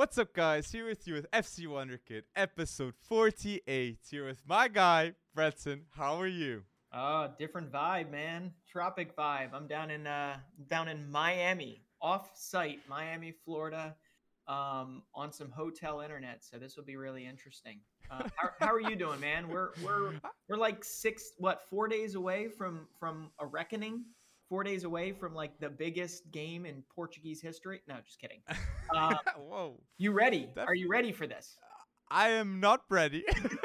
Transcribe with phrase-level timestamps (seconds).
[0.00, 0.72] What's up, guys?
[0.72, 3.98] Here with you with FC Wonderkid, episode 48.
[4.10, 5.80] Here with my guy, Bretson.
[5.90, 6.62] How are you?
[6.90, 8.54] Oh, different vibe, man.
[8.66, 9.50] Tropic vibe.
[9.52, 10.38] I'm down in uh
[10.70, 13.94] down in Miami, off site, Miami, Florida,
[14.48, 16.44] um, on some hotel internet.
[16.44, 17.80] So this will be really interesting.
[18.10, 19.48] Uh, how, how are you doing, man?
[19.48, 20.14] We're we're
[20.48, 24.06] we're like six, what, four days away from from a reckoning.
[24.50, 27.80] Four days away from like the biggest game in Portuguese history.
[27.88, 28.42] No, just kidding.
[28.92, 29.76] Uh, Whoa.
[29.98, 30.48] you ready?
[30.56, 31.56] Are you ready for this?
[32.10, 33.22] I am not ready,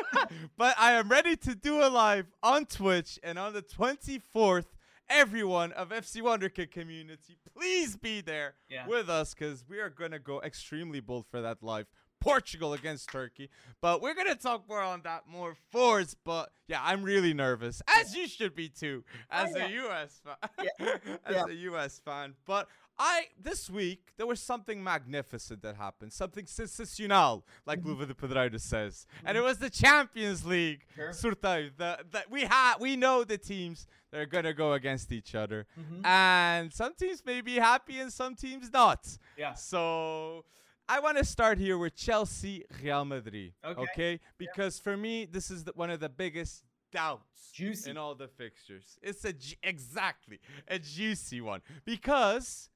[0.57, 4.65] but I am ready to do a live on Twitch and on the 24th.
[5.09, 8.85] Everyone of FC Wonderkid community, please be there Yeah.
[8.87, 11.87] with us because we are going to go extremely bold for that live.
[12.29, 13.49] Portugal against Turkey.
[13.81, 16.15] But we're going to talk more on that more force.
[16.25, 20.35] But yeah, I'm really nervous, as you should be too, as a US fan.
[20.79, 20.97] Yeah.
[21.25, 21.45] as Yeah.
[21.47, 22.33] a US fan.
[22.45, 22.67] But
[22.97, 28.01] I this week there was something magnificent that happened, something sensacional, like Mm-hmm.
[28.01, 31.09] Luva de Pedreiro says, and it was the Champions League Sure.
[31.11, 31.71] sorteio.
[31.77, 35.67] The, the we have we know the teams that are gonna go against each other,
[35.79, 36.05] Mhm.
[36.05, 39.01] and some teams may be happy and some teams not.
[39.37, 39.53] Yeah.
[39.55, 40.45] So.
[40.87, 43.53] I want to start here with Chelsea Real Madrid.
[43.65, 44.19] Okay.
[44.37, 47.89] Because for me, this is the, one of the biggest doubts Juicy.
[47.89, 48.97] in all the fixtures.
[49.01, 52.69] It's a exactly a juicy one because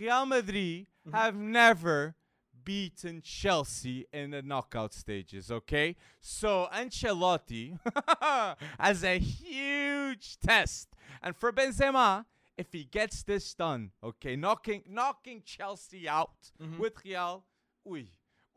[0.00, 1.12] Real Madrid Mhm.
[1.14, 2.14] have never
[2.64, 5.50] beaten Chelsea in the knockout stages.
[5.50, 7.78] Okay, so Ancelotti
[8.80, 10.88] has a huge test,
[11.22, 12.26] and for Benzema.
[12.56, 16.78] If he gets this done, okay, knocking knocking Chelsea out Mhm.
[16.78, 17.44] with Real,
[17.86, 18.08] uy,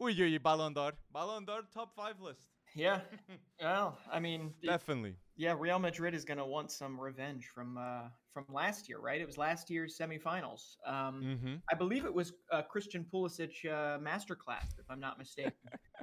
[0.01, 3.01] uy, uy, Ballon d'Or, Ballon d'Or top five list, Yeah.
[3.61, 5.15] Well, I mean, it- definitely.
[5.35, 9.19] yeah, Real Madrid is going to want some revenge from uh, from last year, right?
[9.19, 10.75] It was last year's semifinals.
[10.85, 11.55] Um, Mm-hmm.
[11.71, 15.53] I believe it was uh, Christian Pulisic uh, masterclass, if I'm not mistaken.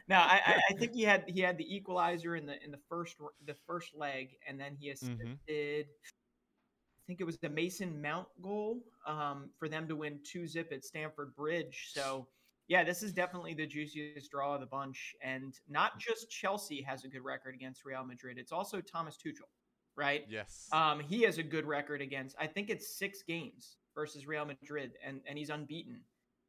[0.08, 2.80] now, I, I, I think he had he had the equalizer in the in the
[2.88, 5.86] first the first leg, and then he assisted.
[5.88, 10.72] I think it was the Mason Mount goal um, for them to win two zip
[10.72, 11.90] at Stamford Bridge.
[11.94, 12.26] So.
[12.68, 17.04] Yeah, this is definitely the juiciest draw of the bunch, and not just Chelsea has
[17.04, 18.38] a good record against Real Madrid.
[18.38, 19.46] It's also Thomas Tuchel,
[19.94, 20.24] right?
[20.28, 20.68] Yes.
[20.72, 22.34] Um, he has a good record against.
[22.40, 26.00] I think it's six games versus Real Madrid, and and he's unbeaten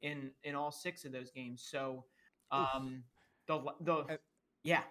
[0.02, 1.64] in in all six of those games.
[1.70, 2.06] So,
[2.52, 3.04] um,
[3.48, 4.20] the the And-
[4.64, 4.84] yeah,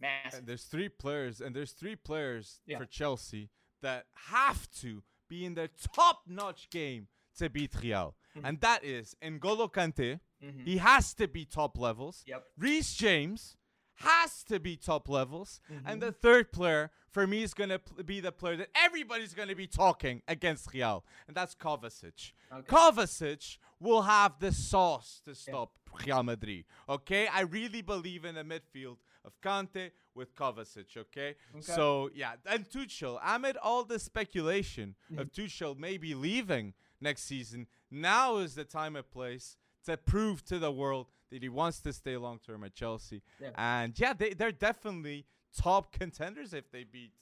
[0.00, 0.38] massive.
[0.40, 2.78] and there's three players, and there's three players Yeah.
[2.78, 3.50] for Chelsea
[3.82, 7.08] that have to be in their top-notch game
[7.38, 8.40] to beat Real, Mhm.
[8.48, 10.20] and that is N'Golo Kante.
[10.42, 10.64] Mhm.
[10.64, 12.24] He has to be top levels.
[12.26, 12.46] Yep.
[12.58, 13.56] Reece James
[13.96, 15.82] has to be top levels, Mhm.
[15.86, 19.54] and the third player for me is gonna pl- be the player that everybody's gonna
[19.54, 22.32] be talking against Real, and that's Kovacic.
[22.50, 22.66] Okay.
[22.66, 26.64] Kovacic will have the sauce to stop Real Madrid.
[26.88, 30.96] Okay, I really believe in the midfield of Kante with Kovacic.
[30.96, 31.60] Okay, Okay.
[31.60, 33.20] so yeah, and Tuchel.
[33.22, 35.18] Amid all the speculation Mm-hmm.
[35.20, 40.58] of Tuchel maybe leaving next season, now is the time and place to prove to
[40.58, 43.22] the world that he wants to stay long term at Chelsea.
[43.40, 43.50] Yeah.
[43.56, 45.26] And yeah, they they're definitely
[45.56, 47.12] top contenders if they beat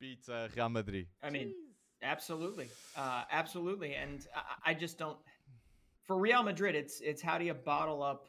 [0.00, 1.06] beat uh, Real Madrid.
[1.22, 1.52] I mean,
[2.02, 5.18] absolutely, uh, absolutely, and I, I just don't.
[6.06, 8.28] For Real Madrid, it's it's how do you bottle up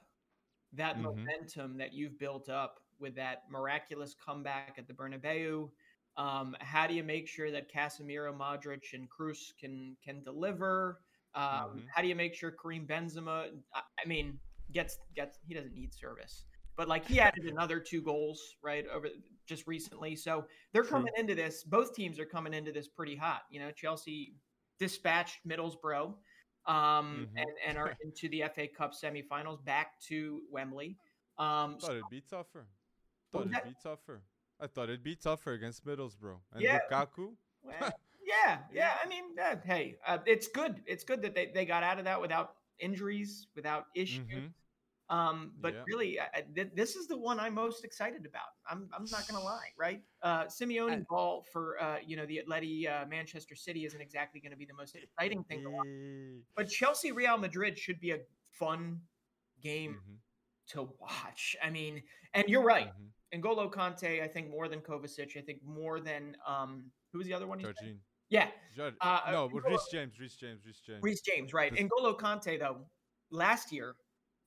[0.74, 1.02] that Mhm.
[1.04, 5.70] momentum that you've built up with that miraculous comeback at the Bernabeu.
[6.18, 11.02] Um, how do you make sure that Casemiro, Modric, and Kroos can can deliver?
[11.34, 11.88] Um, Mhm.
[11.94, 13.62] How do you make sure Karim Benzema?
[13.74, 14.40] I, I mean,
[14.72, 16.46] gets gets he doesn't need service,
[16.76, 19.10] but like he added another two goals right over
[19.46, 20.16] just recently.
[20.16, 20.92] So they're True.
[20.92, 21.64] coming into this.
[21.64, 23.44] Both teams are coming into this pretty hot.
[23.50, 24.36] You know, Chelsea
[24.80, 26.16] dispatched Middlesbrough,
[26.66, 27.42] um, Mhm.
[27.42, 30.98] and and are into the FA Cup semifinals back to Wembley.
[31.38, 32.68] Um, Thought it'd be tougher.
[33.32, 33.64] Thought it'd that?
[33.64, 34.22] be tougher.
[34.62, 36.80] I thought it'd be tougher against Middlesbrough and Yeah.
[36.92, 37.34] Lukaku.
[37.64, 37.92] Well,
[38.24, 38.98] yeah, yeah.
[39.04, 40.82] I mean, uh, hey, uh, it's good.
[40.86, 44.28] It's good that they, they got out of that without injuries, without issues.
[44.30, 44.54] Mhm.
[45.10, 45.84] Um, but Yeah.
[45.88, 48.48] really, I, I- th- this is the one I'm most excited about.
[48.70, 50.02] I'm, I'm not gonna lie, right?
[50.22, 54.40] Uh, Simeone And- ball for uh, you know the Atleti uh, Manchester City isn't exactly
[54.40, 55.88] going to be the most exciting thing to watch.
[56.56, 58.20] But Chelsea Real Madrid should be a
[58.52, 59.02] fun
[59.62, 60.18] game mhm,
[60.68, 61.58] to watch.
[61.62, 62.04] I mean,
[62.34, 62.88] and you're right.
[62.88, 63.10] mhm.
[63.34, 65.38] N'Golo Kante, I think more than Kovacic.
[65.38, 67.60] I think more than um, who was the other one?
[67.60, 67.98] Jorginho.
[68.30, 71.00] Yeah, Jor- Uh, no, N'Golo- Reece James, Reece James, Reece James.
[71.04, 71.74] Reece James, right?
[71.74, 72.86] N'Golo Kante, though,
[73.32, 73.96] last year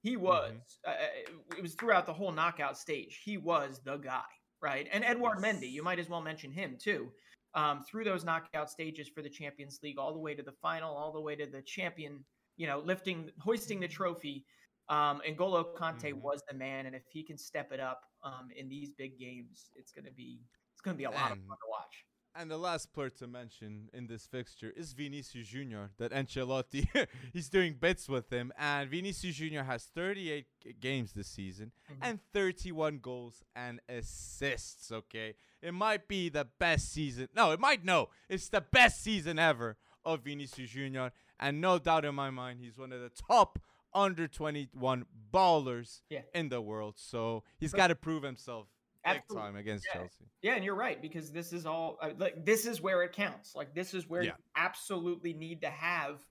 [0.02, 0.52] he was.
[0.86, 0.90] Mm-hmm.
[0.90, 3.20] Uh, it was throughout the whole knockout stage.
[3.24, 4.22] He was the guy,
[4.62, 4.88] right?
[4.92, 5.56] And Edouard Yes.
[5.56, 7.10] Mendy, you might as well mention him too.
[7.54, 10.92] Um, through those knockout stages for the Champions League, all the way to the final,
[10.94, 12.24] all the way to the champion.
[12.56, 14.44] You know, lifting, hoisting the trophy.
[14.88, 16.20] Um, N'Golo Kante Mhm.
[16.20, 19.70] was the man, and if he can step it up um, in these big games,
[19.74, 20.40] it's gonna be
[20.72, 22.04] it's gonna be a lot of fun to watch.
[22.36, 25.90] And the last player to mention in this fixture is Vinicius Junior.
[25.98, 26.88] That Ancelotti,
[27.32, 31.98] he's doing bits with him, and Vinicius Junior has 38 g- games this season Mhm.
[32.02, 34.90] and 31 goals and assists.
[34.90, 37.28] Okay, it might be the best season.
[37.34, 38.10] No, it might no.
[38.28, 42.76] It's the best season ever of Vinicius Junior, and no doubt in my mind, he's
[42.76, 43.58] one of the top
[43.94, 46.22] under 21 ballers Yeah.
[46.34, 46.94] in the world.
[46.98, 48.68] So he's got to prove himself
[49.04, 50.00] big time against Yeah.
[50.00, 50.24] Chelsea.
[50.42, 53.54] Yeah, and you're right because this is all uh, like this is where it counts.
[53.54, 54.30] Like this is where Yeah.
[54.36, 56.26] you absolutely need to have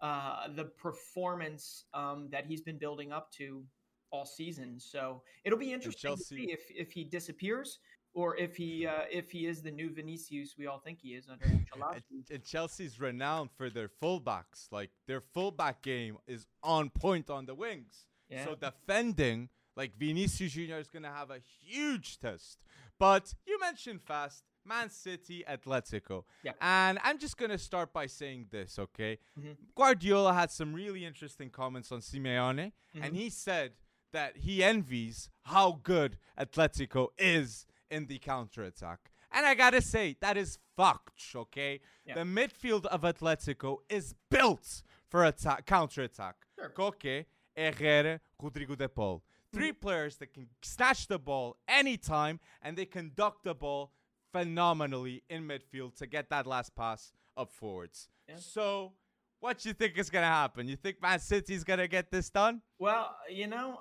[0.00, 3.64] uh, the performance um, that he's been building up to
[4.10, 4.78] all season.
[4.78, 7.78] So it'll be interesting to see if if he disappears
[8.16, 11.28] or if he uh, if he is the new Vinicius we all think he is
[11.28, 12.30] under Ancelotti.
[12.30, 14.60] And, Chelsea's renowned for their fullbacks.
[14.72, 18.06] Like their fullback game is on point on the wings.
[18.28, 18.44] Yeah.
[18.44, 22.58] So defending, like Vinicius Junior is gonna have a huge test.
[22.98, 26.24] But you mentioned fast Man City, Atletico.
[26.42, 26.52] Yeah.
[26.60, 29.18] And I'm just gonna start by saying this, okay?
[29.38, 29.56] Mhm.
[29.76, 33.02] Guardiola had some really interesting comments on Simeone, Mhm.
[33.04, 33.74] and he said
[34.12, 38.98] that he envies how good Atletico is in the counterattack.
[39.32, 41.80] And I gotta say, that is fucked, okay?
[42.04, 42.14] Yeah.
[42.14, 46.36] The midfield of Atletico is built for attack counterattack.
[46.58, 46.70] Sure.
[46.70, 49.22] Koke, Herrera, Rodrigo de Paul.
[49.52, 49.80] Three mm.
[49.80, 53.92] players that can snatch the ball anytime and they conduct the ball
[54.32, 58.08] phenomenally in midfield to get that last pass up forwards.
[58.28, 58.36] Yeah.
[58.38, 58.92] So,
[59.40, 60.68] what you think is gonna happen?
[60.68, 62.62] You think Man City's gonna get this done?
[62.78, 63.80] Well, you know,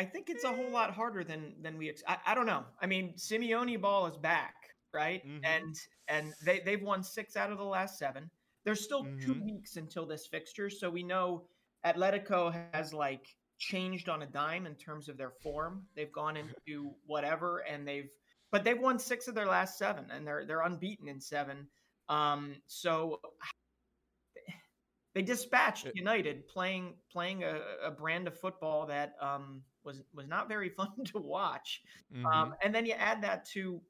[0.00, 1.88] I- think it's a whole lot harder than than we.
[1.90, 2.64] Ex- I, I don't know.
[2.80, 4.54] I mean, Simeone ball is back,
[4.92, 5.24] right?
[5.26, 5.40] Mhm.
[5.44, 5.76] And
[6.08, 8.30] and they they've won six out of the last seven.
[8.64, 9.44] There's still two Mhm.
[9.44, 11.48] weeks until this fixture, so we know
[11.84, 13.26] Atletico has like
[13.58, 15.86] changed on a dime in terms of their form.
[15.94, 16.36] They've gone
[16.66, 18.10] into whatever, and they've
[18.50, 21.70] but they've won six of their last seven, and they're they're unbeaten in seven.
[22.08, 23.20] Um, so
[25.14, 30.48] they dispatched United playing playing a, a brand of football that um, was was not
[30.48, 31.82] very fun to watch.
[32.14, 32.26] Mm-hmm.
[32.26, 33.80] Um, and then you add that to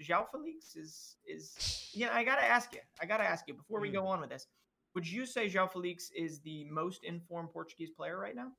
[0.00, 3.80] João Felix is is you know I gotta ask you I gotta ask you before
[3.80, 3.94] we Mm.
[3.94, 4.46] go on with this.
[4.94, 8.52] Would you say João Felix is the most informed Portuguese player right now?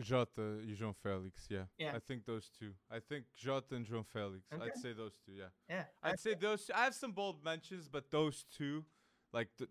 [0.00, 1.64] Jota and João Felix, yeah.
[1.78, 1.92] Yeah.
[1.94, 2.72] I think those two.
[2.90, 4.46] I think Jota and João Felix.
[4.52, 4.64] Okay.
[4.64, 5.50] I'd say those two, yeah.
[5.68, 6.70] Yeah, I'd say those.
[6.74, 8.84] I have some bold mentions, but those two,
[9.34, 9.68] like the,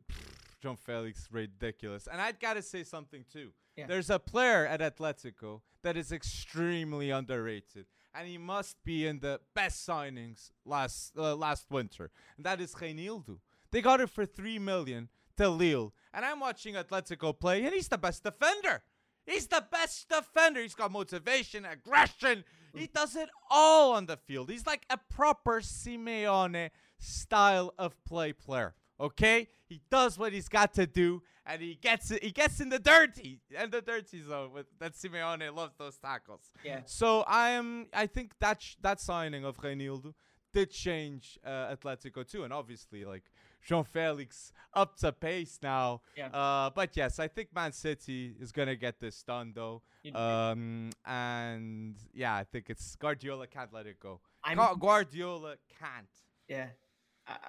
[0.63, 2.07] João Felix, ridiculous.
[2.11, 3.51] And I'd gotta say something too.
[3.75, 3.87] Yeah.
[3.87, 9.39] There's a player at Atletico that is extremely underrated, and he must be in the
[9.55, 13.39] best signings last uh, last winter, and that is Reinildo.
[13.71, 17.87] They got it for three million to Lille, and I'm watching Atletico play, and he's
[17.87, 18.83] the best defender.
[19.25, 20.61] He's the best defender.
[20.61, 22.43] He's got motivation, aggression.
[22.75, 24.49] He does it all on the field.
[24.49, 28.73] He's like a proper Simeone style of play player.
[29.01, 29.47] Okay?
[29.67, 33.39] He does what he's got to do and he gets he gets in the dirty
[33.57, 36.51] and the dirty zone with that Simeone loves those tackles.
[36.63, 36.81] yeah.
[36.85, 40.13] So I am I think that sh- that signing of Reinildo
[40.53, 43.23] did change uh, Atletico too and obviously like
[43.67, 46.01] João Felix up to pace now.
[46.17, 46.27] Yeah.
[46.27, 49.81] Uh, but yes, I think Man City is gonna get this done though.
[50.13, 54.19] Um, and yeah, I think it's Guardiola can't let it go.
[54.43, 56.07] I'm Gu- Guardiola can't.
[56.47, 56.67] yeah.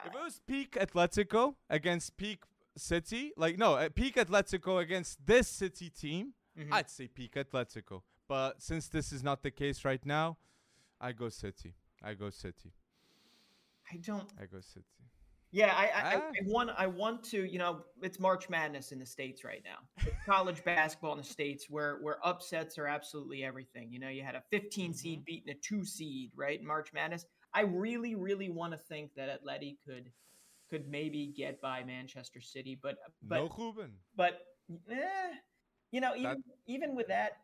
[0.07, 2.45] If it was peak Atletico against peak
[2.77, 6.69] City, like no, uh, peak Atletico against this City team, Mhm.
[6.73, 8.03] I'd say peak Atletico.
[8.29, 10.39] But since this is not the case right now,
[11.01, 11.75] I go City.
[12.03, 12.73] I go City.
[13.93, 14.87] I don't I go City.
[15.55, 16.31] Yeah, I, I, I, Ah.
[16.31, 19.81] I want I want to, you know, it's March Madness in the States right now.
[19.99, 23.93] It's college basketball in the States where where upsets are absolutely everything.
[23.93, 25.25] You know, you had a 15 seed Mm-hmm.
[25.25, 26.59] beating a two seed, right?
[26.59, 27.27] in March Madness.
[27.55, 30.11] I really, really want to think that Atleti could
[30.71, 33.93] could maybe get by Manchester City, but but no Ruben.
[34.17, 34.41] but
[34.91, 35.33] eh,
[35.91, 37.39] you know, even even with that,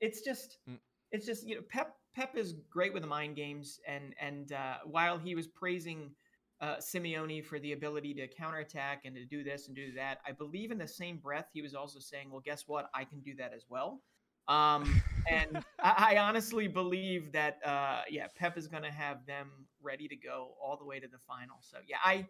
[0.00, 0.78] it's just Mm.
[1.12, 4.78] it's just you know Pep Pep is great with the mind games, and and uh,
[4.84, 6.10] while he was praising
[6.60, 10.32] uh, Simeone for the ability to counterattack and to do this and do that, I
[10.32, 12.90] believe in the same breath he was also saying, well, guess what?
[12.94, 14.02] I can do that as well.
[14.48, 19.50] Um, and I, I honestly believe that uh, yeah, Pep is going to have them
[19.82, 21.56] ready to go all the way to the final.
[21.60, 22.26] So yeah, I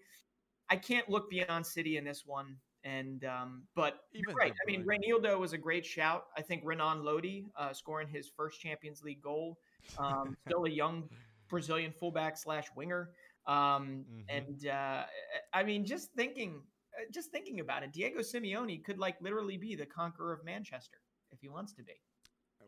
[0.68, 2.56] I can't look beyond City in this one.
[2.84, 4.52] And um, but Even right.
[4.52, 4.84] I mean.
[4.86, 6.26] Reinildo was a great shout.
[6.36, 9.58] I think Renan Lodi uh, scoring his first Champions League goal.
[9.98, 11.08] Um, still a young
[11.48, 13.10] Brazilian fullback slash winger.
[13.46, 14.24] Um, Mhm.
[14.28, 15.04] And uh,
[15.52, 16.62] I mean, just thinking,
[16.98, 20.98] uh, just thinking about it, Diego Simeone could like literally be the conqueror of Manchester.
[21.30, 21.92] if he wants to be.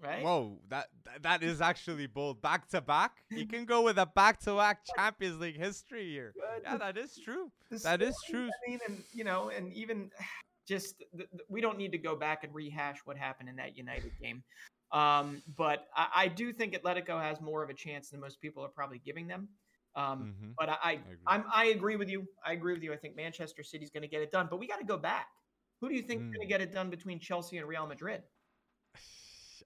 [0.02, 0.22] Right?
[0.24, 0.86] Whoa, that
[1.22, 2.40] that- is actually bold.
[2.40, 6.32] Back to back, he can go with a back to back Champions League history here.
[6.34, 6.62] Good.
[6.64, 7.50] Yeah, that is true.
[7.70, 8.46] The That is true.
[8.48, 10.10] I mean, and you know, and even
[10.66, 13.76] just th- th- we don't need to go back and rehash what happened in that
[13.76, 14.42] United game.
[14.92, 18.64] Um, but I, I do think Atletico has more of a chance than most people
[18.64, 19.48] are probably giving them.
[19.96, 20.54] Um, Mhm.
[20.58, 21.16] But I, I, agree.
[21.26, 22.26] I'm, I agree with you.
[22.46, 22.92] I agree with you.
[22.92, 24.46] I think Manchester City's going to get it done.
[24.48, 25.26] But we got to go back.
[25.80, 26.34] Who do you think is Mm.
[26.34, 28.22] going to get it done between Chelsea and Real Madrid?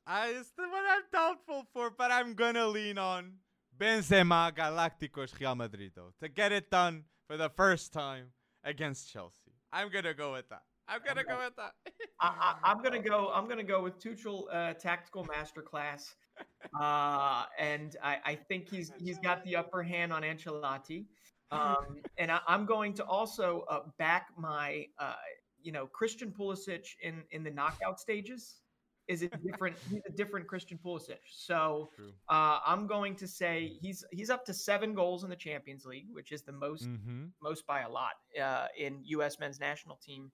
[0.06, 3.32] I, it's the one I'm doubtful for, but I'm gonna lean on
[3.78, 8.26] Benzema Galacticos Real Madrid though to get it done for the first time
[8.64, 9.52] against Chelsea.
[9.72, 10.62] I'm gonna go with that.
[10.88, 11.72] I'm gonna go with that.
[12.20, 13.30] I, I'm gonna go.
[13.32, 16.14] I'm gonna go with Tuchel uh, tactical masterclass,
[16.80, 21.06] uh, and I, I think he's he's got the upper hand on Ancelotti,
[21.50, 25.14] um, and I, I'm going to also uh, back my uh,
[25.62, 28.60] you know Christian Pulisic in in the knockout stages
[29.08, 31.18] is a different he's a different Christian Pulisic.
[31.30, 31.90] So
[32.28, 36.06] uh, I'm going to say he's he's up to seven goals in the Champions League,
[36.10, 37.26] which is the most Mm-hmm.
[37.42, 39.38] most by a lot uh, in U.S.
[39.38, 40.30] men's national team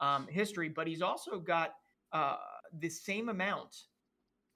[0.00, 0.68] um, history.
[0.68, 1.74] But he's also got
[2.12, 2.36] uh,
[2.78, 3.76] the same amount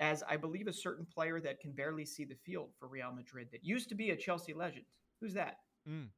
[0.00, 3.48] as I believe a certain player that can barely see the field for Real Madrid
[3.52, 4.84] that used to be a Chelsea legend.
[5.20, 5.58] Who's that?
[5.88, 6.08] Mm.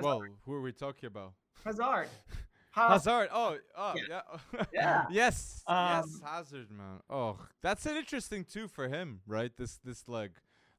[0.00, 1.32] Well, who are we talking about?
[1.64, 2.08] Hazard.
[2.72, 3.28] Ha- Hazard.
[3.32, 4.22] Oh, oh, yeah.
[4.72, 5.04] Yeah.
[5.10, 7.00] yes, yes, Um, Hazard, man.
[7.08, 9.52] Oh, that's an interesting too for him, right?
[9.56, 10.32] This this leg,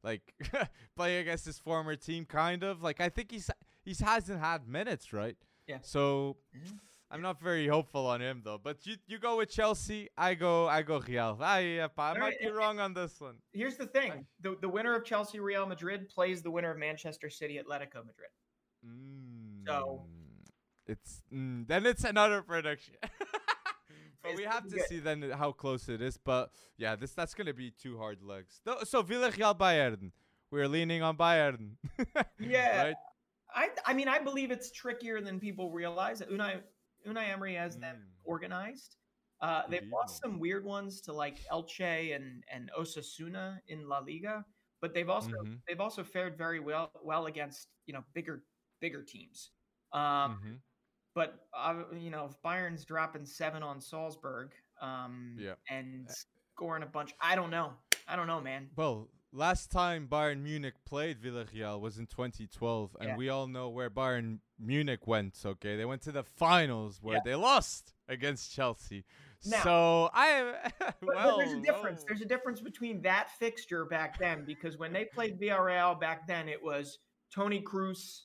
[0.03, 0.33] like
[0.95, 2.81] playing against his former team, kind of.
[2.81, 3.49] Like I think he's
[3.83, 5.37] he's hasn't had minutes, right?
[5.67, 5.77] Yeah.
[5.81, 6.79] So Mhm.
[7.11, 8.57] I'm not very hopeful on him though.
[8.57, 11.37] But you you go with Chelsea, I go I go Real.
[11.41, 13.35] I, uh, I might be wrong on this one.
[13.51, 17.29] Here's the thing: the the winner of Chelsea Real Madrid plays the winner of Manchester
[17.29, 18.31] City Atletico Madrid.
[19.67, 20.07] So- Mm,
[20.87, 22.95] it's mm, then it's another prediction.
[24.23, 26.17] but we have to see then how close it is.
[26.17, 28.61] But yeah, this that's gonna be two hard legs.
[28.85, 30.11] So Villarreal Bayern,
[30.51, 31.75] we're leaning on Bayern.
[32.39, 32.83] Yeah.
[32.83, 32.95] Right?
[33.55, 36.21] I I mean I believe it's trickier than people realize.
[36.21, 36.61] Unai
[37.07, 38.19] Unai Emery has them Mm.
[38.25, 38.95] organized.
[39.41, 44.45] Uh, they've lost some weird ones to like Elche and and Osasuna in La Liga,
[44.79, 45.59] but they've also Mhm.
[45.67, 48.43] they've also fared very well well against you know bigger
[48.79, 49.51] bigger teams.
[49.91, 50.59] Um, Mhm.
[51.15, 54.51] But uh, you know if Bayern's dropping seven on Salzburg,
[54.81, 55.53] um, Yeah.
[55.69, 56.09] and
[56.55, 57.73] scoring a bunch, I don't know.
[58.07, 58.69] I don't know, man.
[58.75, 63.15] Well, last time Bayern Munich played Villarreal was in 2012, and Yeah.
[63.15, 65.37] we all know where Bayern Munich went.
[65.45, 67.21] Okay, they went to the finals where Yeah.
[67.25, 69.05] they lost against Chelsea.
[69.45, 72.03] Now- so I But, but well, there's a difference.
[72.07, 76.49] There's a difference between that fixture back then because when they played Villarreal back then,
[76.49, 76.97] it was
[77.33, 78.23] Toni Kroos,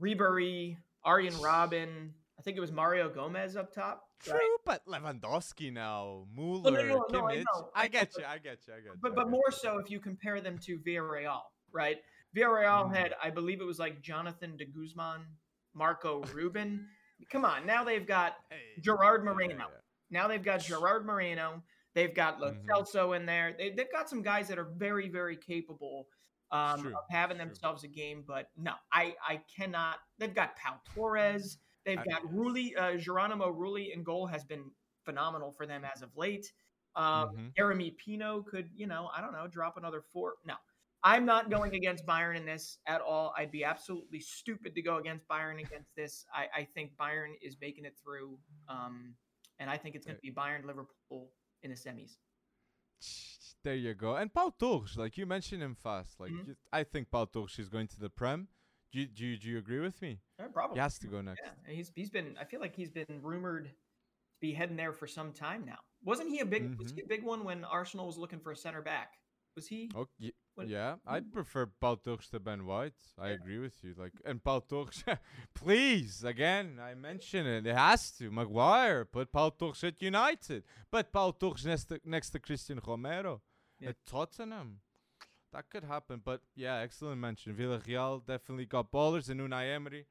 [0.00, 0.76] Ribery,
[1.08, 2.10] Arjen Robben.
[2.38, 4.04] I think it was Mario Gomez up top.
[4.22, 4.56] True, right?
[4.64, 7.44] but Lewandowski now, no, Mueller, no, no, I Kimmich.
[7.74, 8.92] I I get you, I get you, I get you.
[9.00, 11.40] But but more so if you compare them to Villarreal,
[11.72, 11.96] right?
[12.36, 12.94] Villarreal Mm.
[12.96, 15.22] had, I believe it was like Jonathan de Guzman,
[15.74, 16.86] Marco Ruben.
[17.32, 19.54] Come on, now they've got Hey, Gerard yeah, Moreno.
[19.70, 19.80] yeah.
[20.10, 21.62] Now they've got Gerard Moreno.
[21.94, 22.66] They've got Lo Mhm.
[22.66, 23.54] Celso in there.
[23.56, 26.06] They, they've got some guys that are very, very capable
[26.50, 28.24] um, of having themselves a game.
[28.26, 29.96] But no, I, I cannot.
[30.18, 31.58] They've got Pau Torres.
[31.84, 32.70] They've I- got Rulli.
[32.76, 34.64] Uh, Geronimo Rulli in goal has been
[35.04, 36.52] phenomenal for them as of late.
[36.96, 37.52] Um, Mhm.
[37.58, 40.34] Yeremy Pino could, you know, I don't know, drop another four.
[40.44, 40.54] No,
[41.04, 43.32] I'm not going against Bayern in this at all.
[43.36, 46.24] I'd be absolutely stupid to go against Bayern against this.
[46.34, 48.38] I, I think Bayern is making it through,
[48.68, 49.14] um,
[49.60, 51.30] and I think it's going to be Bayern Liverpool
[51.62, 52.16] in the semis.
[53.64, 54.14] There you go.
[54.16, 56.20] And Pau Torres, like you mentioned him fast.
[56.20, 56.46] Like Mhm.
[56.48, 58.48] you, I think Pau Torres is going to the Prem.
[58.92, 60.20] Do you, do you, do you agree with me?
[60.38, 60.76] Yeah, probably.
[60.76, 61.42] He has to go next.
[61.44, 62.36] Yeah, he's he's been.
[62.40, 63.70] I feel like he's been rumored to
[64.40, 65.78] be heading there for some time now.
[66.04, 66.70] Wasn't he a big?
[66.70, 66.94] Mm-hmm.
[66.96, 69.18] he a big one when Arsenal was looking for a center back?
[69.56, 69.90] Was he?
[69.94, 70.96] Oh, y- What- yeah.
[71.04, 72.94] I'd prefer Pau Torres to Ben White.
[73.18, 73.94] I agree with you.
[73.98, 75.02] Like, and Pau Torres,
[75.54, 77.66] please, again, I mention it.
[77.66, 78.30] It has to.
[78.30, 80.62] Maguire, put Pau Torres at United.
[80.90, 83.42] But Pau Torres next to, next to Cristian Romero
[83.80, 83.90] Yeah.
[83.90, 84.80] at Tottenham.
[85.52, 86.20] That could happen.
[86.24, 87.54] But yeah, excellent mention.
[87.54, 90.06] Villarreal definitely got ballers and Unai Emery.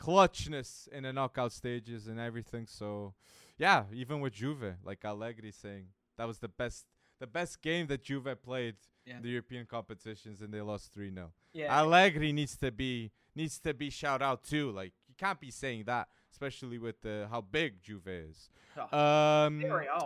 [0.00, 2.66] Clutchness in the knockout stages and everything.
[2.66, 3.12] So,
[3.58, 6.86] yeah, even with Juve, like Allegri saying, that was the best
[7.18, 9.16] the best game that Juve played Yeah.
[9.18, 11.32] in the European competitions and they lost 3 0.
[11.52, 11.78] Yeah.
[11.78, 14.70] Allegri needs to be needs to be shout out too.
[14.70, 18.48] Like you can't be saying that, especially with the how big Juve is.
[18.76, 18.98] Oh,
[19.46, 19.60] Um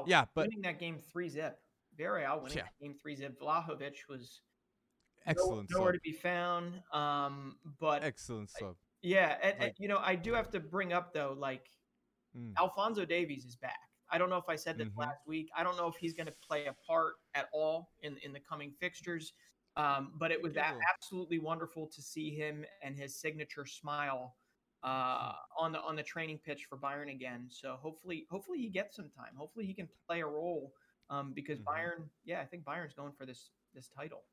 [0.07, 1.61] yeah, but winning that game three zip.
[1.99, 2.69] Villarreal winning Yeah.
[2.81, 3.39] game three zip.
[3.41, 4.41] Vlahovic was
[5.27, 6.83] excellent nowhere to be found.
[6.93, 8.77] Um, but Excellent sub.
[9.03, 11.71] yeah, and, and, you know, I do have to bring up though, like
[12.37, 12.53] Mm.
[12.57, 13.79] Alphonso Davies is back.
[14.11, 14.97] I don't know if I said this Mhm.
[14.99, 15.49] last week.
[15.57, 18.41] I don't know if he's going to play a part at all in in the
[18.41, 19.33] coming fixtures.
[19.77, 24.37] Um, but it was he a- absolutely wonderful to see him and his signature smile
[24.83, 27.49] uh, on the on the training pitch for Bayern again.
[27.49, 29.35] So hopefully, hopefully he gets some time.
[29.37, 30.75] Hopefully he can play a role
[31.11, 31.65] um, because Mhm.
[31.65, 34.25] Bayern, yeah, I think Bayern's going for this this title.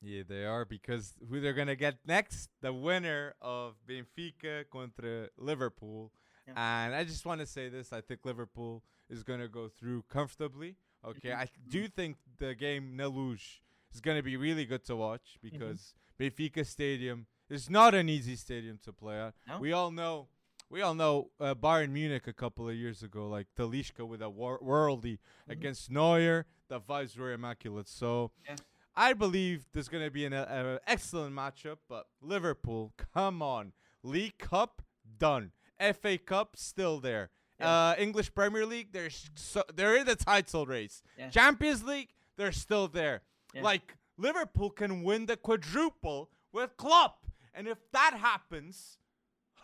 [0.00, 2.50] Yeah, they are because who they're gonna get next?
[2.60, 6.12] The winner of Benfica contra Liverpool.
[6.46, 6.52] Yeah.
[6.84, 10.76] And I just want to say this: I think Liverpool is gonna go through comfortably.
[11.04, 11.36] Okay, Mhm.
[11.36, 13.60] I do think the game Neluge
[13.92, 15.48] is gonna be really good to watch Mm-hmm.
[15.58, 19.34] because Benfica Stadium is not an easy stadium to play at.
[19.46, 19.58] No.
[19.60, 20.28] We all know.
[20.70, 24.28] We all know uh, Bayern Munich a couple of years ago, like Talishka with a
[24.28, 25.52] wor- worldy Mhm.
[25.52, 26.46] against Neuer.
[26.68, 27.88] The vibes were immaculate.
[27.88, 28.56] So Yeah.
[28.94, 31.78] I believe there's going to be an uh, uh, excellent matchup.
[31.88, 33.72] But Liverpool, come on,
[34.02, 34.82] League Cup
[35.18, 37.30] done, FA Cup still there.
[37.58, 37.68] Yeah.
[37.90, 41.02] Uh, English Premier League, they're so, they're in the title race.
[41.16, 41.30] Yeah.
[41.30, 43.22] Champions League, they're still there.
[43.54, 48.98] Like Liverpool can win the quadruple with Klopp, and if that happens,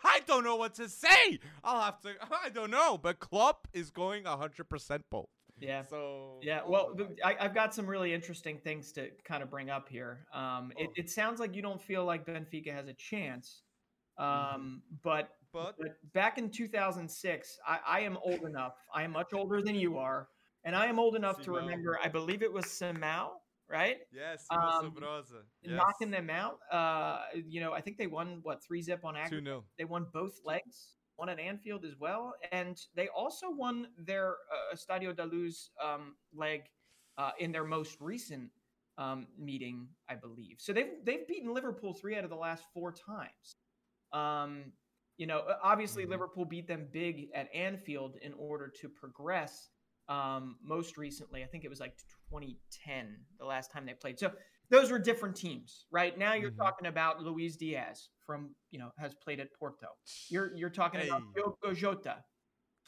[0.04, 1.38] I don't know what to say.
[1.62, 2.10] I'll have to.
[2.44, 5.28] I don't know, but Klopp is going hundred percent bold.
[5.58, 5.82] Yeah.
[5.82, 6.96] So Yeah, oh well.
[7.24, 10.26] I, I've got some really interesting things to kind of bring up here.
[10.34, 10.92] Um, it, Oh.
[10.96, 13.62] it sounds like you don't feel like Benfica has a chance,
[14.18, 14.80] um, Mhm.
[15.02, 18.74] but, but but back in 2006, I, I am old enough.
[18.92, 20.28] I am much older than you are,
[20.64, 21.98] and I am old enough to remember.
[22.02, 23.30] I believe it was Simao,
[23.68, 23.98] right?
[24.12, 25.42] yes, Um, Sabrosa.
[25.64, 26.58] Knocking them out.
[26.70, 29.44] Uh, you know, I think they won what three zip on aggregate?
[29.44, 29.50] two.
[29.50, 34.36] 0 They won both legs, one at Anfield as well, and they also won their
[34.52, 36.62] uh, Estadio da Luz um, leg
[37.18, 38.50] uh, in their most recent
[38.98, 40.56] um, meeting, I believe.
[40.60, 43.56] So they've they've beaten Liverpool three out of the last four times.
[44.12, 44.72] Um,
[45.16, 46.10] you know, obviously Mhm.
[46.10, 49.70] Liverpool beat them big at Anfield in order to progress.
[50.08, 51.96] Um, most recently, I think it was like
[52.30, 54.18] 2010, the last time they played.
[54.18, 54.32] So
[54.70, 56.16] those were different teams, right?
[56.18, 56.56] Now you're Mhm.
[56.58, 59.88] talking about Luis Diaz from, you know, has played at Porto.
[60.28, 61.32] You're you're talking about Hey.
[61.42, 62.24] Diogo Jota,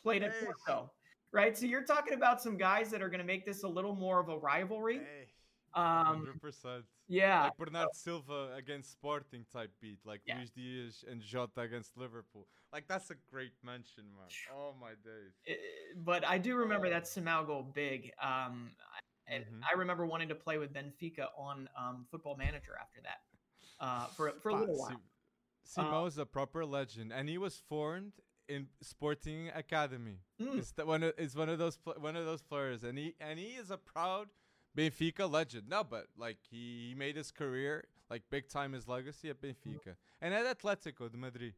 [0.02, 0.44] played at Hey.
[0.44, 0.92] Porto,
[1.32, 1.56] right?
[1.56, 4.20] So you're talking about some guys that are going to make this a little more
[4.20, 4.98] of a rivalry.
[4.98, 5.28] Hey,
[5.74, 6.86] Um, 100%.
[7.06, 10.36] yeah, like Bernard Silva against Sporting type beat, like Yeah.
[10.38, 12.48] Luis Diaz and Jota against Liverpool.
[12.72, 14.28] Like that's a great mention, man.
[14.52, 15.56] Oh my days.
[16.04, 18.12] But I do remember that Simao goal big.
[18.20, 19.60] Um, I- and Mhm.
[19.68, 23.22] I remember wanting to play with Benfica on um, Football Manager after that
[23.80, 25.00] uh, for for a little while.
[25.64, 28.12] Sim- Simão is a proper legend, and he was formed
[28.48, 30.20] in Sporting Academy.
[30.40, 30.58] Mm.
[30.58, 31.02] It's the, one.
[31.02, 33.76] Of, it's one of those one of those players, and he and he is a
[33.78, 34.28] proud
[34.76, 35.68] Benfica legend.
[35.68, 39.96] No, but like he, he made his career like big time his legacy at Benfica
[40.20, 41.54] and at Atletico de Madrid.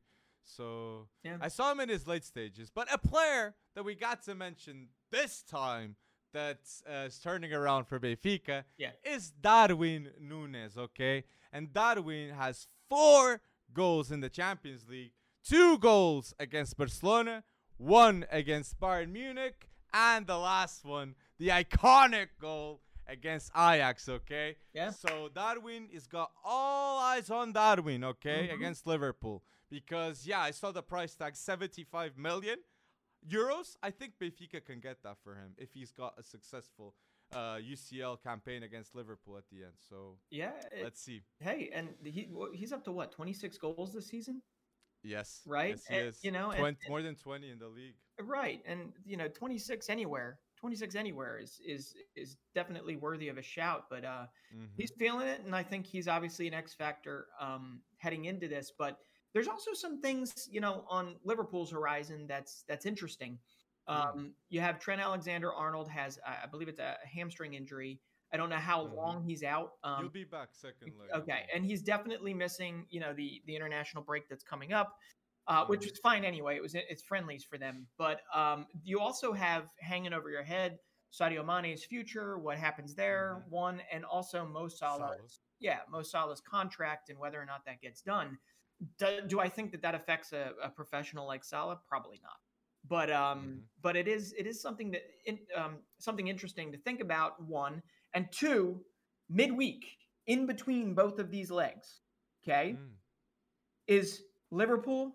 [0.49, 1.39] So Yeah.
[1.41, 4.89] I saw him in his late stages, but a player that we got to mention
[5.11, 5.97] this time
[6.33, 8.93] that's uh, turning around for Benfica Yeah.
[9.05, 11.25] is Darwin Núñez, okay?
[11.53, 13.41] And Darwin has four
[13.73, 15.13] goals in the Champions League,
[15.45, 17.45] two goals against Barcelona,
[17.77, 24.57] one against Bayern Munich, and the last one, the iconic goal against Ajax, okay?
[24.75, 24.91] Yeah.
[24.91, 28.55] So Darwin is got all eyes on Darwin, okay, Mhm.
[28.55, 29.43] against Liverpool.
[29.71, 32.59] Because yeah, I saw the price tag 75 million
[33.29, 33.77] euros.
[33.83, 36.95] I think Benfica can get that for him if he's got a successful
[37.35, 39.75] uh, UCL campaign against Liverpool at the end.
[39.89, 40.53] So Yeah.
[40.73, 41.23] it- let's see.
[41.41, 44.43] hey, and he he's up to what 26 goals this season,
[45.05, 45.43] Yes.
[45.47, 45.71] Right?
[45.77, 46.25] Yes, he And, is.
[46.25, 47.97] you know, and- 20, more than 20 in the league.
[48.21, 48.63] right?
[48.67, 53.91] And you know, 26 anywhere, 26 anywhere is is is definitely worthy of a shout.
[53.91, 54.71] But uh, Mhm.
[54.77, 58.73] he's feeling it, and I think he's obviously an X factor um, heading into this.
[58.73, 58.99] But
[59.33, 63.39] there's also some things, you know, on Liverpool's horizon that's that's interesting.
[63.89, 64.15] Mm.
[64.15, 68.01] Um, you have Trent Alexander Arnold has, I I believe it's a hamstring injury.
[68.33, 68.95] I don't know how Mhm.
[68.95, 69.79] long he's out.
[69.83, 71.09] Um, He'll be back second leg.
[71.15, 74.99] okay, and he's definitely missing, you know, the the international break that's coming up,
[75.47, 75.93] uh, which Mhm.
[75.93, 76.57] is fine anyway.
[76.57, 80.79] It was it's friendlies for them, but um, you also have hanging over your head
[81.11, 83.49] Sadio Mane's future, what happens there, Mhm.
[83.49, 85.41] one, and also Mo Salah's, Salah's.
[85.59, 88.39] yeah, Mo Salah's contract and whether or not that gets done.
[88.99, 91.81] Do, do I think that that affects a, a professional like Salah?
[91.89, 92.37] Probably not.
[92.89, 93.63] But um, Mhm.
[93.83, 97.43] but it is it is something that in, um, something interesting to think about.
[97.43, 97.83] One
[98.15, 98.85] and two,
[99.29, 99.85] midweek
[100.27, 102.01] in between both of these legs,
[102.43, 102.93] okay, Mm.
[103.87, 105.13] is Liverpool,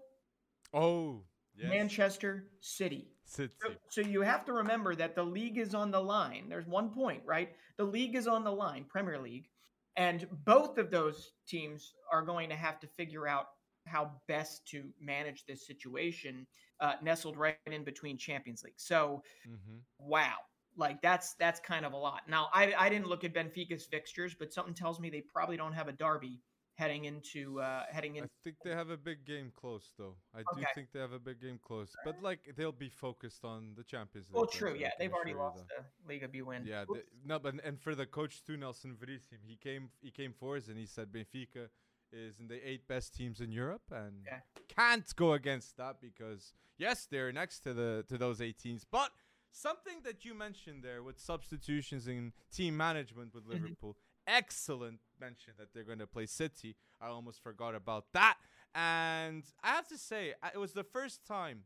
[0.73, 1.23] Oh,
[1.55, 1.69] yes.
[1.69, 3.09] Manchester City.
[3.25, 3.53] City.
[3.61, 6.49] So, so you have to remember that the league is on the line.
[6.49, 7.55] There's one point, right?
[7.77, 9.49] The league is on the line, Premier League,
[9.95, 13.47] and both of those teams are going to have to figure out
[13.87, 16.47] how best to manage this situation,
[16.79, 18.79] uh, nestled right in between Champions League.
[18.79, 19.77] So, Mm-hmm.
[19.99, 20.37] wow,
[20.75, 22.23] like that's that's kind of a lot.
[22.27, 25.73] Now, I I didn't look at Benfica's fixtures, but something tells me they probably don't
[25.73, 26.41] have a derby
[26.83, 28.23] heading into uh, heading in.
[28.25, 30.15] I think they have a big game close though.
[30.35, 33.59] I do think they have a big game close, but like they'll be focused on
[33.77, 34.35] the Champions League.
[34.35, 35.85] Well, true, yeah, they've already lost that.
[36.07, 36.63] the Liga B win.
[36.65, 36.93] Yeah, Oops.
[36.99, 40.57] the, no, but and for the coach too, Nelson Veríssimo, he came he came for
[40.57, 41.69] us and he said Benfica
[42.11, 44.41] is in the eight best teams in Europe and Okay.
[44.77, 49.11] can't go against that because yes, they're next to the to those eight teams, but
[49.51, 53.53] something that you mentioned there with substitutions and team management with Mhm.
[53.53, 53.95] Liverpool,
[54.27, 56.75] excellent mention that they're going to play City.
[57.01, 58.35] I almost forgot about that,
[58.75, 61.57] and I have to say it was the first time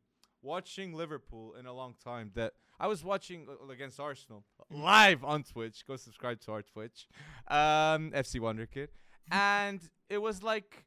[0.41, 5.43] watching Liverpool in a long time that I was watching uh, against Arsenal live on
[5.43, 5.85] Twitch.
[5.87, 7.07] Go subscribe to our Twitch,
[7.47, 8.89] um, FC Wonderkid,
[9.31, 10.85] and it was like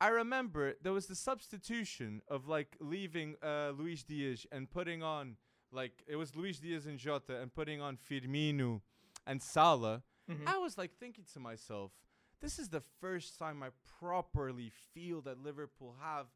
[0.00, 5.36] I remember there was the substitution of like leaving uh, Luis Diaz and putting on
[5.72, 8.80] like it was Luis Diaz and Jota and putting on Firmino
[9.26, 10.02] and Salah.
[10.30, 10.46] Mhm.
[10.46, 11.92] I was like thinking to myself,
[12.40, 13.68] this is the first time I
[14.00, 16.26] properly feel that Liverpool have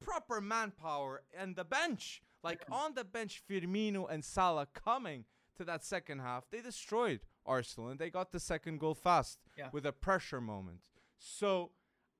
[0.00, 2.22] proper manpower and the bench.
[2.42, 5.24] Like on the bench, Firmino and Salah coming
[5.56, 9.68] to that second half, they destroyed Arsenal and they got the second goal fast Yeah.
[9.72, 10.80] with a pressure moment.
[11.18, 11.70] So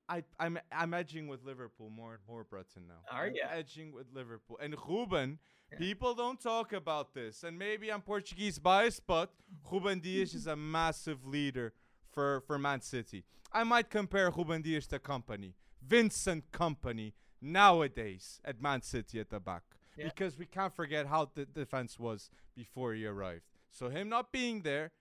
[0.09, 3.01] I, I'm I'm edging with Liverpool more and more, Breton now.
[3.11, 4.57] Are I'm edging with Liverpool.
[4.61, 5.39] And Ruben,
[5.71, 5.77] Yeah.
[5.77, 7.43] people don't talk about this.
[7.43, 9.33] And maybe I'm Portuguese biased, but
[9.71, 11.73] Ruben Dias is a massive leader
[12.17, 13.23] for, for Man City.
[13.53, 15.53] I might compare Ruben Dias to Kompany,
[15.87, 19.61] Vincent Kompany, nowadays at Man City at the back.
[19.95, 20.05] Yeah.
[20.05, 23.43] Because we can't forget how the defense was before he arrived.
[23.69, 24.93] So him not being there,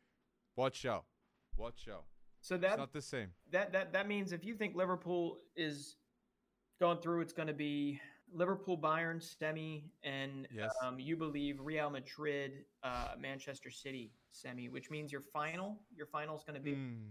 [0.57, 1.07] watch out.
[1.57, 2.05] Watch out.
[2.43, 3.29] So It's that not the same.
[3.51, 5.97] that that that means if you think Liverpool is
[6.79, 7.99] going through, it's going to be
[8.41, 10.73] Liverpool, Bayern, semi, and Yes.
[10.83, 16.37] um, you believe Real Madrid, uh, Manchester City semi, which means your final, your final
[16.37, 16.75] is going to be.
[16.75, 17.09] Mm.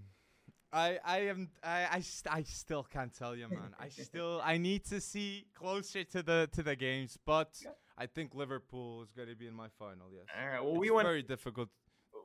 [0.74, 2.04] I I am I I,
[2.40, 3.74] I still can't tell you, man.
[3.80, 7.72] I still I need to see closer to the to the games, but Yeah.
[7.98, 10.08] I think Liverpool is going to be in my final.
[10.12, 10.26] Yes.
[10.38, 10.62] All right.
[10.64, 11.70] Well, we It's want very difficult.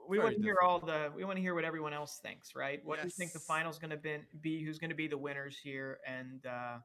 [0.08, 2.54] we very want to hear all the we want to hear what everyone else thinks,
[2.56, 2.84] right?
[2.84, 3.46] What do you think the Yes.
[3.46, 4.64] final's going to be, be?
[4.64, 6.00] Who's going to be the winners here?
[6.06, 6.78] And uh,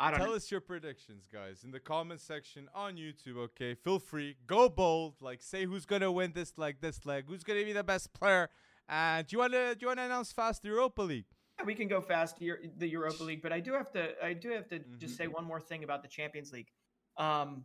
[0.00, 0.34] I don't Tell know.
[0.36, 3.36] us your predictions, guys, in the comment section on YouTube.
[3.36, 5.16] Okay, feel free, go bold.
[5.20, 7.24] Like, say who's gonna win this leg, this leg.
[7.26, 8.48] Who's gonna be the best player?
[8.88, 11.26] And do you wanna do you wanna announce fast the Europa League?
[11.64, 14.68] we can go fast the Europa League, but I do have to I do have
[14.68, 15.16] to just Mhm.
[15.18, 16.68] say one more thing about the Champions League.
[17.16, 17.64] Um,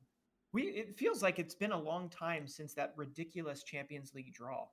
[0.51, 4.67] we it feels like it's been a long time since that ridiculous Champions League draw.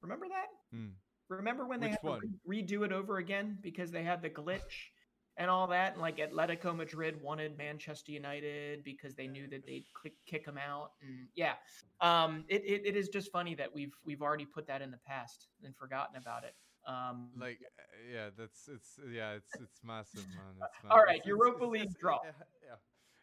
[0.00, 0.46] Remember that?
[0.70, 0.88] Hmm.
[1.28, 2.20] Remember when they had one?
[2.22, 4.88] to re- redo it over again because they had the glitch
[5.36, 9.84] and all that, and like Atletico Madrid wanted Manchester United because they knew that they'd
[10.26, 11.54] kick them out, and yeah,
[12.00, 14.98] um, it, it it is just funny that we've we've already put that in the
[15.06, 16.54] past and forgotten about it.
[16.86, 20.54] Um, Like, uh, yeah, that's it's yeah, it's it's massive, man.
[20.58, 22.18] It's All ma- right, it's- Europa it's- League it's- draw.
[22.24, 22.76] Yeah.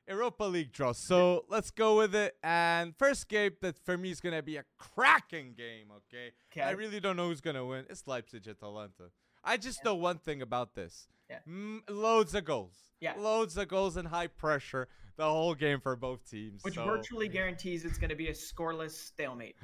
[0.08, 0.92] Europa League draw.
[0.94, 2.36] So let's go with it.
[2.44, 5.88] And first game that for me is gonna be a cracking game.
[5.92, 6.32] Okay.
[6.52, 6.62] okay.
[6.64, 7.86] I really don't know who's gonna win.
[7.90, 9.12] It's Leipzig at Atalanta.
[9.44, 11.08] I just know one thing about this.
[11.32, 11.40] Yeah.
[11.52, 12.76] Mm, loads of goals.
[13.00, 13.14] Yeah.
[13.18, 16.64] Loads of goals and high pressure the whole game for both teams.
[16.64, 19.56] which so- virtually guarantees it's going to be a scoreless stalemate.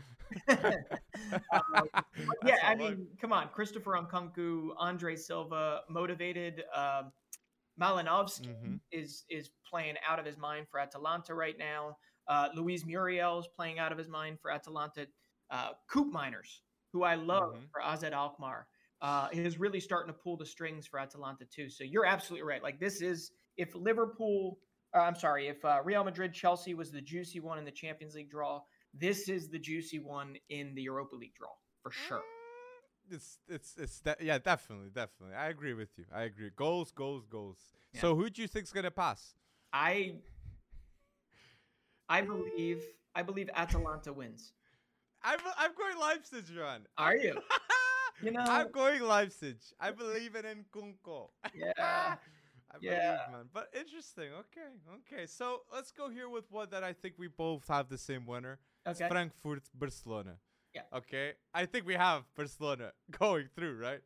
[1.52, 1.90] Um,
[2.46, 6.64] yeah, I mean, come on, Christopher Nkunku, Andre Silva, motivated.
[6.76, 7.12] Um,
[7.80, 8.80] Malinovsky Mhm.
[8.92, 11.98] is is playing out of his mind for Atalanta right now.
[12.28, 15.08] Uh, Luis Muriel is playing out of his mind for Atalanta.
[15.50, 17.72] Uh, Koopmeiners, who I love Mhm.
[17.72, 18.68] for AZ Alkmaar,
[19.02, 21.70] uh, is really starting to pull the strings for Atalanta too.
[21.70, 22.64] So you're absolutely right.
[22.64, 24.60] Like this is if Liverpool,
[24.96, 28.16] uh, I'm sorry, if uh, Real Madrid Chelsea was the juicy one in the Champions
[28.16, 28.62] League draw,
[28.94, 31.50] this is the juicy one in the Europa League draw
[31.84, 32.24] for sure.
[33.10, 35.36] It's it's it's de- yeah, definitely, definitely.
[35.36, 36.06] I agree with you.
[36.14, 36.50] I agree.
[36.56, 37.58] Goals, goals, goals.
[37.94, 38.02] Yeah.
[38.02, 39.36] So who do you think's gonna pass?
[39.72, 40.16] I
[42.10, 42.84] I believe
[43.16, 44.54] I believe Atalanta wins.
[45.24, 46.86] I'm I'm going Leipzig, Johan.
[46.98, 47.40] Are you?
[48.22, 49.58] You know, I'm going Leipzig.
[49.80, 51.30] I believe in Nkunku.
[51.56, 52.16] yeah.
[52.72, 52.92] I Yeah.
[52.92, 53.50] believe, man.
[53.54, 54.30] But interesting.
[54.44, 55.26] Okay, okay.
[55.26, 58.60] So let's go here with one that I think we both have the same winner.
[58.86, 60.36] It's Frankfurt, Barcelona.
[60.74, 60.82] Yeah.
[60.94, 61.34] Okay.
[61.54, 64.02] I think we have Barcelona going through, right?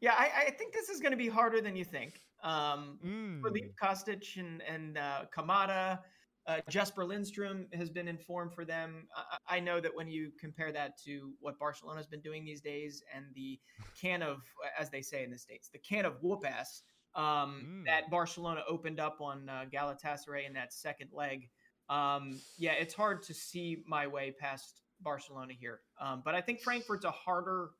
[0.00, 2.22] Yeah, I, I think this is going to be harder than you think.
[2.42, 3.42] Um, Mm.
[3.42, 6.00] Filip Kostic and and uh, Kamada,
[6.48, 9.06] uh, Jesper Lindstrom has been informed for them.
[9.14, 13.02] I, I know that when you compare that to what Barcelona's been doing these days
[13.14, 13.60] and the
[14.00, 14.42] can of,
[14.78, 16.82] as they say in the states, the can of whoop ass
[17.14, 17.84] um, Mm.
[17.86, 21.48] that Barcelona opened up on uh, Galatasaray in that second leg.
[21.88, 25.80] Um, yeah, it's hard to see my way past Barcelona here.
[26.00, 27.70] Um, but I think Frankfurt's a harder,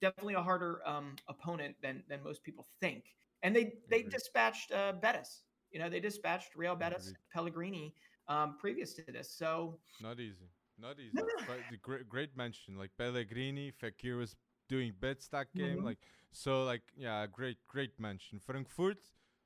[0.00, 3.04] definitely a harder um, opponent than than most people think.
[3.42, 5.42] And they they dispatched uh, Betis.
[5.70, 7.12] You know, they dispatched Real Betis.
[7.34, 7.92] Pellegrini
[8.28, 9.30] um, previous to this.
[9.30, 10.48] So Not easy.
[10.78, 11.12] Not easy.
[11.14, 11.26] But
[11.70, 12.76] the great, great mention.
[12.76, 14.34] Like Pellegrini, Fekir was
[14.68, 15.78] doing bits that game.
[15.78, 15.84] Mhm.
[15.84, 15.98] Like
[16.32, 18.38] so, like yeah, great, great mention.
[18.40, 18.98] Frankfurt,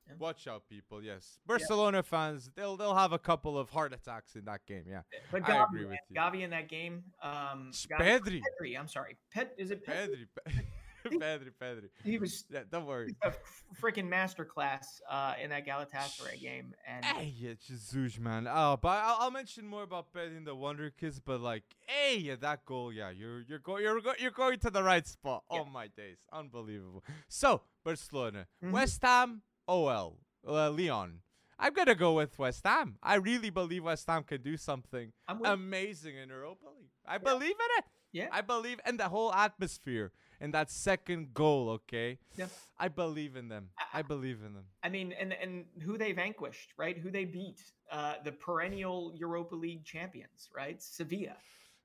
[0.09, 0.15] Yeah.
[0.19, 1.05] watch out, people.
[1.05, 4.87] Yes, Barcelona fans, they'll they'll have a couple of heart attacks in that game.
[4.89, 6.17] Yeah, But I agree with you.
[6.17, 7.05] Gavi in that game.
[7.23, 9.17] Um, Gavi- Pedri, Pedri, I'm sorry.
[9.31, 10.27] Pet is it Pedri?
[10.49, 10.65] Pedri,
[11.21, 11.89] Pedri, Pedri.
[12.05, 13.15] He was Yeah, don't worry.
[13.23, 13.33] a
[13.81, 18.47] freaking masterclass uh, in that Galatasaray game, and Hey, yeah, Jesus, man.
[18.51, 21.21] Oh, but I'll, I'll mention more about Pedri in the Wonder Kids.
[21.21, 24.71] But like, hey, yeah, that goal, yeah, you're you're going you're go- you're going to
[24.71, 25.45] the right spot.
[25.53, 25.61] Yeah.
[25.61, 27.05] Oh my days, unbelievable.
[27.29, 28.73] So Barcelona, Mhm.
[28.73, 31.21] West Ham, OL, uh, Lyon.
[31.63, 32.97] I'm gonna go with West Ham.
[33.03, 36.89] I really believe West Ham can do something amazing in Europa League.
[37.07, 37.85] I believe in it.
[38.13, 40.11] yeah, I believe in the whole atmosphere
[40.41, 41.71] and that second goal.
[41.71, 42.19] Okay.
[42.37, 42.47] Yeah.
[42.79, 43.71] I believe in them.
[43.93, 44.65] I believe in them.
[44.83, 46.97] I mean, and and who they vanquished, right?
[46.97, 50.81] Who they beat, uh, the perennial Europa League champions, right?
[50.83, 51.37] Sevilla.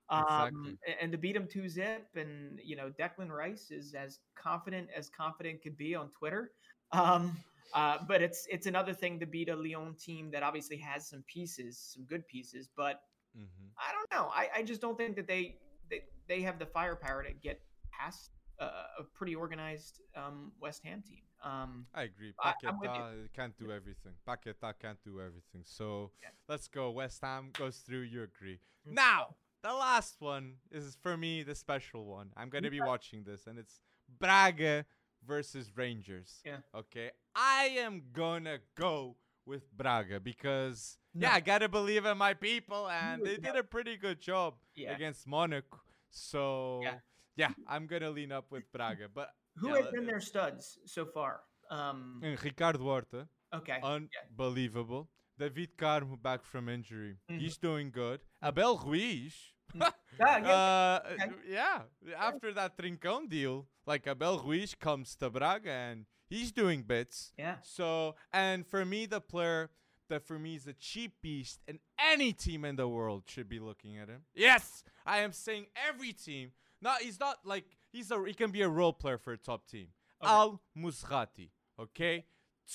[0.10, 0.78] Um, Exactly.
[1.02, 5.10] and to beat them two zip, and you know Declan Rice is as confident as
[5.10, 6.52] confident could be on Twitter.
[6.92, 7.36] Um,
[7.74, 11.24] uh, but it's it's another thing to beat a Lyon team that obviously has some
[11.28, 13.02] pieces, some good pieces, but
[13.38, 13.68] Mm-hmm.
[13.78, 14.30] I don't know.
[14.34, 15.58] I, I just don't think that they,
[15.90, 17.60] they they have the firepower to get
[17.92, 18.32] past
[18.64, 21.22] a pretty organized um, West Ham team.
[21.44, 22.34] Um, I agree.
[22.40, 22.96] I- I'm with you.
[22.96, 24.14] Paqueta can't do everything.
[24.28, 25.64] Paqueta can't do everything.
[25.64, 26.30] So Yeah.
[26.48, 26.92] let's go.
[26.92, 28.02] West Ham goes through.
[28.02, 28.60] You agree.
[28.88, 28.94] Mm.
[28.94, 32.32] Now, the last one is for me the special one.
[32.38, 33.80] I'm going to be watching this, and it's
[34.20, 34.86] Braga
[35.26, 36.42] versus Rangers.
[36.46, 36.58] Yeah.
[36.74, 37.12] Okay.
[37.36, 41.28] I am going to go with Braga because, No.
[41.28, 44.56] yeah, I got to believe in my people, and they did a pretty good job
[44.76, 44.96] yeah.
[44.96, 45.80] against Monaco.
[46.12, 47.00] So, Yeah.
[47.36, 49.08] Yeah, I'm going to lean up with Braga.
[49.14, 51.42] But Who yeah, has been their studs so far?
[51.70, 53.28] Um, Ricardo Horta.
[53.54, 53.80] okay.
[53.84, 55.10] Unbelievable.
[55.38, 57.18] David Carmo back from injury.
[57.30, 57.40] Mhm.
[57.40, 58.22] He's doing good.
[58.44, 59.34] Abel Ruiz.
[60.18, 61.32] Ah, yeah, uh, okay.
[61.50, 61.82] yeah.
[62.18, 67.34] After that Trincão deal, like Abel Ruiz comes to Braga and he's doing bits.
[67.38, 67.58] yeah.
[67.62, 69.72] So, and for me, the player
[70.08, 73.60] that for me is a cheap beast, and any team in the world should be
[73.60, 74.22] looking at him.
[74.34, 76.52] Yes, I am saying every team.
[76.86, 79.68] Not he's not like he's a he can be a role player for a top
[79.68, 79.88] team.
[80.24, 80.32] Okay.
[80.32, 82.26] Al Musrati, okay,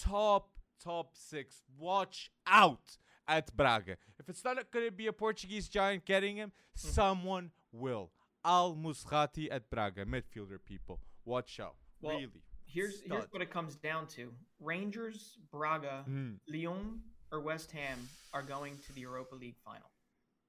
[0.07, 0.51] top
[0.85, 1.62] top six.
[1.79, 3.96] Watch out at Braga.
[4.18, 6.88] If it's not going to be a Portuguese giant getting him, Mm-hmm.
[6.90, 8.11] someone will.
[8.44, 11.01] Al Musrati at Braga, midfielder people.
[11.25, 11.75] Watch out.
[12.01, 12.42] Well, really.
[12.64, 16.37] Here's here's what it comes down to: Rangers, Braga, Mm.
[16.49, 17.01] Lyon,
[17.33, 17.99] or West Ham
[18.33, 19.90] are going to the Europa League final,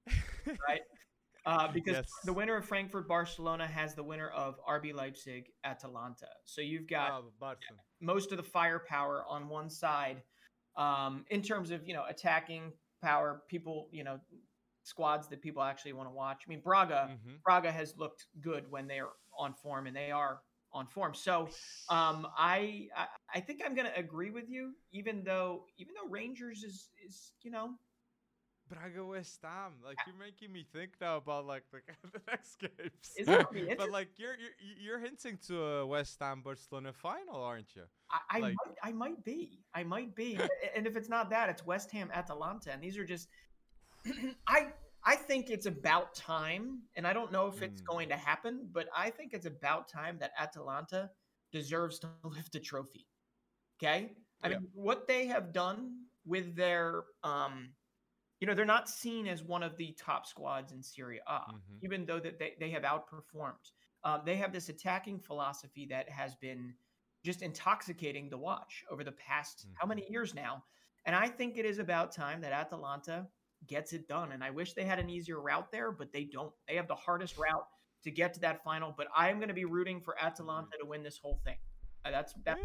[0.67, 0.82] right?
[1.45, 2.19] Uh, because Yes.
[2.23, 6.30] the winner of Frankfurt Barcelona has the winner of RB Leipzig Atalanta.
[6.45, 7.73] So you've got Barca.
[7.99, 10.21] most of the firepower on one side
[10.75, 14.19] um, in terms of you know attacking power people you know
[14.84, 17.41] squads that people actually want to watch i mean braga Mhm.
[17.43, 20.41] braga has looked good when they're on form and they are
[20.73, 21.49] on form so
[21.89, 26.10] um, I, I i think i'm going to agree with you even though even though
[26.10, 27.75] rangers is is you know
[28.71, 29.73] Braga West Ham.
[29.84, 31.79] Like you're making me think now about like the,
[32.13, 33.27] the next games.
[33.77, 37.84] But like you're you're you're hinting to a West Ham Barcelona final, aren't you?
[38.10, 39.60] I, I Like- might, I might be.
[39.73, 40.39] I might be.
[40.75, 43.27] And if it's not that, it's West Ham Atalanta, and these are just.
[44.47, 44.67] I
[45.03, 47.86] I think it's about time, and I don't know if it's Mm.
[47.86, 51.10] going to happen, but I think it's about time that Atalanta
[51.51, 53.05] deserves to lift a trophy.
[53.77, 54.60] Okay, I Yeah.
[54.60, 57.73] mean what they have done with their um,
[58.41, 61.84] you know, they're not seen as one of the top squads in Serie, A Mhm.
[61.84, 63.71] even though that they, they have outperformed.
[64.04, 66.75] Um, they have this attacking philosophy that has been
[67.23, 70.65] just intoxicating to watch over the past how many years now.
[71.06, 73.30] And I think it is about time that Atalanta
[73.67, 74.32] gets it done.
[74.32, 76.51] And I wish they had an easier route there, but they don't.
[76.67, 77.67] They have the hardest route
[78.04, 78.91] to get to that final.
[78.91, 81.58] But I am going to be rooting for Atalanta to win this whole thing.
[82.04, 82.60] Uh, that's that's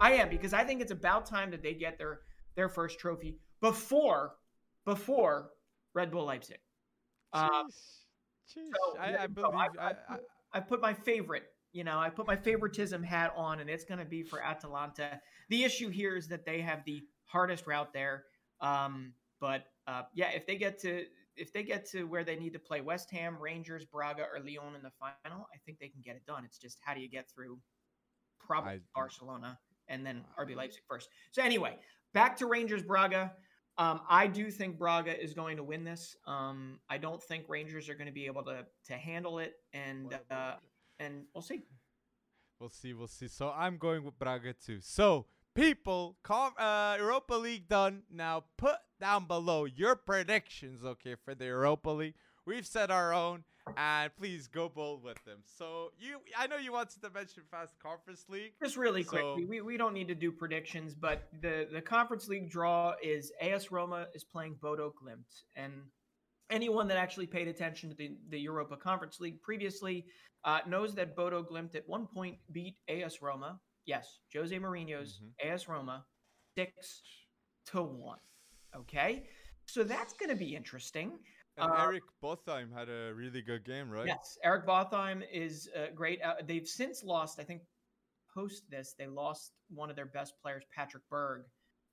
[0.00, 2.22] I am because I think it's about time that they get their
[2.56, 4.34] their first trophy before
[4.84, 5.50] before
[5.94, 6.58] Red Bull Leipzig.
[7.32, 8.58] Uh, Jeez.
[8.58, 8.70] Jeez.
[8.74, 9.54] so, I, I believe.
[9.54, 10.16] I- I, I
[10.54, 14.00] I, put my favorite, you know, I put my favoritism hat on, and it's going
[14.00, 15.18] to be for Atalanta.
[15.48, 18.24] The issue here is that they have the hardest route there.
[18.60, 21.04] Um, but uh, yeah, if they get to
[21.36, 24.74] if they get to where they need to play West Ham, Rangers, Braga, or Lyon
[24.76, 26.44] in the final, I think they can get it done.
[26.44, 27.58] It's just how do you get through
[28.38, 31.08] probably Barcelona and then RB Leipzig first.
[31.30, 31.78] So anyway,
[32.12, 33.32] back to Rangers Braga.
[33.78, 36.16] Um, I do think Braga is going to win this.
[36.26, 40.14] Um, I don't think Rangers are going to be able to to handle it, and
[40.30, 40.54] uh,
[40.98, 41.62] and we'll see.
[42.60, 42.92] We'll see.
[42.92, 43.28] We'll see.
[43.28, 44.78] So I'm going with Braga too.
[44.82, 48.02] So people, com- uh, Europa League done.
[48.10, 52.14] Now put down below your predictions, okay, for the Europa League.
[52.46, 53.44] We've set our own,
[53.76, 55.38] and please go bold with them.
[55.44, 58.52] So you, I know you wanted to mention fast Conference League.
[58.62, 62.50] Just really quick, we, we don't need to do predictions, but the the Conference League
[62.50, 65.72] draw is AS Roma is playing Bodo Glimt, and
[66.50, 70.06] anyone that actually paid attention to the, the Europa Conference League previously
[70.44, 73.60] uh, knows that Bodo Glimt at one point beat AS Roma.
[73.86, 75.52] Yes, Jose Mourinho's mm-hmm.
[75.52, 76.04] AS Roma,
[76.56, 77.02] six
[77.66, 78.18] to one.
[78.76, 79.24] Okay,
[79.66, 81.18] so that's going to be interesting.
[81.58, 84.06] And uh, Erik Botheim had a really good game, right?
[84.06, 86.22] Yes, Erik Botheim is uh, great.
[86.22, 87.62] Uh, they've since lost, I think,
[88.34, 91.42] post this, they lost one of their best players, Patrick Berg.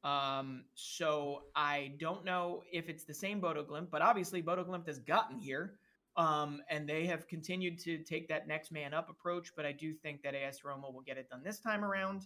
[0.04, 4.88] Um, so I don't know if it's the same Bodo Glimt, but obviously Bodo Glimt
[4.88, 5.76] has gotten here.
[6.16, 9.94] Um, and they have continued to take that next man up approach, but I do
[9.94, 12.24] think that AS Roma will get it done this time around.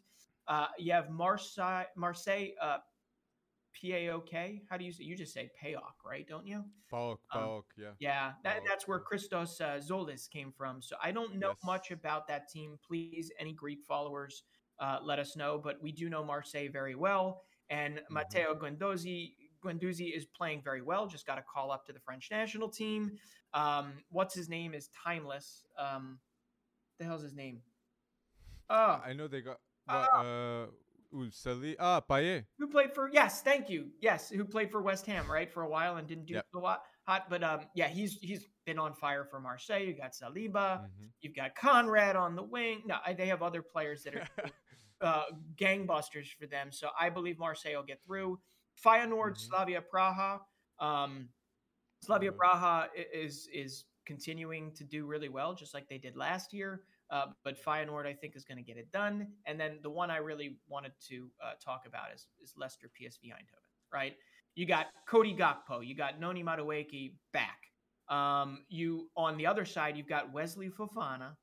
[0.47, 2.49] Uh, you have Marseille, Marseille
[3.73, 4.61] uh, P-A-O-K.
[4.69, 5.03] How do you say?
[5.03, 6.27] You just say Paok, right?
[6.27, 6.63] Don't you?
[6.91, 7.89] Paok, Paok, um, yeah.
[7.99, 10.81] Yeah, that, that's where Christos uh, Tzolis came from.
[10.81, 11.65] So I don't know yes.
[11.65, 12.77] much about that team.
[12.85, 14.43] Please, any Greek followers,
[14.79, 15.59] uh, let us know.
[15.63, 18.13] But we do know Marseille very well, and mm-hmm.
[18.13, 19.33] Matteo Guendouzi
[19.63, 21.07] Guendouzi is playing very well.
[21.07, 23.13] Just got a call up to the French national team.
[23.53, 25.63] Um, what's his name is timeless.
[25.77, 26.19] Um,
[26.99, 27.61] the hell's his name?
[28.69, 29.59] Oh, I know they got.
[29.85, 30.65] What, uh,
[31.13, 32.45] uh Ooh, Sali, ah, Payet.
[32.59, 33.09] Who played for?
[33.11, 33.87] Yes, thank you.
[34.01, 36.45] Yes, who played for West Ham, right, for a while and didn't do yep.
[36.53, 37.29] so hot.
[37.29, 39.83] But um, yeah, he's he's been on fire for Marseille.
[39.83, 40.53] You got Saliba.
[40.53, 41.05] Mm-hmm.
[41.21, 42.83] You've got Konrad on the wing.
[42.85, 44.27] No, they have other players that are
[45.01, 45.23] uh,
[45.55, 46.71] gangbusters for them.
[46.71, 48.39] So I believe Marseille will get through.
[48.83, 49.49] Feyenoord, mm-hmm.
[49.49, 50.39] Slavia Praha.
[50.79, 51.29] Um,
[52.01, 52.39] Slavia mm-hmm.
[52.39, 56.81] Praha is is continuing to do really well, just like they did last year.
[57.13, 59.27] Uh, but Feyenoord, I think, is going to get it done.
[59.45, 63.27] And then the one I really wanted to uh, talk about is, is Leicester PSV
[63.27, 64.15] Eindhoven, right?
[64.55, 67.59] You got Cody Gakpo, you got Noni Madueke back.
[68.09, 71.35] Um, you on the other side, you've got Wesley Fofana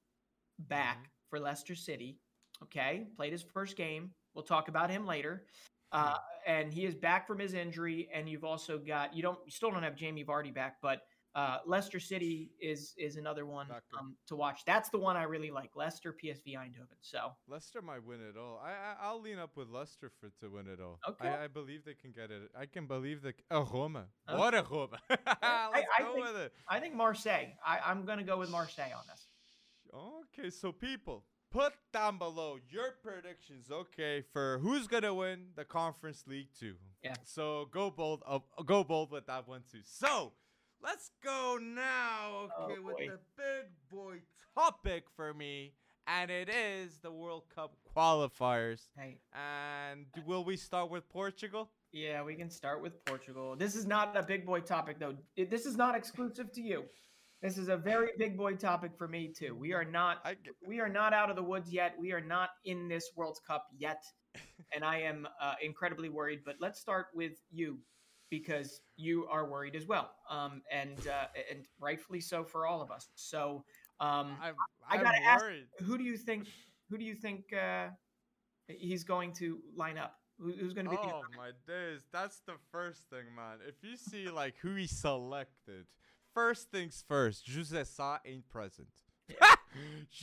[0.58, 1.28] back mm-hmm.
[1.28, 2.18] for Leicester City.
[2.64, 4.10] Okay, played his first game.
[4.34, 5.44] We'll talk about him later.
[5.92, 8.08] Uh, and he is back from his injury.
[8.12, 11.02] And you've also got you don't you still don't have Jamie Vardy back, but
[11.34, 14.62] uh, Leicester City is is another one um, to watch.
[14.66, 15.70] That's the one I really like.
[15.76, 16.98] Leicester, PSV Eindhoven.
[17.00, 18.60] So Leicester might win it all.
[18.64, 20.98] I, I will lean up with Leicester for to win it all.
[21.08, 21.28] Okay.
[21.28, 22.50] I, I believe they can get it.
[22.58, 24.06] I can believe the oh, Roma.
[24.28, 24.38] Okay.
[24.38, 24.98] What a Roma.
[25.08, 26.52] Let's I, I go think, with it.
[26.68, 27.52] I think Marseille.
[27.64, 29.26] I, I'm gonna go with Marseille on this.
[29.92, 36.24] Okay, so people, put down below your predictions, okay, for who's gonna win the Conference
[36.26, 36.74] League two.
[37.04, 37.14] Yeah.
[37.24, 38.22] So go bold.
[38.26, 39.80] Uh, go bold with that one too.
[39.84, 40.32] So.
[40.82, 44.16] Let's go now, okay, oh, with the big boy
[44.54, 45.74] topic for me,
[46.06, 48.88] and it is the World Cup qualifiers.
[48.96, 49.18] Hey.
[49.34, 51.70] And will we start with Portugal?
[51.92, 53.56] Yeah, we can start with Portugal.
[53.56, 55.14] This is not a big boy topic, though.
[55.36, 56.84] This is not exclusive to you.
[57.42, 59.54] This is a very big boy topic for me too.
[59.54, 60.18] We are not
[60.66, 61.94] we are not out of the woods yet.
[61.98, 64.02] We are not in this World Cup yet,
[64.74, 66.40] and I am uh, incredibly worried.
[66.44, 67.78] But let's start with you,
[68.30, 72.90] because you are worried as well, um, and uh, and rightfully so for all of
[72.90, 73.08] us.
[73.14, 73.64] So
[74.00, 74.54] um, I'm,
[74.88, 75.44] I'm i got to ask,
[75.82, 76.46] who do you think?
[76.88, 77.88] Who do you think uh,
[78.68, 80.14] he's going to line up?
[80.40, 80.96] who's going to be?
[80.98, 82.02] Oh my days!
[82.12, 83.58] That's the first thing, man.
[83.66, 85.86] If you see like who he selected,
[86.34, 88.88] first things first, José Sá ain't present.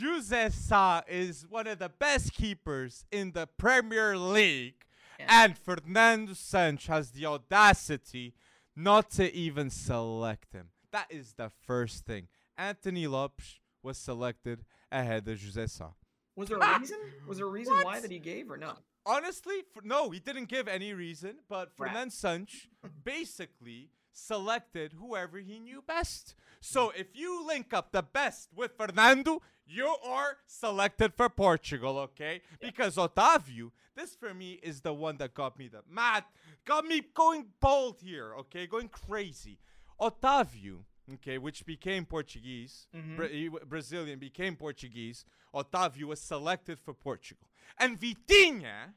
[0.02, 4.86] José Sá is one of the best keepers in the Premier League
[5.20, 8.34] and Fernando Santos has the audacity
[8.76, 10.70] not to even select him.
[10.92, 12.28] That is the first thing.
[12.58, 15.90] Anthony Lopes was selected ahead of José Sá.
[16.36, 16.98] Was there a reason?
[17.28, 17.86] Was there a reason what?
[17.86, 18.74] why that he gave or no?
[19.06, 21.38] Honestly, for, no, he didn't give any reason.
[21.50, 22.68] But Fernando Santos
[23.04, 26.36] basically selected whoever he knew best.
[26.60, 27.02] So hmm.
[27.02, 32.42] if you link up the best with Fernando, you are selected for Portugal, okay?
[32.62, 32.70] Yeah.
[32.70, 36.24] Because Otavio, this for me is the one that got me the mad,
[36.66, 38.68] got me going bold here, okay?
[38.68, 39.60] Going crazy.
[40.00, 40.84] Otavio,
[41.16, 43.16] okay, which became Portuguese, mm-hmm.
[43.16, 45.26] Bra- Brazilian became Portuguese.
[45.54, 47.48] Otavio was selected for Portugal.
[47.80, 48.94] And Vitinha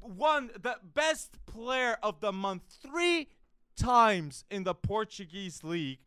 [0.00, 3.28] won the best player of the month three
[3.76, 5.98] times in the Portuguese league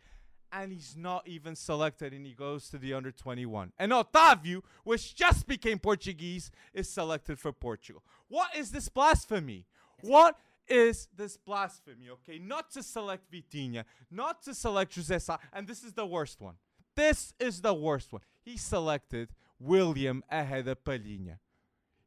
[0.64, 3.72] and he's not even selected and he goes to the under 21.
[3.78, 8.04] And Otavio, which just became Portuguese, is selected for Portugal.
[8.28, 9.66] What is this blasphemy?
[10.02, 10.36] What
[10.68, 12.10] is this blasphemy?
[12.10, 16.42] Okay, not to select Vitinha, not to select Jose Sa, and this is the worst
[16.42, 16.56] one.
[16.96, 18.24] This is the worst one.
[18.44, 19.30] He selected
[19.60, 21.38] William ahead of Palhinha.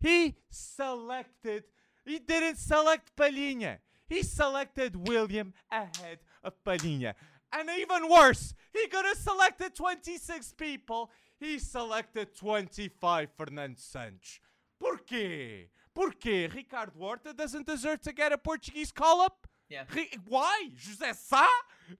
[0.00, 1.64] He selected,
[2.04, 3.78] he didn't select Palhinha.
[4.08, 7.14] He selected William ahead of Palhinha.
[7.52, 11.10] And even worse, he could have selected 26 people.
[11.38, 14.40] He selected 25 Fernando Santos.
[14.78, 15.68] Por quê?
[15.94, 16.48] Por quê?
[16.52, 19.46] Ricardo Horta doesn't deserve to get a Portuguese call-up?
[19.68, 19.84] Yeah.
[20.28, 20.70] Why?
[20.76, 21.46] José Sá?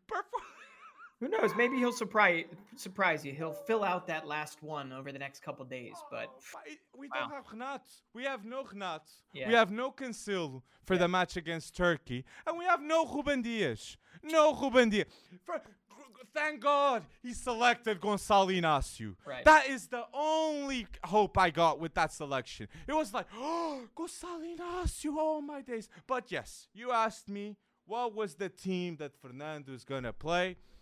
[0.09, 0.45] Perfor-
[1.21, 1.55] Who knows?
[1.55, 2.47] Maybe he'll surprise
[2.77, 3.33] surprise you.
[3.33, 5.93] He'll fill out that last one over the next couple days.
[5.97, 6.63] Oh, but But
[6.99, 7.37] we don't Wow.
[7.45, 7.83] have Gnat.
[8.15, 9.03] We have no Gnat.
[9.35, 9.49] Yeah.
[9.49, 11.01] We have no Cancelo for Yeah.
[11.01, 12.25] the match against Turkey.
[12.47, 13.99] And we have no Ruben Dias.
[14.23, 15.09] No Ruben Dias.
[15.45, 15.61] For,
[16.33, 19.15] thank God he selected Gonçalo Inácio.
[19.27, 19.45] Right.
[19.45, 22.67] That is the only hope I got with that selection.
[22.89, 25.91] It was like, oh, Gonçalo Inácio, oh my days.
[26.07, 30.13] But yes, you asked me what was the team that Fernando is going to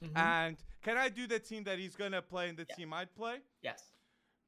[0.01, 0.11] play.
[0.15, 2.75] And can I do the team that he's going to play and the Yeah.
[2.77, 3.39] team I'd play?
[3.63, 3.83] yes,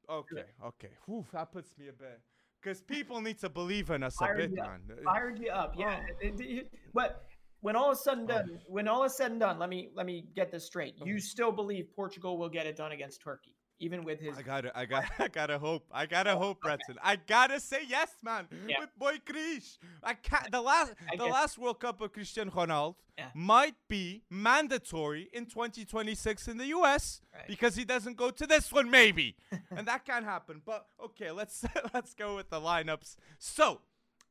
[0.09, 0.89] Okay, okay.
[1.05, 2.19] Whew, that puts me a bit.
[2.61, 4.67] Because people need to believe in us a Fired bit, you up.
[4.87, 4.97] man.
[4.99, 5.73] Uh, fired you up.
[5.77, 6.03] Yeah.
[6.03, 6.15] Oh.
[6.19, 7.23] It- it- but
[7.61, 10.05] when all is said and done, when all is said and done, let me let
[10.05, 10.95] me get this straight.
[11.03, 14.77] You still believe Portugal will get it done against Turkey, even with his I gotta,
[14.77, 15.85] I gotta, I gotta hope.
[15.91, 16.97] I gotta hope, Breton.
[17.03, 18.47] I gotta say yes, man.
[18.67, 18.79] Yeah.
[18.79, 19.77] With boy Krish.
[20.03, 20.49] I can't.
[20.51, 23.29] The last, the last World Cup of Cristiano Ronaldo Yeah.
[23.33, 27.21] might be mandatory in 2026 in the U.S.
[27.33, 27.47] Right.
[27.47, 29.35] because he doesn't go to this one, maybe,
[29.75, 30.61] and that can't happen.
[30.65, 33.15] But okay, let's let's go with the lineups.
[33.39, 33.81] So,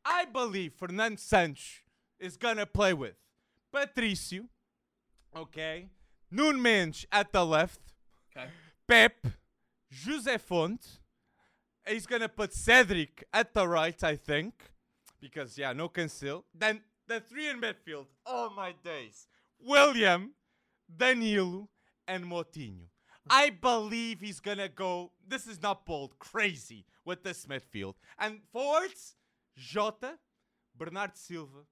[0.05, 1.81] I believe Fernando Santos
[2.19, 3.15] is gonna play with
[3.73, 4.45] Patricio,
[5.37, 5.89] okay,
[6.31, 7.81] Nuno Mendes at the left.
[8.37, 8.49] okay.
[8.87, 9.25] Pep,
[10.05, 11.01] Jose Font.
[11.87, 14.71] He's gonna put Cedric at the right, I think,
[15.21, 16.45] because yeah, no Cancel.
[16.55, 18.07] Then the three in midfield.
[18.27, 19.27] Oh my days!
[19.59, 20.33] William,
[20.95, 21.69] Danilo,
[22.07, 22.87] and Moutinho.
[23.29, 25.13] I believe he's gonna go.
[25.27, 29.17] This is not bold, crazy with this midfield and forwards.
[29.57, 30.19] Jota,
[30.77, 31.65] Bernardo Silva,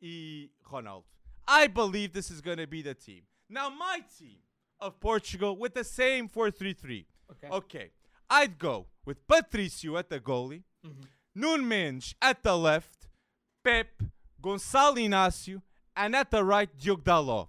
[0.00, 1.04] e Ronaldo.
[1.46, 3.22] I believe this is gonna be the team.
[3.48, 4.38] Now my team
[4.80, 7.06] of Portugal with the same 4-3-3.
[7.30, 7.48] Okay.
[7.48, 7.90] Okay.
[8.30, 11.06] I'd go with Patricio at the goalie, Mhm.
[11.34, 13.08] Nuno Mendes at the left,
[13.62, 14.02] Pep,
[14.42, 15.62] Gonçalo Inácio,
[15.96, 17.48] and at the right, Diogo Dalot.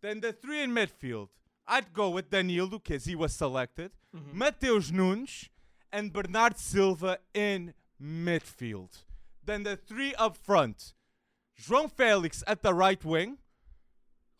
[0.00, 1.28] Then the three in midfield,
[1.66, 4.32] I'd go with Danilo because he was selected, Mhm.
[4.34, 5.48] Mateus Nunes,
[5.92, 9.04] and Bernard Silva in midfield.
[9.44, 10.94] Then the three up front,
[11.56, 13.38] João Felix at the right wing,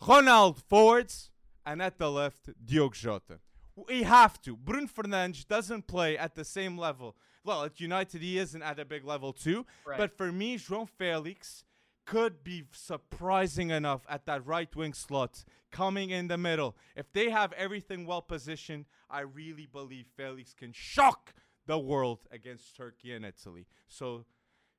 [0.01, 1.31] Ronald forwards,
[1.67, 3.41] and at the left, Diogo Jota.
[3.89, 4.57] We have to.
[4.57, 7.17] Bruno Fernandes doesn't play at the same level.
[7.45, 9.65] Well, at United, he isn't at a big level too.
[9.87, 9.97] Right.
[9.99, 11.65] But for me, João Felix
[12.05, 16.77] could be surprising enough at that right wing slot, coming in the middle.
[16.97, 21.33] If they have everything well positioned, I really believe Felix can shock
[21.67, 23.67] the world against Turkey and Italy.
[23.89, 24.25] So,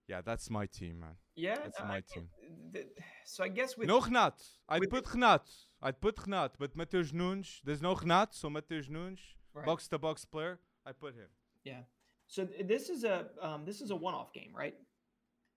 [0.08, 1.16] yeah, that's my team, man.
[1.36, 2.28] Yeah, That's no, my I team.
[2.40, 2.88] think th-
[3.26, 4.36] So I guess with No Gnat.
[4.68, 5.48] I'd put Gnat.
[5.82, 9.20] I'd put Gnat, but Mateus Nunes, there's no Gnat, so Mateus Nunes,
[9.54, 9.66] Right.
[9.66, 11.28] box to box player, I put him.
[11.64, 11.84] yeah.
[12.28, 14.76] So this is a um, this is a one off game, right?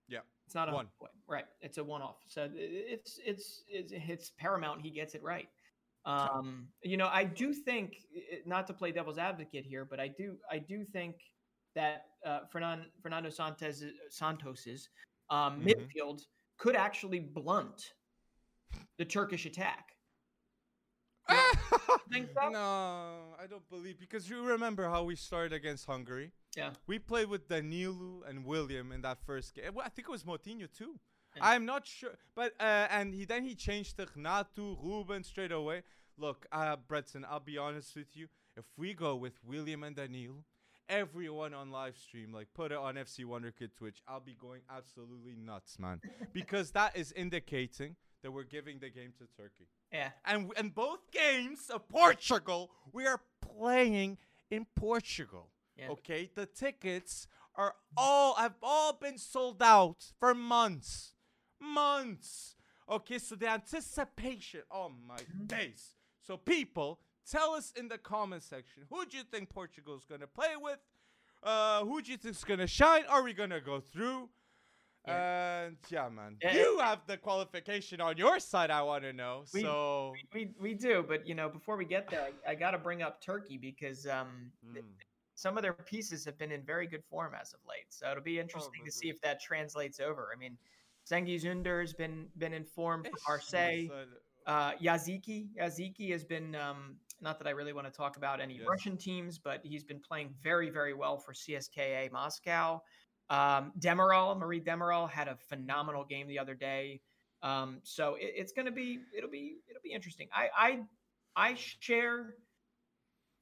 [0.09, 0.19] Yeah.
[0.45, 0.87] It's not a One.
[0.99, 1.09] play.
[1.27, 1.45] right.
[1.61, 2.17] It's a one off.
[2.27, 4.81] So it's it's it's it's paramount.
[4.81, 5.47] He gets it right.
[6.03, 7.95] Um, you know, I do think
[8.45, 11.15] not to play devil's advocate here, but I do I do think
[11.75, 14.89] that uh, Fernando Fernando Santos Santos's
[15.29, 15.67] um, Mhm.
[15.73, 17.93] midfield could actually blunt
[18.97, 19.94] the Turkish attack.
[22.11, 22.49] think so?
[22.49, 22.59] no,
[23.41, 26.31] I don't believe because you remember how we started against Hungary.
[26.55, 26.71] Yeah.
[26.87, 29.71] We played with Danilo and William in that first game.
[29.73, 30.99] Well, I think it was Moutinho too.
[31.35, 31.41] Yeah.
[31.41, 35.83] I'm not sure, but uh, and he then he changed to Gnatu, Ruben straight away.
[36.17, 38.27] Look, uh, Bretson, I'll be honest with you.
[38.55, 40.45] If we go with William and Danilo,
[40.87, 45.35] everyone on live stream, like put it on FC Wonderkid Twitch, I'll be going absolutely
[45.35, 45.99] nuts, man,
[46.33, 49.67] because that is indicating that we're giving the game to Turkey.
[49.93, 50.09] Yeah.
[50.25, 54.17] And and both games of Portugal, we are playing
[54.49, 55.51] in Portugal.
[55.77, 55.89] Yeah.
[55.89, 61.13] Okay, the tickets are all have all been sold out for months,
[61.61, 62.55] months.
[62.89, 64.61] Okay, so the anticipation.
[64.71, 65.93] Oh my days!
[66.25, 66.99] So people,
[67.29, 70.79] tell us in the comment section who do you think Portugal is gonna play with?
[71.43, 73.03] Uh, who do you think is gonna shine?
[73.07, 74.29] Are we gonna go through?
[75.07, 76.53] And yeah, man, Yeah.
[76.55, 78.71] you have the qualification on your side.
[78.71, 79.45] I want to know.
[79.53, 82.71] We- so We, we do, but you know, before we get there, I, I got
[82.71, 84.87] to bring up Turkey because um, th- mm,
[85.35, 87.85] some of their pieces have been in very good form as of late.
[87.89, 90.29] So it'll be interesting to see if that translates over.
[90.33, 90.57] I mean,
[91.09, 93.89] Cengiz Ünder has been been in form for ish, Marseille.
[94.47, 98.55] Uh, Yazıcı, Yazıcı has been um, not that I really want to talk about any
[98.57, 98.67] Yes.
[98.67, 102.81] Russian teams, but he's been playing very, very well for CSKA Moscow.
[103.29, 107.01] Um, Demiral, Merih Demiral had a phenomenal game the other day.
[107.41, 110.27] Um, so it, it's going to be, it'll be, it'll be interesting.
[110.33, 110.49] I,
[111.35, 112.35] I, I share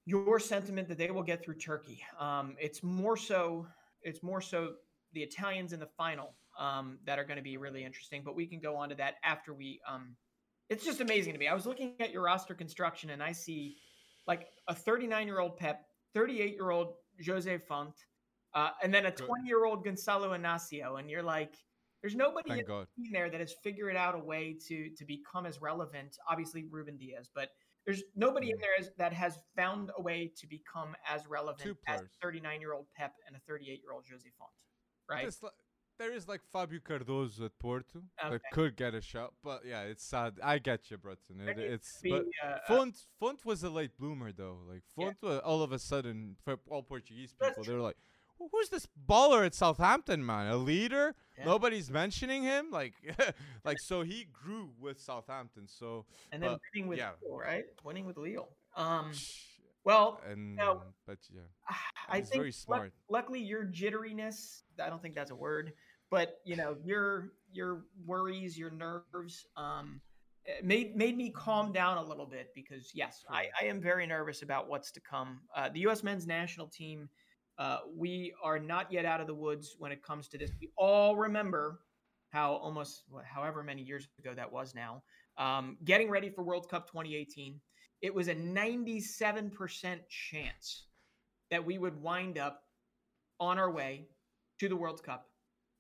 [0.05, 2.03] your sentiment that they will get through Turkey.
[2.19, 3.65] Um, it's more so,
[4.01, 4.73] it's more so
[5.13, 8.21] the Italians in the final um, that are going to be really interesting.
[8.23, 9.79] But we can go on to that after we.
[9.89, 10.15] Um,
[10.69, 11.47] it's just amazing to me.
[11.47, 13.77] I was looking at your roster construction and I see
[14.27, 16.93] like a 39 year old Pep, 38 year old
[17.25, 17.93] Jose Font,
[18.53, 21.55] uh, and then a 20 year old Gonçalo Inácio, and you're like,
[22.01, 26.17] there's nobody in there that has figured out a way to to become as relevant.
[26.29, 27.49] Obviously, Ruben Dias, but
[27.85, 32.01] there's nobody in there there that has found a way to become as relevant as
[32.21, 34.51] 39 year old Pep and a 38 year old Jose Font,
[35.09, 35.21] right?
[35.21, 35.41] There's
[35.99, 38.31] there is like Fabio Cardoso at Porto Okay.
[38.31, 40.39] that could get a shot, but yeah, it's sad.
[40.43, 41.39] I get you, Breton.
[41.47, 44.57] It, it's Be, but uh, uh, Font Font was a late bloomer though.
[44.67, 45.05] Like Yeah.
[45.05, 47.97] Font, wa- all of a sudden, for all Portuguese people, they were like,
[48.51, 50.47] "Who- "Who's this baller at Southampton, man?
[50.47, 51.15] A leader?
[51.37, 51.45] Yeah.
[51.45, 52.93] Nobody's mentioning him." Like,
[53.63, 55.67] like so he grew with Southampton.
[55.67, 57.11] So and then winning with yeah.
[57.21, 57.65] Lille, right?
[57.83, 58.49] Winning with Lille.
[58.75, 59.11] Um,
[59.83, 60.81] well, and no.
[61.05, 61.41] but yeah,
[62.09, 62.93] I he's think very smart.
[63.09, 65.73] luckily your jitteriness, I don't think that's a word,
[66.09, 69.99] but you know, your your worries, your nerves, um,
[70.47, 74.07] eh, made made me calm down a little bit because yes, I, I am very
[74.07, 75.41] nervous about what's to come.
[75.55, 76.01] Uh, the U.S.
[76.01, 77.09] men's national team,
[77.57, 80.51] uh, we are not yet out of the woods when it comes to this.
[80.59, 81.79] We all remember
[82.29, 85.03] how almost however many years ago that was now,
[85.37, 87.59] um, getting ready for World Cup 2018.
[88.01, 90.85] It was a 97% chance
[91.51, 92.63] that we would wind up
[93.39, 94.07] on our way
[94.59, 95.29] to the World Cup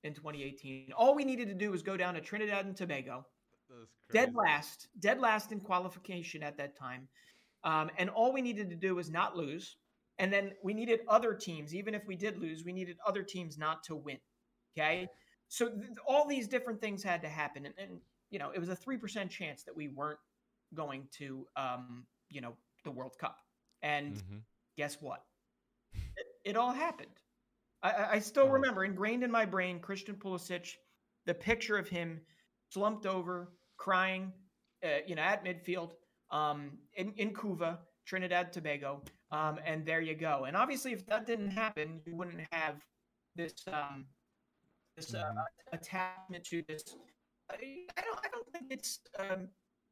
[0.03, 0.91] in 2018.
[0.95, 3.25] All we needed to do was go down to Trinidad and Tobago,
[4.11, 7.07] dead last, dead last in qualification at that time.
[7.63, 9.77] Um, and all we needed to do was not lose.
[10.19, 13.57] And then we needed other teams, even if we did lose, we needed other teams
[13.57, 14.17] not to win.
[14.77, 15.09] Okay.
[15.47, 17.65] So th- all these different things had to happen.
[17.65, 17.99] And, and
[18.29, 20.19] you know, it was a 3% chance that we weren't
[20.73, 22.53] going to, um, you know,
[22.83, 23.37] the World Cup.
[23.81, 24.39] And hmm
[24.77, 25.23] guess what?
[26.17, 27.21] It, it all happened.
[27.83, 28.49] I, I- still Oh.
[28.49, 30.69] remember, ingrained in my brain, Christian Pulisic,
[31.25, 32.21] the picture of him
[32.69, 34.33] slumped over, crying,
[34.83, 35.91] uh, you know, at midfield,
[36.31, 39.01] um, in in Couva, Trinidad Tobago,
[39.31, 40.45] um, and there you go.
[40.45, 42.83] And obviously, if that didn't happen, you wouldn't have
[43.35, 44.05] this um,
[44.95, 45.45] this uh, Mhm.
[45.73, 46.83] attachment to this.
[47.49, 47.55] I,
[48.03, 49.49] don't I don't think it's um,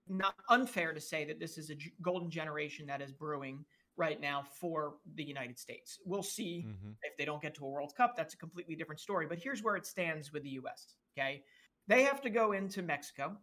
[0.07, 3.65] not unfair to say that this is a golden generation that is brewing
[3.97, 5.99] right now for the United States.
[6.05, 8.15] We'll see hmm if they don't get to a World Cup.
[8.15, 9.25] That's a completely different story.
[9.27, 10.95] But here's where it stands with the U.S.
[11.17, 11.43] Okay,
[11.87, 13.37] they have to go into Mexico,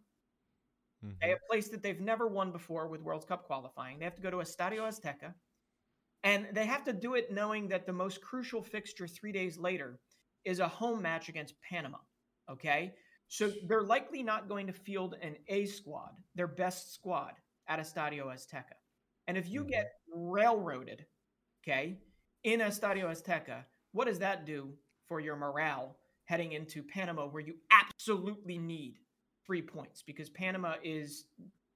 [1.01, 3.99] hmm a place that they've never won before with World Cup qualifying.
[3.99, 5.35] They have to go to Estadio Azteca,
[6.23, 10.01] and they have to do it knowing that the most crucial fixture three days later
[10.45, 11.99] is a home match against Panama.
[12.49, 12.95] Okay,
[13.27, 17.35] so they're likely not going to field an A squad, their best squad,
[17.67, 18.73] at Estadio Azteca.
[19.27, 19.69] And if you Mhm.
[19.69, 21.05] get railroaded,
[21.63, 22.01] okay,
[22.43, 24.77] in Estadio Azteca, what does that do
[25.07, 28.99] for your morale heading into Panama, where you absolutely need
[29.49, 31.25] three points because Panama is,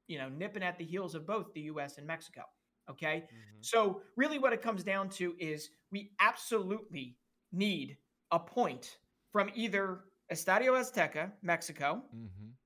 [0.07, 1.97] you know, nipping at the heels of both the U.S.
[1.97, 2.43] and Mexico.
[2.89, 7.17] Okay, hmm so really, what it comes down to is we absolutely
[7.51, 7.97] need
[8.31, 8.99] a point
[9.31, 12.57] from either Estadio Azteca, Mexico, hmm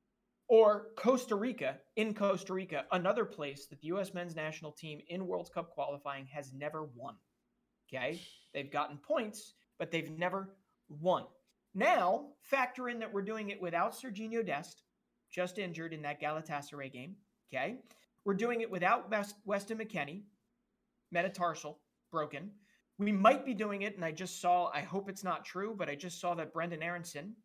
[0.49, 4.13] or Costa Rica in Costa Rica, another place that the U.S.
[4.13, 7.17] men's national team in World Cup qualifying has never won.
[7.89, 10.57] Okay, they've gotten points, but they've never
[10.89, 11.27] won.
[11.73, 14.83] Now, factor in that we're doing it without Sergiño Dest,
[15.29, 17.15] just injured in that Galatasaray game.
[17.51, 17.77] Okay,
[18.25, 20.23] we're doing it without West, Weston McKennie,
[21.11, 21.79] metatarsal
[22.11, 22.51] broken.
[22.99, 24.69] We might be doing it, and I just saw.
[24.73, 27.35] I hope it's not true, but I just saw that Brenden Aaronson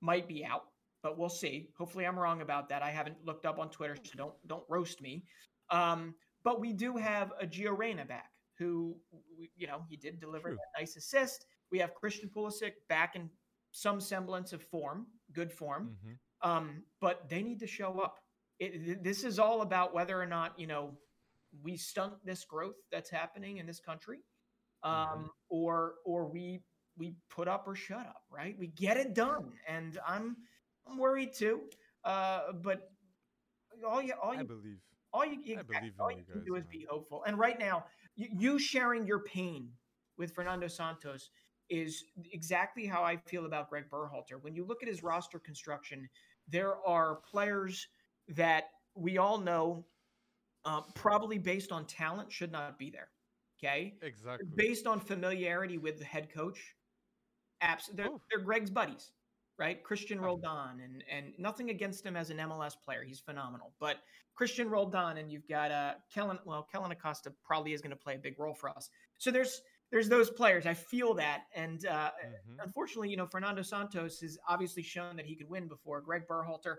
[0.00, 0.64] might be out
[1.02, 1.68] but we'll see.
[1.76, 2.82] Hopefully, I'm wrong about that.
[2.82, 5.24] I haven't looked up on Twitter, so don't don't roast me.
[5.70, 8.96] Um, but we do have a Gio Reyna back, who
[9.56, 10.56] you know he did deliver True.
[10.56, 11.46] that nice assist.
[11.70, 13.28] We have Christian Pulisic back in
[13.72, 15.96] some semblance of form, good form.
[16.04, 16.12] hmm
[16.42, 18.16] Um, but they need to show up.
[18.58, 20.96] It, this is all about whether or not you know
[21.62, 24.18] we stunt this growth that's happening in this country,
[24.82, 25.28] um, Mhm.
[25.48, 26.62] or or we
[26.96, 28.56] we put up or shut up, right?
[28.58, 30.36] We get it done, and I'm
[30.86, 31.60] I'm worried too.
[32.04, 32.90] Uh, but
[33.86, 34.78] all you all you I believe.
[35.12, 36.72] all you, you, I believe all you you can do is man.
[36.72, 37.22] be hopeful.
[37.24, 37.84] And right now,
[38.16, 39.70] you, you sharing your pain
[40.18, 41.30] with Fernando Santos
[41.68, 44.40] is exactly how I feel about Greg Berhalter.
[44.42, 46.08] When you look at his roster construction,
[46.48, 47.88] there are players
[48.28, 48.64] that
[48.94, 49.84] we all know,
[50.64, 53.08] uh, probably based on talent, should not be there.
[53.58, 54.48] Okay, Exactly.
[54.56, 56.74] based on familiarity with the head coach,
[57.60, 58.20] abs- they're, Oh.
[58.30, 59.12] they're Greg's buddies,
[59.56, 59.82] right?
[59.84, 60.20] Cristian.
[60.20, 63.72] Roldan, and and nothing against him as an MLS player, he's phenomenal.
[63.78, 63.98] But
[64.38, 66.38] Cristian Roldan, and you've got uh Kellen.
[66.44, 68.90] Well, Kellen Acosta probably is going to play a big role for us.
[69.18, 69.62] So there's
[69.92, 70.66] there's those players.
[70.66, 72.10] I feel that, and uh,
[72.48, 72.64] Mhm.
[72.64, 76.00] unfortunately, you know, Fernando Santos has obviously shown that he could win before.
[76.00, 76.76] Greg Berhalter,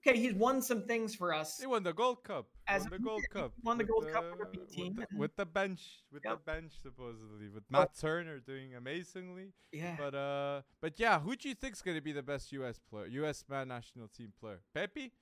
[0.00, 1.58] okay, he's won some things for us.
[1.60, 2.46] He won the Gold Cup.
[2.66, 3.52] As won the Gold Cup.
[3.62, 6.38] won the Gold Cup with B with the- with the bench, with Yep.
[6.38, 9.52] the bench supposedly, with Matt Turner doing amazingly.
[9.70, 9.96] Yeah.
[9.98, 12.78] But uh, but yeah, who do you think's gonna be the best U.S.
[12.78, 13.44] player, U.S.
[13.48, 14.60] man national team player?
[14.74, 15.12] Pepi.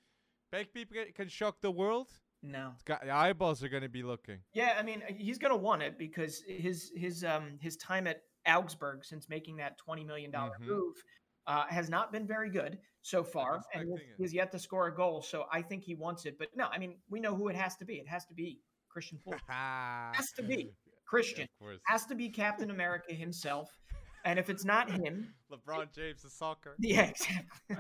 [0.53, 2.09] Pepi can shock the world.
[2.47, 2.73] No.
[2.85, 4.39] Got, the eyeballs are gonna be looking.
[4.53, 8.21] Yeah, I mean, he's going to want it because his his um his time at
[8.47, 10.67] Augsburg since making that twenty million dollar Mhm.
[10.67, 10.95] move
[11.47, 14.95] uh, has not been very good so far, and he's, he's yet to score a
[14.95, 15.23] goal.
[15.23, 16.39] So I think he wants it.
[16.39, 17.95] But no, I mean, we know who it has to be.
[17.97, 19.41] It has to be Christian Pulisic.
[19.49, 20.71] has to be
[21.07, 21.47] Christian.
[21.59, 21.79] Course.
[21.87, 23.71] Has to be Captain America himself.
[24.27, 26.77] And if it's not him, LeBron James is soccer.
[26.79, 27.77] yeah, exactly.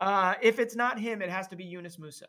[0.00, 2.24] Uh, if it's not him, it has to be Yunus Musah.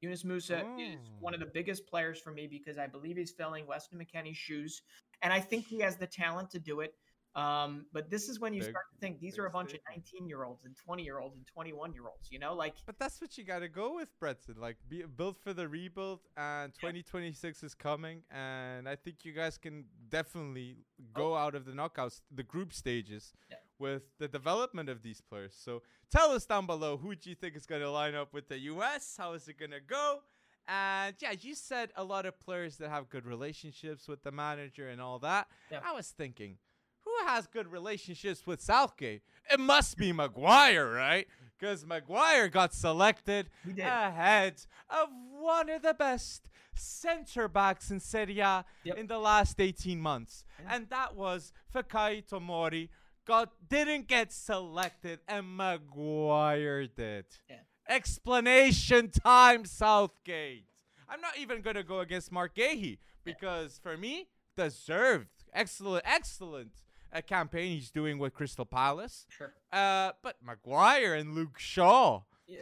[0.00, 3.66] Yunus Musah is one of the biggest players for me because I believe he's filling
[3.66, 4.82] Weston McKennie's shoes,
[5.22, 6.94] and I think he has the talent to do it.
[7.34, 9.80] Um, but this is when you Big- start to think these are a bunch of
[9.88, 12.28] 19 year olds and 20 year olds and 21 year olds.
[12.30, 14.56] You know, like But that's what you gotta go with, Breton.
[14.58, 19.58] Like, be build for the rebuild, and 2026 is coming, and I think you guys
[19.58, 20.78] can definitely
[21.12, 23.56] go out of the knockouts, the group stages, Yeah.
[23.78, 25.54] With the development of these players.
[25.56, 28.58] So tell us down below who do you think is gonna line up with the
[28.60, 29.14] U.S.
[29.16, 30.20] How is it gonna go?
[30.66, 34.88] And yeah, you said a lot of players that have good relationships with the manager
[34.88, 35.46] and all that.
[35.70, 35.80] Yeah.
[35.84, 36.58] I was thinking,
[37.04, 39.22] who has good relationships with Southgate?
[39.50, 41.26] It must be Maguire, right?
[41.58, 43.48] Because Maguire got selected
[43.78, 44.60] ahead
[44.90, 45.08] of
[45.38, 48.96] one of the best center backs in Serie A Yep.
[48.98, 50.44] in the last 18 months.
[50.62, 50.74] Yeah.
[50.76, 52.90] And that was Fikayo Tomori.
[53.28, 57.26] Got didn't get selected and Maguire did.
[57.50, 57.56] Yeah.
[57.86, 60.64] Explanation time, Southgate.
[61.10, 65.28] I'm not even gonna go against Marc Guéhi because for me, deserved.
[65.52, 66.70] Excellent, excellent
[67.12, 69.26] uh, campaign he's doing with Crystal Palace.
[69.28, 69.52] sure.
[69.70, 72.22] Uh, but Maguire and Luke Shaw.
[72.46, 72.60] Yeah,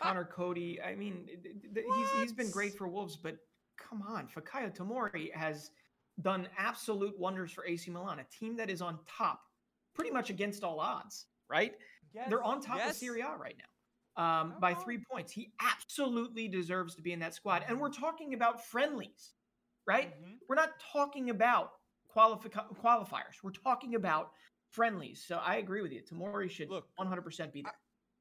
[0.00, 0.80] Conor Coady.
[0.80, 1.28] I mean,
[1.74, 3.36] he's he's been great for Wolves, but
[3.76, 5.72] come on, Fikayo Tomori has
[6.22, 9.42] done absolute wonders for AC Milan, a team that is on top,
[9.96, 11.26] pretty much against all odds.
[11.48, 11.74] Right?
[12.28, 15.32] They're on top of Serie A right now, um, by Come three points.
[15.32, 19.34] He absolutely deserves to be in that squad, and we're talking about friendlies,
[19.86, 20.18] right?
[20.22, 20.38] Mhm.
[20.48, 21.72] We're not talking about
[22.14, 23.42] qualifi- qualifiers.
[23.42, 24.32] We're talking about
[24.70, 25.24] friendlies.
[25.26, 26.02] So I agree with you.
[26.02, 27.78] Tomori should Look, 100% be there.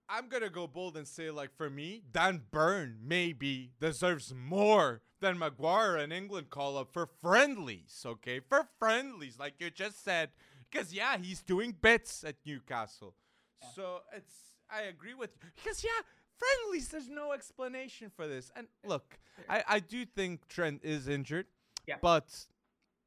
[0.10, 5.40] I'm gonna go bold and say, like, for me, Dan Burn maybe deserves more than
[5.40, 8.40] Maguire and England call up for friendlies, okay?
[8.42, 10.32] For friendlies, like you just said.
[10.76, 13.16] Because, yeah, he's doing bits at Newcastle.
[13.62, 13.70] Yeah.
[13.76, 14.34] So it's,
[14.70, 15.50] I agree with you.
[15.56, 15.90] Because, yeah,
[16.38, 18.52] friendlies, there's no explanation for this.
[18.56, 19.18] And look,
[19.50, 21.46] I, I do think Trent is injured.
[21.88, 21.96] Yeah.
[22.02, 22.28] But,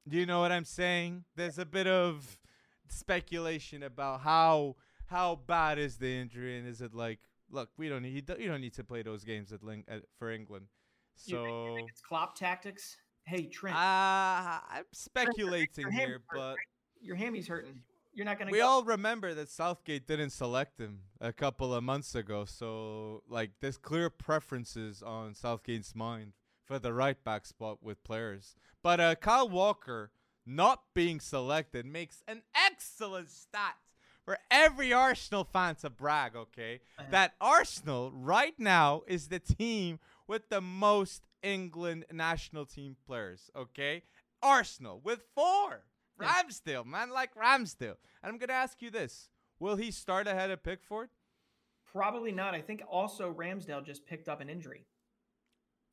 [0.09, 1.25] do you know what I'm saying?
[1.37, 2.39] There's a bit of
[2.89, 4.75] speculation about how
[5.07, 7.19] how bad is the injury and is it like
[7.51, 9.85] look we don't need you don't- you don't need to play those games at, Ling-
[9.89, 10.69] at for England
[11.27, 12.97] You think- you so think it's Klopp tactics.
[13.25, 16.57] Hey Trent, uh, I'm speculating here but
[17.01, 17.81] your hammy's hurting.
[18.15, 18.67] You're not gonna we go.
[18.67, 23.77] all remember that Southgate didn't select him a couple of months ago so like there's
[23.77, 26.33] clear preferences on Southgate's mind
[26.65, 30.11] for the right back spot with players but uh, Kyle Walker
[30.45, 33.77] not being selected makes an excellent stat
[34.25, 36.81] for every Arsenal fan to brag, okay?
[36.99, 37.09] Uh-huh.
[37.11, 44.03] That Arsenal right now is the team with the most England national team players, okay?
[44.43, 45.85] Arsenal with four.
[46.19, 47.97] Ramsdale, man, like Ramsdale.
[48.23, 51.11] And I'm going to ask you this Will he start ahead of Pickford?
[51.91, 52.55] Probably not.
[52.55, 54.87] I think also Ramsdale just picked up an injury.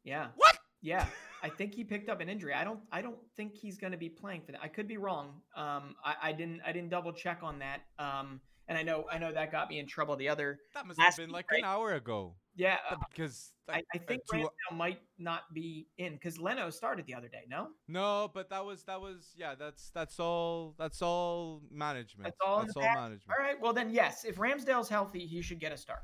[0.04, 0.28] Yeah.
[0.36, 0.58] What?
[0.82, 1.06] Yeah.
[1.42, 2.54] I think he picked up an injury.
[2.54, 4.62] I don't I don't think he's going to be playing for that.
[4.62, 5.42] I could be wrong.
[5.56, 7.82] Um, I, I didn't I didn't double check on that.
[7.98, 10.60] Um, and I know I know that got me in trouble the other.
[10.74, 11.60] That must have been week, like right?
[11.60, 12.36] an hour ago.
[12.56, 16.70] Yeah, uh, Because I, I uh, think two- Ramsdale might not be in because Leno
[16.70, 17.44] started the other day.
[17.50, 19.56] No, No, but that was that was yeah.
[19.56, 20.74] That's that's all.
[20.78, 22.26] That's all management.
[22.26, 23.24] That's all That's all management.
[23.38, 23.60] all right.
[23.62, 24.24] Well then, yes.
[24.24, 26.04] If Ramsdale's healthy, he should get a start.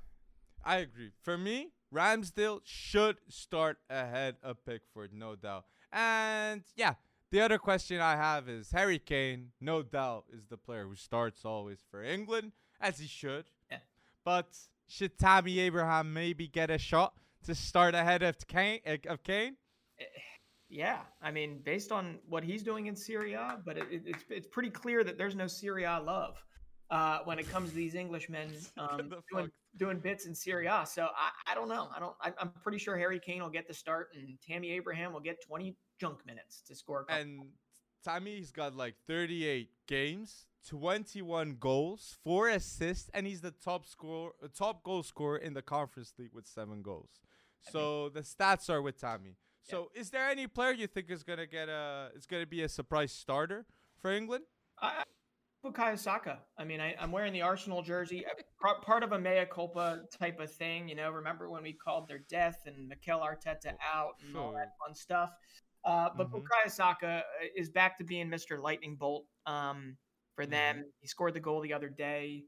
[0.63, 1.11] I agree.
[1.23, 5.65] For me, Ramsdale should start ahead of Pickford, no doubt.
[5.93, 6.95] And yeah,
[7.31, 11.45] the other question I have is Harry Kane, no doubt, is the player who starts
[11.45, 13.45] always for England, as he should.
[13.71, 13.77] Yeah.
[14.23, 14.55] But
[14.91, 17.13] should Tammy Abraham maybe get a shot
[17.45, 18.81] to start ahead of Kane?
[19.07, 19.55] Of Kane?
[20.69, 24.23] Yeah, I mean, based on what he's doing in Serie A, but it, it, it's
[24.29, 26.41] it's pretty clear that there's no Serie A love
[26.89, 30.85] uh, when it comes to these Englishmen um, doing, doing bits in Serie A.
[30.85, 31.89] So I, I don't know.
[31.95, 32.15] I don't.
[32.21, 35.37] I, I'm pretty sure Harry Kane will get the start, and Tammy Abraham will get
[35.45, 37.05] 20 junk minutes to score.
[37.09, 37.43] And
[38.03, 44.47] Tammy's got like 38 games, 21 goals, four assists, and he's the top score, uh,
[44.55, 47.09] top goal scorer in the Conference League with seven goals.
[47.71, 49.37] So the stats are with Tommy.
[49.63, 52.69] So is there any player you think is gonna get a is gonna be a
[52.69, 53.65] surprise starter
[53.99, 54.45] for England?
[54.81, 55.03] I, I
[55.63, 56.39] Bukayo Saka.
[56.57, 58.25] I mean, I, I'm wearing the Arsenal jersey.
[58.83, 60.89] Part, of a mea culpa type of thing.
[60.89, 64.71] You know, remember when we called their death and Mikel Arteta out and all that
[64.83, 65.31] fun stuff.
[65.83, 66.41] Uh, but Mhm.
[66.41, 68.61] Bukayo Saka uh, is back to being Mr.
[68.61, 69.97] Lightning Bolt um,
[70.35, 70.85] for them.
[70.99, 72.43] He scored the goal the other day.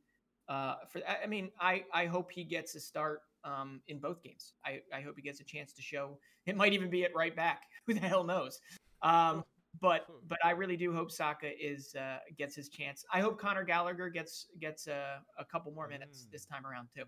[0.50, 4.54] Uh, for I mean, I, I hope he gets a start um, in both games.
[4.66, 6.18] I, I hope he gets a chance to show.
[6.46, 7.62] It might even be at right back.
[7.88, 8.60] Who the hell knows?
[9.02, 9.46] Um,
[9.80, 13.06] but but I really do hope Saka is uh, gets his chance.
[13.14, 16.32] I hope Conor Gallagher gets gets a, a couple more minutes Mm.
[16.32, 17.06] this time around too.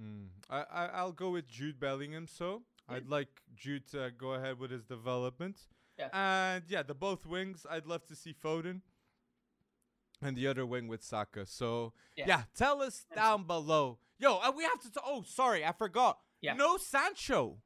[0.00, 0.28] Mm.
[0.48, 2.26] I, I I'll go with Jude Bellingham.
[2.28, 2.96] So Yeah.
[2.96, 5.56] I'd like Jude to go ahead with his development.
[5.98, 6.08] Yeah.
[6.12, 7.66] And yeah, the both wings.
[7.68, 8.82] I'd love to see Foden.
[10.24, 11.46] And the other wing with Saka.
[11.46, 12.24] So Yeah.
[12.26, 13.98] yeah, tell us down below.
[14.18, 14.90] Yo, uh, we have to.
[14.90, 16.18] T- oh, sorry, I forgot.
[16.40, 16.54] Yeah.
[16.54, 17.58] No Sancho.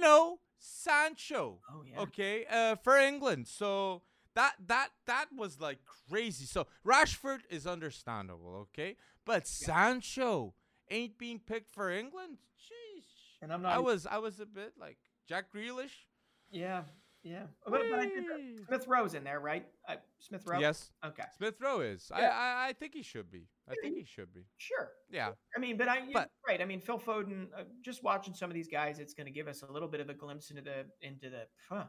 [0.00, 1.60] No Sancho.
[1.70, 2.00] Oh yeah.
[2.00, 3.48] Okay, uh, for England.
[3.48, 4.02] So
[4.34, 5.78] that that that was like
[6.10, 6.44] crazy.
[6.44, 10.54] So Rashford is understandable, okay, but Sancho
[10.90, 12.38] ain't being picked for England.
[12.58, 13.04] Jeez.
[13.42, 13.72] And I'm not.
[13.72, 16.04] I was I was a bit like Jack Grealish.
[16.50, 16.82] yeah.
[17.26, 17.46] Yeah.
[17.64, 18.60] But, but I think!
[18.68, 19.66] Smith Rowe's in there, right?
[19.88, 20.60] Uh, Smith Rowe.
[20.60, 21.24] Yes, Okay.
[21.36, 22.08] Smith Rowe is.
[22.14, 22.30] I, Yeah.
[22.30, 23.48] I I think he should be.
[23.68, 24.42] I Yeah, think he should be.
[24.58, 24.90] Sure.
[25.10, 25.30] Yeah.
[25.56, 26.60] I mean, but I you're But- right.
[26.60, 27.48] I mean, Phil Foden.
[27.56, 30.00] Uh, just watching some of these guys, it's going to give us a little bit
[30.00, 31.86] of a glimpse into the into the huh,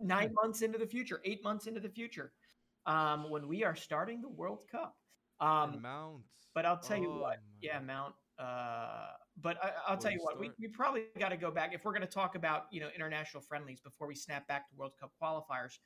[0.00, 2.32] nine months into the future, eight months into the future,
[2.86, 4.96] um, when we are starting the World Cup.
[5.40, 6.24] And Um, Mount.
[6.54, 8.14] but I'll tell you Oh what, my yeah, Mount.
[8.38, 9.08] Uh,
[9.40, 11.84] but I, I'll Will tell you what, we, we probably got to go back if
[11.84, 14.92] we're going to talk about you know international friendlies before we snap back to World
[14.98, 15.78] Cup qualifiers.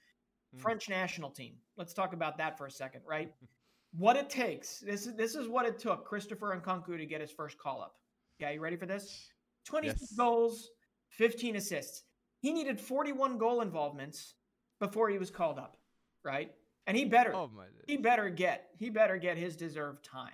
[0.54, 0.60] Hmm.
[0.60, 1.54] French national team.
[1.76, 3.32] Let's talk about that for a second, right?
[3.96, 4.80] what it takes.
[4.80, 7.96] This is this is what it took Christopher Nkunku to get his first call up.
[8.40, 9.28] Okay, you ready for this?
[9.64, 10.12] 26 Yes.
[10.16, 10.70] goals,
[11.10, 12.02] 15 assists.
[12.40, 14.34] He needed 41 goal involvements
[14.80, 15.76] before he was called up,
[16.22, 16.52] right?
[16.86, 17.50] And he better Oh
[17.86, 20.32] he better get he better get his deserved time.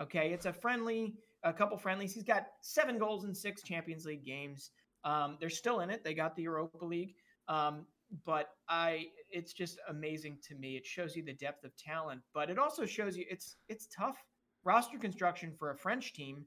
[0.00, 1.14] Okay, it's a friendly,
[1.44, 2.14] a couple friendlies.
[2.14, 4.70] He's got seven goals in six Champions League games.
[5.04, 6.04] Um, they're still in it.
[6.04, 7.14] They got the Europa League.
[7.48, 7.86] Um,
[8.24, 10.76] but I, it's just amazing to me.
[10.76, 14.22] It shows you the depth of talent, but it also shows you it's it's tough.
[14.64, 16.44] Roster construction for a French team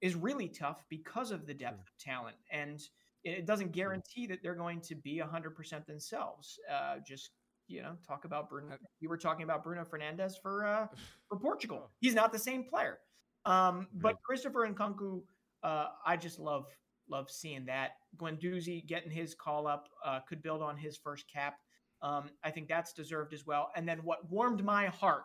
[0.00, 2.80] is really tough because of the depth of talent, and
[3.24, 6.58] it doesn't guarantee that they're going to be 100% themselves.
[6.68, 7.30] Uh, just
[7.68, 8.74] you know, talk about Bruno.
[8.74, 10.86] Uh, You were talking about Bruno Fernandez for uh,
[11.28, 11.82] for Portugal.
[11.84, 11.90] Oh.
[12.00, 12.98] He's not the same player.
[13.44, 14.16] Um, but.
[14.22, 15.22] Christopher Nkunku,
[15.62, 16.66] uh, I just love
[17.08, 17.92] love seeing that.
[18.16, 21.56] Guendouzi getting his call up uh, could build on his first cap.
[22.00, 23.70] Um, I think that's deserved as well.
[23.76, 25.24] And then what warmed my heart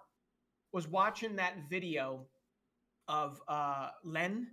[0.74, 2.26] was watching that video
[3.07, 4.47] of uh, Len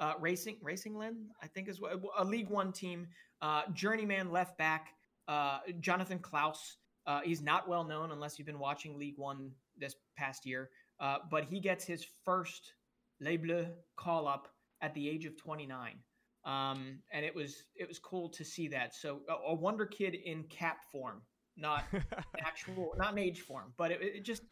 [0.00, 3.08] uh, Racing Racing Len, I think is what a League One team,
[3.42, 4.88] uh, journeyman left back,
[5.28, 6.76] uh, Jonathan Clauss.
[7.06, 11.18] Uh, he's not well known unless you've been watching League One this past year, uh,
[11.30, 12.72] but he gets his first
[13.20, 14.48] Les Bleus call up
[14.82, 15.98] at the age of 29,
[16.44, 18.94] um, and it was it was cool to see that.
[18.94, 21.22] So a, a wonder kid in cap form,
[21.56, 21.84] not
[22.40, 24.42] actual, not age form, but it, it just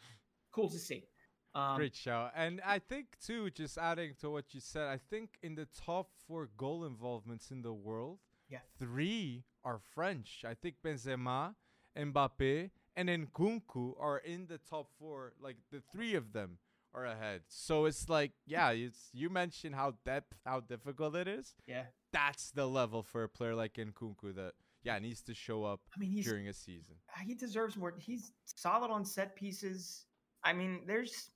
[0.52, 1.04] cool to see.
[1.54, 2.30] Um, Great show.
[2.34, 6.08] And I think too, just adding to what you said, I think in the top
[6.26, 8.58] four goal involvements in the world, Yeah.
[8.78, 10.44] three are French.
[10.44, 11.54] I think Benzema,
[11.96, 15.34] Mbappe, and then Nkunku are in the top four.
[15.40, 16.58] Like the three of them
[16.94, 17.42] are ahead.
[17.48, 21.54] So it's like, yeah, it's you mentioned how depth, how difficult it is.
[21.66, 21.84] Yeah.
[22.12, 24.52] That's the level for a player like Nkunku that
[24.84, 26.96] yeah needs to show up I mean, he's during a season.
[27.26, 27.94] he deserves more.
[27.98, 30.06] He's solid on set pieces.
[30.44, 31.30] I mean, there's.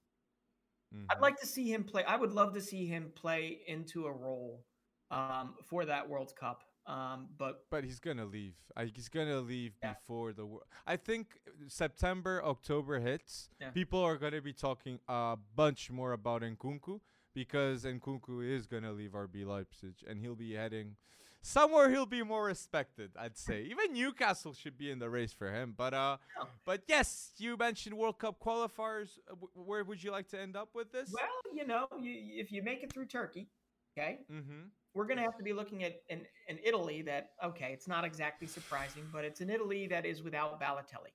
[1.11, 1.21] I'd Mhm.
[1.21, 2.05] like to see him play.
[2.05, 4.65] I would love to see him play into a role
[5.11, 6.63] um, for that World Cup.
[6.89, 8.55] Um, but But he's gonna leave.
[8.77, 9.93] I, he's gonna leave Yeah.
[9.93, 10.47] before the.
[10.47, 13.51] Wor- I think September, October hits.
[13.61, 13.71] Yeah.
[13.71, 17.01] People are gonna be talking a bunch more about Nkunku
[17.35, 20.97] because Nkunku is gonna leave RB Leipzig and he'll be heading
[21.43, 21.91] somewhere.
[21.91, 23.11] He'll be more respected.
[23.19, 25.75] I'd say even Newcastle should be in the race for him.
[25.77, 26.45] But uh, Yeah.
[26.65, 29.19] but yes, you mentioned World Cup qualifiers.
[29.55, 31.11] Where would you like to end up with this?
[31.13, 33.49] well, you know, you, if you make it through Turkey,
[33.97, 34.69] okay, mm-hmm.
[34.99, 38.05] We're going to have to be looking at an, an Italy that, okay, it's not
[38.05, 41.15] exactly surprising, but it's an Italy that is without Balotelli.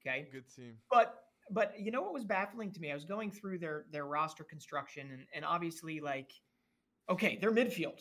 [0.00, 0.28] Okay.
[0.32, 0.76] Good team.
[0.90, 1.14] But
[1.50, 2.90] but you know what was baffling to me?
[2.90, 6.32] I was going through their their roster construction and, and obviously like
[7.10, 8.00] okay, their midfield.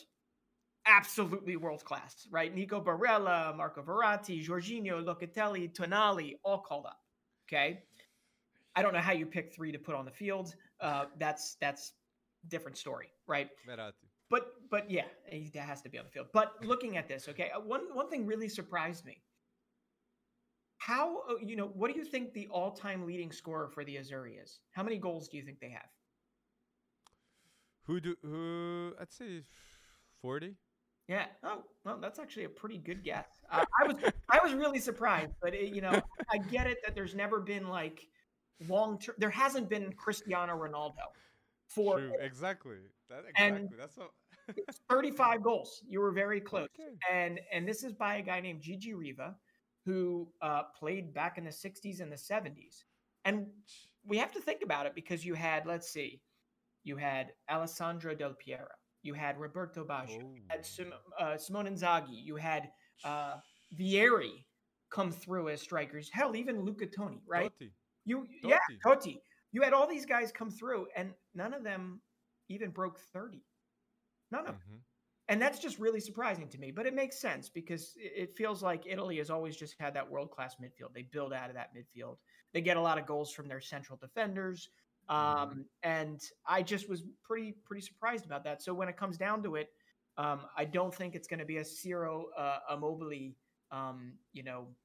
[0.86, 2.56] Absolutely world class, right?
[2.56, 7.00] Nico Barella, Marco Verratti, Jorginho, Locatelli, Tonali, all called up.
[7.50, 7.84] Okay.
[8.78, 10.56] I don't know how you pick three to put on the field.
[10.80, 11.92] Uh, that's that's
[12.48, 13.50] different story, right?
[13.68, 14.07] Verratti.
[14.30, 16.28] But but yeah, he has to be on the field.
[16.34, 19.22] But looking at this, okay, uh, one one thing really surprised me.
[20.78, 24.42] How uh, you know what do you think the all-time leading scorer for the Azzurri
[24.42, 24.60] is?
[24.72, 25.90] How many goals do you think they have?
[27.86, 28.94] Who do who?
[29.00, 29.44] I'd say
[30.22, 30.56] forty.
[31.08, 31.28] Yeah.
[31.42, 33.28] Oh, well, that's actually a pretty good guess.
[33.50, 33.96] Uh, I was
[34.30, 37.70] I was really surprised, but it, you know, I get it that there's never been
[37.70, 38.06] like
[38.68, 39.16] long term.
[39.18, 41.08] There hasn't been Cristiano Ronaldo
[41.68, 42.78] for True, exactly.
[43.10, 43.78] That And- exactly.
[43.80, 44.12] That's what.
[44.90, 45.82] 35 goals.
[45.88, 46.70] You were very close.
[46.80, 46.96] Okay.
[47.12, 49.36] And and this is by a guy named Gigi Riva,
[49.86, 52.84] who uh, played back in the 60s and the 70s.
[53.26, 53.48] And
[54.06, 56.22] we have to think about it because you had, let's see,
[56.86, 58.68] you had Alessandro Del Piero,
[59.04, 62.70] you had Roberto Baggio, you had Sim- uh, Simone Inzaghi, you had
[63.04, 63.36] uh,
[63.78, 64.46] Vieri
[64.90, 66.10] come through as strikers.
[66.14, 67.52] Hell, even Luca Toni, right?
[67.60, 67.72] Totti.
[68.06, 69.18] You, yeah, Totti.
[69.52, 72.02] You had all these guys come through, and none of them
[72.50, 73.44] even broke 30.
[74.32, 74.64] None of them.
[74.70, 74.82] Mhm.
[75.30, 78.86] And that's just really surprising to me, but it makes sense because it feels like
[78.86, 80.94] Italy has always just had that world class midfield.
[80.94, 82.18] They build out of that midfield.
[82.54, 84.70] They get a lot of goals from their central defenders.
[85.10, 88.62] Um, and I just was pretty pretty surprised about that.
[88.62, 89.70] So when it comes down to it,
[90.18, 93.34] um, I don't think it's going to be a Ciro uh, Immobile,
[93.72, 94.76] um, you know,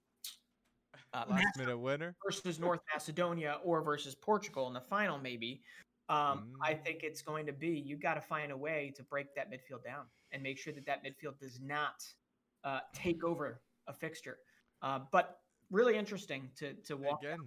[1.15, 2.15] uh, Last minute winner.
[2.25, 5.63] versus North Macedonia or versus Portugal in the final, maybe.
[6.09, 6.85] Um, I Mm.
[6.85, 9.85] think it's going to be you got to find a way to break that midfield
[9.85, 12.05] down and make sure that that midfield does not
[12.65, 14.39] uh, take over a fixture.
[14.83, 15.41] Uh, but
[15.71, 17.23] really interesting to to walk.
[17.23, 17.39] Again.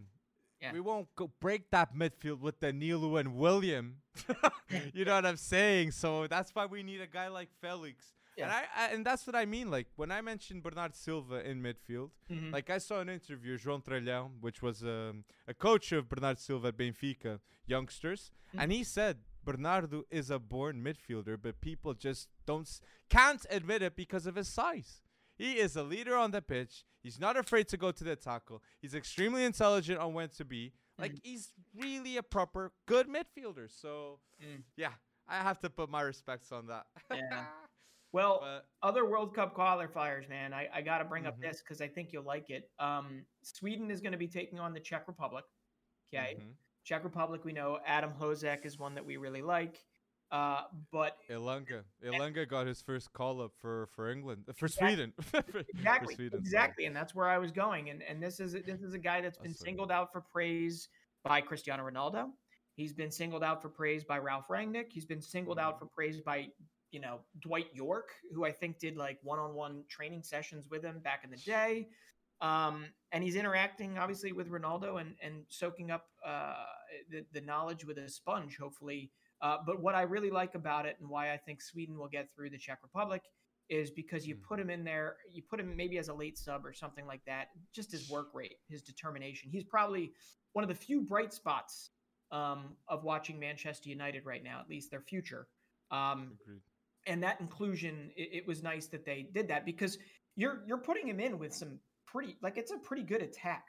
[0.61, 0.71] Yeah.
[0.71, 3.97] We won't go break that midfield with Danilo and William.
[4.93, 5.91] you know what I'm saying?
[5.91, 8.14] So that's why we need a guy like Felix.
[8.37, 9.71] And I, I and that's what I mean.
[9.71, 12.51] Like when I mentioned Bernard Silva in midfield, Mhm.
[12.51, 16.67] like I saw an interview, João Tralhão, which was um, a coach of Bernard Silva
[16.69, 18.61] at Benfica youngsters, Mm.
[18.61, 22.67] and he said Bernardo is a born midfielder, but people just don't
[23.09, 25.01] can't admit it because of his size.
[25.37, 26.83] He is a leader on the pitch.
[27.03, 28.61] He's not afraid to go to the tackle.
[28.81, 30.73] He's extremely intelligent on when to be.
[30.97, 31.19] Like Mhm.
[31.23, 33.69] he's really a proper good midfielder.
[33.69, 34.63] So Mm.
[34.75, 34.93] yeah,
[35.27, 36.87] I have to put my respects on that.
[37.11, 37.45] Yeah.
[38.15, 40.53] Well, but other World Cup qualifiers, man.
[40.53, 41.41] I, I got to bring up Mhm.
[41.41, 42.69] this because I think you'll like it.
[42.79, 45.43] Um, Sweden is going to be taking on the Czech Republic.
[46.13, 46.37] Okay.
[46.39, 46.53] mhm.
[46.85, 49.83] Czech Republic, we know Adam Hložek is one that we really like.
[50.31, 51.83] Uh, but Elanga.
[52.03, 54.95] Elanga got his first call up for for England for Exactly.
[54.95, 55.13] Sweden.
[55.21, 56.41] For- for exactly, Sweden, sorry.
[56.41, 57.89] exactly, and that's where I was going.
[57.91, 60.21] And and this is a- this is a guy that's been That's singled out for
[60.21, 60.89] praise
[61.23, 62.31] by Cristiano Ronaldo.
[62.75, 64.91] He's been singled out for praise by Ralph Rangnick.
[64.91, 65.79] He's been singled out Mhm.
[65.79, 66.49] for praise by
[66.95, 67.15] you know
[67.45, 71.41] Dwight Yorke, who I think did like one-on-one training sessions with him back in the
[71.55, 71.71] day.
[72.41, 72.75] Um,
[73.11, 76.65] and he's interacting obviously with Ronaldo and and soaking up uh,
[77.11, 79.01] the the knowledge with a sponge, hopefully.
[79.41, 82.25] Uh, but what I really like about it and why I think Sweden will get
[82.33, 83.23] through the Czech Republic
[83.67, 84.43] is because you Mm.
[84.49, 87.23] put him in there, you put him maybe as a late sub or something like
[87.25, 87.45] that.
[87.73, 89.49] Just his work rate, his determination.
[89.55, 90.05] He's probably
[90.53, 91.91] one of the few bright spots
[92.31, 95.43] um, of watching Manchester United right now, at least their future.
[95.91, 96.61] Um, Agreed.
[97.05, 99.97] And that inclusion, it, it was nice that they did that because
[100.35, 103.65] you're you're putting him in with some pretty like it's a pretty good attack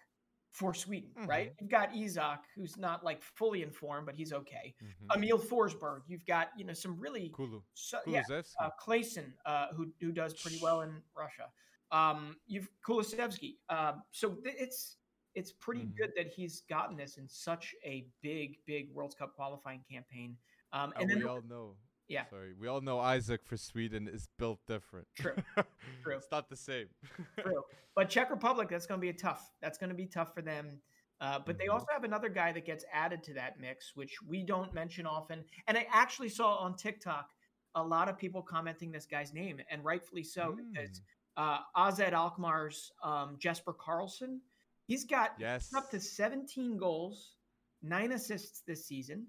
[0.52, 1.52] for Sweden, right?
[1.60, 4.74] You've got Isak, who's not like fully informed, but he's okay.
[4.82, 5.14] Mhm.
[5.16, 7.60] Emil Forsberg, you've got you know some really Kulu.
[7.74, 8.22] so, yeah,
[8.60, 11.52] uh, Claesson, uh, who who does pretty well in Russia.
[11.92, 13.58] Um, you've Kulusevski.
[13.68, 14.96] Um, so th- it's
[15.34, 15.94] it's pretty Mhm.
[15.96, 20.38] good that he's gotten this in such a big, big World Cup qualifying campaign.
[20.72, 21.76] Um, and and then we all know
[22.08, 22.24] Yeah.
[22.30, 25.06] Sorry, we all know Isak for Sweden is built different.
[25.16, 25.34] True.
[26.02, 26.16] True.
[26.16, 26.86] it's not the same.
[27.40, 27.62] True.
[27.94, 29.50] But Czech Republic, that's going to be a tough.
[29.60, 30.78] That's going to be tough for them.
[31.20, 31.72] Uh, but they Mhm.
[31.72, 35.44] also have another guy that gets added to that mix, which we don't mention often.
[35.66, 37.30] And I actually saw on TikTok
[37.74, 41.00] a lot of people commenting this guy's name, and rightfully so, because
[41.36, 44.40] uh, Alkmaar's um, Jesper Karlsson,
[44.86, 45.72] he's got Yes.
[45.74, 47.36] up to 17 goals,
[47.82, 49.26] nine assists this season.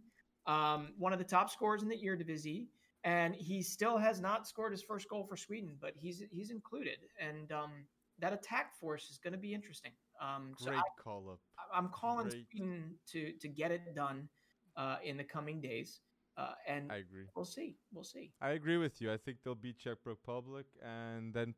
[0.48, 2.68] Um, one of the top scorers in the Eredivisie,
[3.04, 7.00] and he still has not scored his first goal for Sweden, but he's he's included,
[7.20, 7.72] and um,
[8.20, 9.92] that attack force is going to be interesting.
[10.22, 11.40] Um, so Great I, call up.
[11.74, 12.46] I'm calling Great.
[12.52, 14.30] Sweden to to get it done
[14.78, 16.00] uh, in the coming days,
[16.38, 17.26] uh, and I agree.
[17.36, 17.76] we'll see.
[17.94, 18.32] We'll see.
[18.42, 19.12] I agree with you.
[19.12, 21.56] I think they'll beat Czech Republic, and then,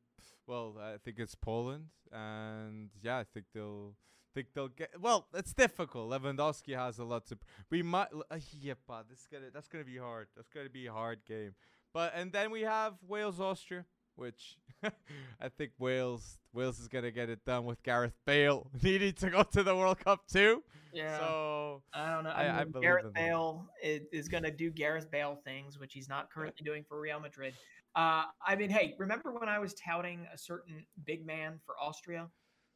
[0.47, 3.93] well, I think it's Poland, and yeah, I think they'll
[4.33, 4.91] think they'll get.
[4.99, 6.09] Well, it's difficult.
[6.11, 7.37] Lewandowski has a lot to.
[7.69, 8.07] We might.
[8.29, 9.47] Uh, yeah, but this is gonna.
[9.53, 10.27] That's gonna be hard.
[10.35, 11.55] That's gonna be a hard game.
[11.93, 17.29] But and then we have Wales Austria, which I think Wales Wales is gonna get
[17.29, 20.63] it done with Gareth Bale needing to go to the World Cup too.
[20.93, 21.17] Yeah.
[21.17, 22.31] So I don't know.
[22.31, 23.13] I- I, I mean, believe Gareth.
[23.13, 27.53] Bale is, to do Gareth Bale things, which he's not currently doing for Real Madrid.
[27.95, 32.27] Uh, I mean, hey, remember when I was touting a certain big man for Austria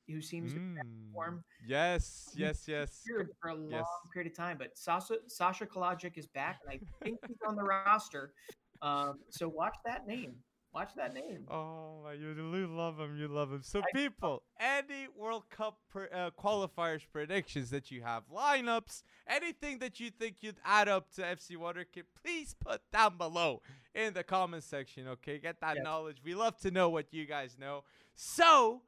[0.07, 1.43] who seems to be mm, form?
[1.65, 3.03] yes, yes, yes.
[3.41, 3.85] for a long Yes.
[4.13, 7.63] period of time, but Sasha Sasha Kalajdzic is back, and I think he's on the
[7.63, 8.33] roster.
[8.81, 10.35] Um, so watch that name.
[10.73, 11.45] Watch that name.
[11.51, 12.33] Oh, my, you,
[12.67, 13.15] love him.
[13.15, 13.61] You love him.
[13.61, 19.99] So, I- people, any World Cup uh, qualifiers predictions that you have, lineups, anything that
[19.99, 23.61] you think you'd add up to FC Wonderkid, please put down below
[23.93, 25.07] in the comment section.
[25.09, 25.83] Okay, get that Yes.
[25.83, 26.17] knowledge.
[26.25, 27.83] We love to know what you guys know.
[28.15, 28.81] So,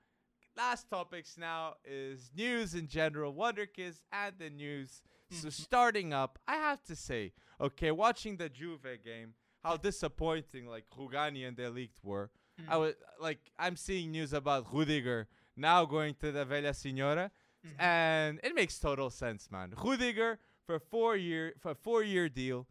[0.58, 5.02] last topics now is news in general, Wonderkids and the news.
[5.32, 5.52] So, Mhm.
[5.52, 9.34] starting up, I have to say, okay, watching the Juve game,
[9.64, 12.30] how disappointing like Rugani and De Ligt were.
[12.68, 12.80] I Mm.
[12.80, 15.28] was like, I'm seeing news about Rüdiger
[15.58, 17.32] now going to the Vecchia Signora,
[17.66, 17.80] Mhm.
[17.82, 19.72] and it makes total sense, man.
[19.72, 22.68] Rüdiger for four year for a four year deal.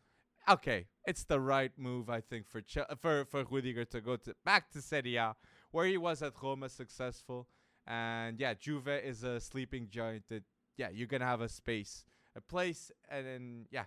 [0.48, 4.34] Okay, it's the right move, I think, for Ch- for for Rüdiger to go to
[4.44, 5.36] back to Serie A,
[5.70, 7.48] where he was at Roma successful,
[7.86, 10.28] and yeah, Juve is a sleeping giant.
[10.28, 10.42] That
[10.76, 12.04] yeah, you're gonna have a space,
[12.36, 13.84] a place, and then yeah,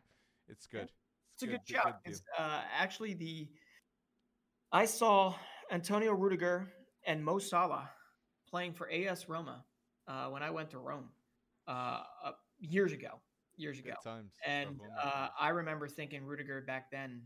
[0.47, 0.89] it's good.
[1.33, 1.83] It's a good job.
[1.83, 1.99] shout.
[2.05, 3.47] It's, uh, actually, the
[4.71, 5.35] I saw
[5.71, 6.67] Antonio Rüdiger
[7.05, 7.89] and Mo Salah
[8.49, 9.63] playing for AS Roma
[10.07, 11.09] uh, when I went to Rome
[11.67, 13.19] uh, uh, years ago.
[13.59, 14.31] Years ago, Good times.
[14.45, 17.23] and uh, I remember thinking Rüdiger back then,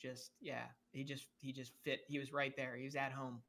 [0.00, 0.62] just yeah,
[0.92, 2.02] he just he just fit.
[2.06, 2.76] He was right there.
[2.76, 3.40] He was at home.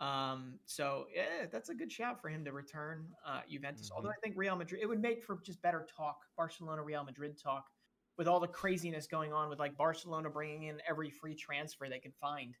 [0.00, 3.90] Um, so yeah, that's a good shout for him to return uh, Juventus.
[3.90, 4.16] Although Mhm.
[4.16, 7.72] I think Real Madrid, it would make for just better talk, Barcelona Real Madrid talk,
[8.16, 11.98] with all the craziness going on with like Barcelona bringing in every free transfer they
[11.98, 12.56] can find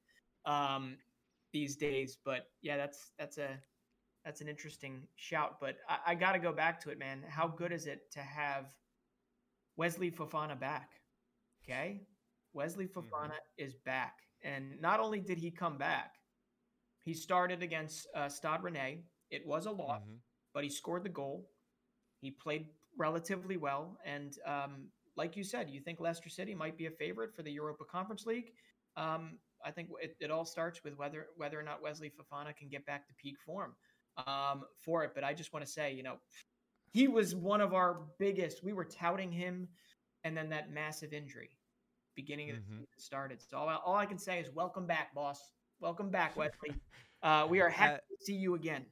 [0.46, 0.98] um,
[1.52, 2.16] these days.
[2.24, 3.62] But yeah, that's that's a
[4.24, 5.60] that's an interesting shout.
[5.60, 7.22] But I, I got to go back to it, man.
[7.28, 8.74] How good is it to have
[9.76, 11.00] Wesley Fofana back?
[11.62, 12.08] Okay,
[12.52, 16.17] Wesley Fofana is back, and not only did he come back,
[17.04, 19.02] he started against uh, Stade Rennais.
[19.30, 20.20] It was a loss Mhm.
[20.54, 21.50] but he scored the goal.
[22.20, 26.86] He played relatively well, and um, like you said, you think Leicester City might be
[26.86, 28.52] a favorite for the Europa Conference League.
[28.96, 32.68] Um, I think it, it all starts with whether whether or not Wesley Fofana can
[32.68, 33.76] get back to peak form
[34.26, 35.12] um, for it.
[35.14, 36.20] But I just want to say, you know,
[36.90, 38.64] he was one of our biggest.
[38.64, 39.68] We were touting him,
[40.24, 41.50] and then that massive injury
[42.16, 42.78] beginning of the Mhm.
[42.80, 43.40] season started.
[43.42, 45.52] So all, all I can say is, welcome back, boss.
[45.80, 46.74] Welcome back, Wesley.
[47.22, 48.86] Uh, we are happy Uh, to see you again.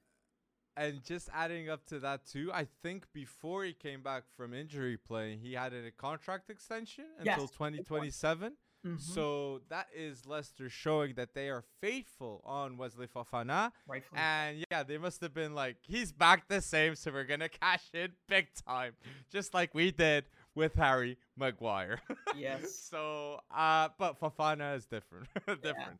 [0.78, 4.99] And just adding up to that too, I think before he came back from injury
[4.99, 7.76] playing, he had a contract extension until point.
[7.76, 8.53] 2027.
[8.84, 9.01] Mhm.
[9.01, 13.72] So that is Leicester showing that they are faithful on Wesley Fofana.
[13.89, 17.49] Rightfully And yeah, they must have been like, he's back the same, so we're gonna
[17.62, 18.93] cash in big time,
[19.32, 20.26] just like we did
[20.57, 22.00] with Harry Maguire.
[22.36, 22.74] Yes.
[22.90, 25.26] so, uh, but Fofana is different,
[25.62, 25.98] different.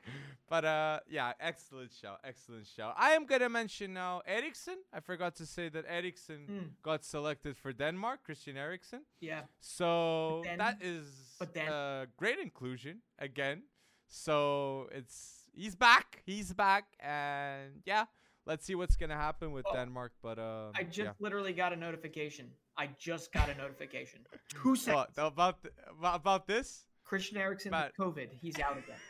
[0.51, 2.93] But uh, yeah, excellent show, excellent show.
[2.97, 4.77] I am gonna mention now Eriksen.
[4.93, 9.01] I forgot to say that Eriksen Mm, got selected for Denmark, Christian Eriksen.
[9.21, 9.43] yeah.
[9.61, 11.07] So then- that is
[11.41, 13.63] uh, great inclusion again.
[14.09, 18.05] So it's he's back, he's back, and yeah,
[18.47, 20.13] let's see what's gonna happen with Oh, Denmark.
[20.23, 21.13] But uh, I just yeah.
[21.21, 22.47] literally got a notification.
[22.79, 24.21] I just got a notification.
[24.63, 25.19] Two What, seconds.
[25.19, 26.87] about th- about about this.
[27.05, 27.93] Christian Eriksen Matt.
[27.99, 28.29] with COVID.
[28.41, 28.97] He's out again.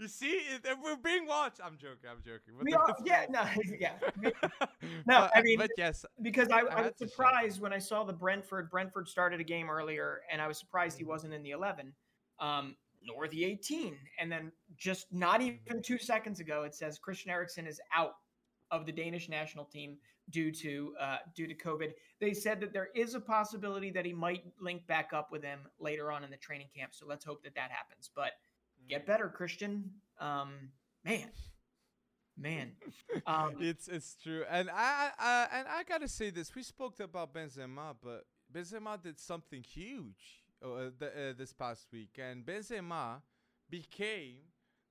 [0.00, 0.40] You see,
[0.82, 1.60] we're being watched.
[1.62, 2.08] I'm joking.
[2.08, 2.54] I'm joking.
[2.62, 3.42] We are, yeah, no,
[3.80, 3.94] yeah.
[5.06, 8.04] No, but, I mean, but yes, Because I, I I was surprised when I saw
[8.04, 8.70] the Brentford.
[8.70, 11.08] Brentford started a game earlier, and I was surprised he Mhm.
[11.08, 11.92] wasn't in the eleven.
[12.38, 13.96] Um, nor the 18.
[14.20, 18.14] And then just not even two seconds ago, it says Christian Eriksen is out
[18.70, 19.96] of the Danish national team
[20.30, 21.92] due to uh, due to COVID.
[22.20, 25.60] They said that there is a possibility that he might link back up with them
[25.78, 26.94] later on in the training camp.
[26.94, 28.10] So let's hope that that happens.
[28.14, 28.32] But
[28.88, 29.06] get mm.
[29.06, 29.90] better, Christian.
[30.20, 30.70] Um,
[31.04, 31.28] man,
[32.36, 32.72] man,
[33.26, 34.44] um, it's it's true.
[34.50, 39.18] And I, I and I gotta say this: we spoke about Benzema, but Benzema did
[39.18, 43.20] something huge uh, the, uh, this past week, and Benzema
[43.70, 44.38] became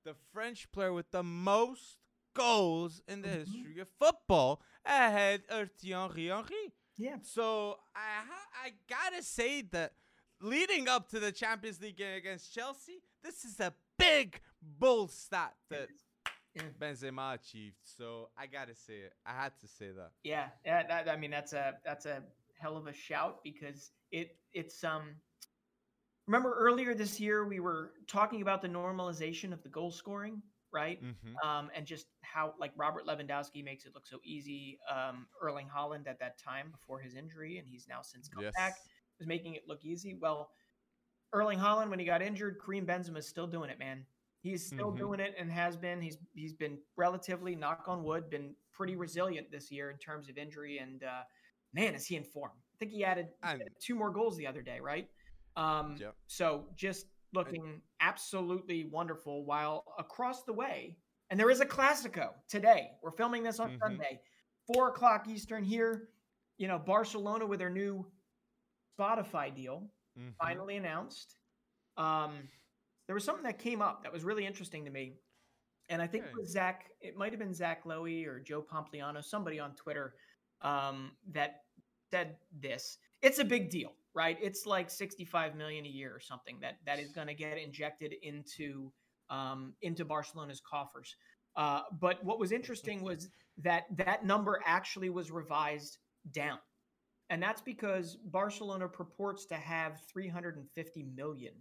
[0.04, 1.98] the French player with the most
[2.36, 3.38] goals in the mm-hmm.
[3.38, 6.72] history of football ahead of Thierry Henry.
[6.98, 7.16] Yeah.
[7.22, 9.92] So I I gotta say that
[10.40, 15.54] leading up to the Champions League game against Chelsea, this is a big bold stat
[15.70, 15.88] that
[16.54, 16.62] yeah.
[16.80, 17.76] Benzema achieved.
[17.84, 19.12] So I gotta say it.
[19.26, 20.12] I had to say that.
[20.24, 20.86] Yeah, yeah.
[20.86, 22.22] That, I mean, that's a that's a
[22.58, 25.16] hell of a shout because it it's um.
[26.26, 30.42] Remember earlier this year we were talking about the normalization of the goal scoring
[30.76, 31.02] right?
[31.02, 31.48] Mm-hmm.
[31.48, 34.78] Um, and just how like Robert Lewandowski makes it look so easy.
[34.94, 38.52] Um, Erling Haaland at that time before his injury, and he's now since come yes.
[38.54, 38.74] back,
[39.18, 40.18] was making it look easy.
[40.20, 40.50] Well,
[41.32, 44.04] Erling Haaland when he got injured, Karim Benzema is still doing it, man.
[44.42, 44.98] He's still mm-hmm.
[44.98, 46.02] doing it and has been.
[46.02, 50.36] He's he's been relatively knock on wood, been pretty resilient this year in terms of
[50.36, 50.78] injury.
[50.78, 51.22] And uh,
[51.72, 52.52] man, is he in form?
[52.74, 53.28] I think he added,
[53.80, 55.08] two more goals the other day, right?
[55.56, 56.14] Um, yep.
[56.26, 57.06] So just
[57.36, 59.44] looking absolutely wonderful.
[59.44, 60.96] While across the way,
[61.30, 62.90] and there is a Classico today.
[63.02, 63.78] We're filming this on mm-hmm.
[63.82, 64.20] Sunday,
[64.66, 66.08] four o'clock Eastern here.
[66.58, 68.06] You know, Barcelona with their new
[68.98, 70.30] Spotify deal mm-hmm.
[70.40, 71.36] finally announced.
[71.96, 72.48] Um,
[73.06, 75.14] there was something that came up that was really interesting to me.
[75.88, 76.32] And I think okay.
[76.32, 80.14] it was Zach, it might have been Zach Lowy or Joe Pompliano, somebody on Twitter
[80.62, 81.62] um, that
[82.10, 82.98] said this.
[83.22, 84.38] It's a big deal right?
[84.40, 88.14] It's like 65 million a year or something that that is going to get injected
[88.22, 88.90] into
[89.28, 91.14] um, into Barcelona's coffers.
[91.54, 95.98] Uh, but what was interesting was that that number actually was revised
[96.32, 96.58] down.
[97.28, 101.52] And that's because Barcelona purports to have 350 million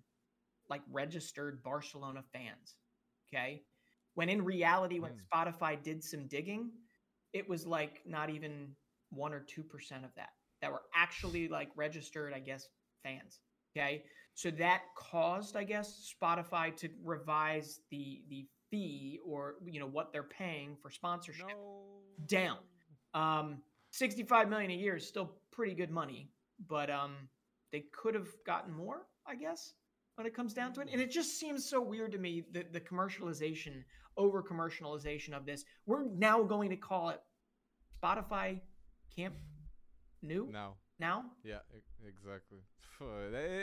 [0.70, 2.78] like registered Barcelona fans.
[3.28, 3.64] Okay.
[4.14, 5.20] When in reality, when mm.
[5.34, 6.72] Spotify did some digging,
[7.34, 8.70] it was like not even
[9.10, 9.62] one or 2%
[10.06, 10.30] of that
[10.62, 12.68] that were actually like registered, I guess,
[13.04, 13.40] fans.
[13.78, 14.04] Okay.
[14.34, 20.12] So that caused, I guess, Spotify to revise the the fee or you know what
[20.12, 22.02] they're paying for sponsorship no.
[22.28, 22.58] down.
[23.14, 26.30] Um, 65 million a year is still pretty good money,
[26.68, 27.16] but um,
[27.72, 29.74] they could have gotten more, I guess,
[30.16, 30.90] when it comes down to it.
[30.92, 33.84] And it just seems so weird to me that the commercialization,
[34.18, 35.64] over commercialization of this.
[35.86, 37.22] We're now going to call it
[38.04, 38.60] Spotify
[39.16, 39.36] Camp
[40.22, 41.60] Nou now now yeah
[42.08, 42.60] exactly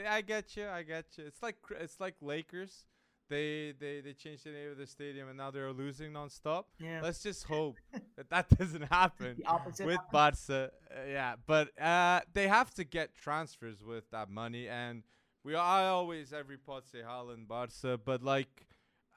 [0.09, 2.85] i get you i get you it's like it's like lakers
[3.33, 6.65] they they they changed the name of the stadium and now they're losing nonstop.
[6.79, 7.01] Yeah.
[7.03, 7.77] Let's just hope
[8.17, 9.39] that that doesn't happen
[9.81, 10.71] with Barca.
[10.91, 15.03] Uh, yeah, but uh, they have to get transfers with that money, and
[15.45, 18.67] we I always every pod say Haaland Barca, but like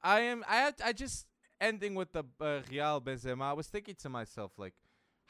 [0.01, 1.27] I am I had, I just
[1.59, 3.43] ending with the uh, Real Benzema.
[3.43, 4.75] I was thinking to myself like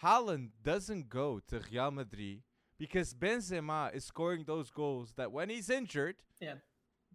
[0.03, 2.41] Haaland doesn't go to Real Madrid
[2.77, 6.55] because Benzema is scoring those goals that when he's injured, yeah.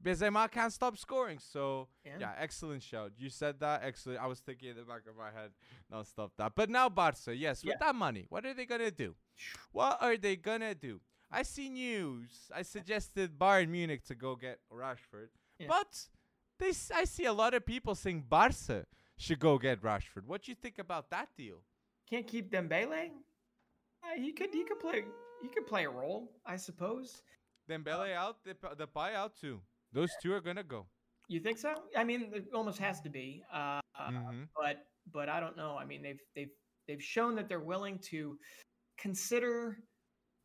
[0.02, 1.38] Benzema can't stop scoring.
[1.38, 2.12] So yeah.
[2.20, 2.32] yeah.
[2.38, 3.12] excellent shout.
[3.18, 4.20] You said that excellent.
[4.20, 5.50] I was thinking in the back of my head,
[5.90, 6.52] no stop that.
[6.54, 7.72] But now Barca, yes, yeah.
[7.72, 9.14] with that money, what are they gonna do?
[9.72, 11.00] What are they gonna do?
[11.30, 12.50] I see news.
[12.54, 15.66] I suggested Bayern Munich to go get Rashford, yeah.
[15.68, 16.08] but
[16.58, 18.86] they I see a lot of people saying Barca
[19.16, 20.24] should go get Rashford.
[20.26, 21.58] What do you think about that deal?
[22.08, 23.10] Can't keep Dembele.
[24.02, 25.04] Uh, he could he could play
[25.42, 27.22] he could play a role, I suppose.
[27.68, 29.60] Dembele uh, out, the the buyout too.
[29.92, 30.86] Those two are gonna go.
[31.28, 31.74] You think so?
[31.96, 33.42] I mean, it almost has to be.
[33.52, 34.42] Uh, mm-hmm.
[34.60, 35.76] But but I don't know.
[35.78, 36.50] I mean, they've they've
[36.88, 38.36] they've shown that they're willing to
[38.98, 39.78] consider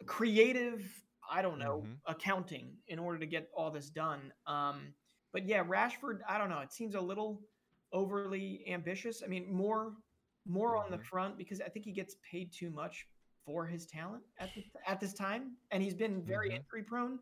[0.06, 0.84] creative.
[1.30, 1.94] I don't know mm-hmm.
[2.08, 4.32] accounting in order to get all this done.
[4.46, 4.94] Um,
[5.34, 6.20] but yeah, Rashford.
[6.30, 6.60] I don't know.
[6.60, 7.42] It seems a little
[7.92, 9.24] overly ambitious.
[9.24, 9.94] I mean, more
[10.48, 10.86] more mm-hmm.
[10.86, 11.06] on the mm-hmm.
[11.06, 13.08] front because I think he gets paid too much
[13.46, 16.58] for his talent at the, at this time, and he's been very mm-hmm.
[16.58, 17.20] injury prone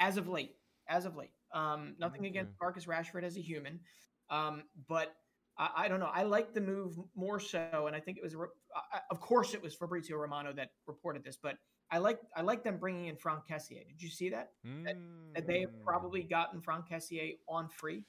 [0.00, 0.56] as of late.
[0.86, 2.28] As of late, um, nothing okay.
[2.28, 3.80] against Marcus Rashford as a human,
[4.28, 5.14] um, but
[5.56, 6.10] I, I, don't know.
[6.12, 9.62] I like the move more so, and I think it was, uh, of course, it
[9.62, 11.56] was Fabrizio Romano that reported this, but
[11.90, 13.86] I like I like them bringing in Franck Kessié.
[13.86, 14.50] Did you see that?
[14.66, 14.84] Mm.
[14.84, 14.96] That,
[15.34, 16.30] that they have probably mm.
[16.30, 18.02] gotten Franck Kessié on free.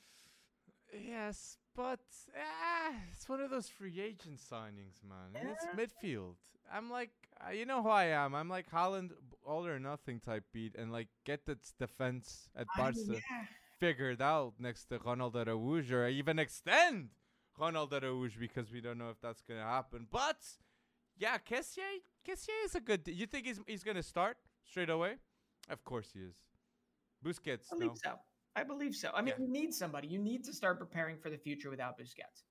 [0.93, 1.99] Yes, but
[2.37, 5.31] ah, it's one of those free agent signings, man.
[5.51, 6.35] It's midfield.
[6.73, 7.11] I'm like,
[7.45, 8.33] uh, you know who I am.
[8.33, 9.11] I'm like Holland,
[9.45, 12.99] all or nothing type beat, and like get the defense at Barca.
[13.07, 13.19] Yeah.
[13.79, 17.09] figured out next to Ronald Araújo or even extend
[17.59, 20.07] Ronald Araújo because we don't know if that's gonna happen.
[20.09, 20.37] But
[21.17, 23.01] yeah, Kessié, Kessié is a good.
[23.07, 25.15] You think he's he's gonna start straight away?
[25.69, 26.35] Of course he is.
[27.23, 27.93] Busquets, I no.
[27.95, 28.19] so.
[28.55, 29.11] I believe so.
[29.13, 29.45] I mean, Yeah.
[29.45, 30.07] you need somebody.
[30.07, 32.43] You need to start preparing for the future without Busquets.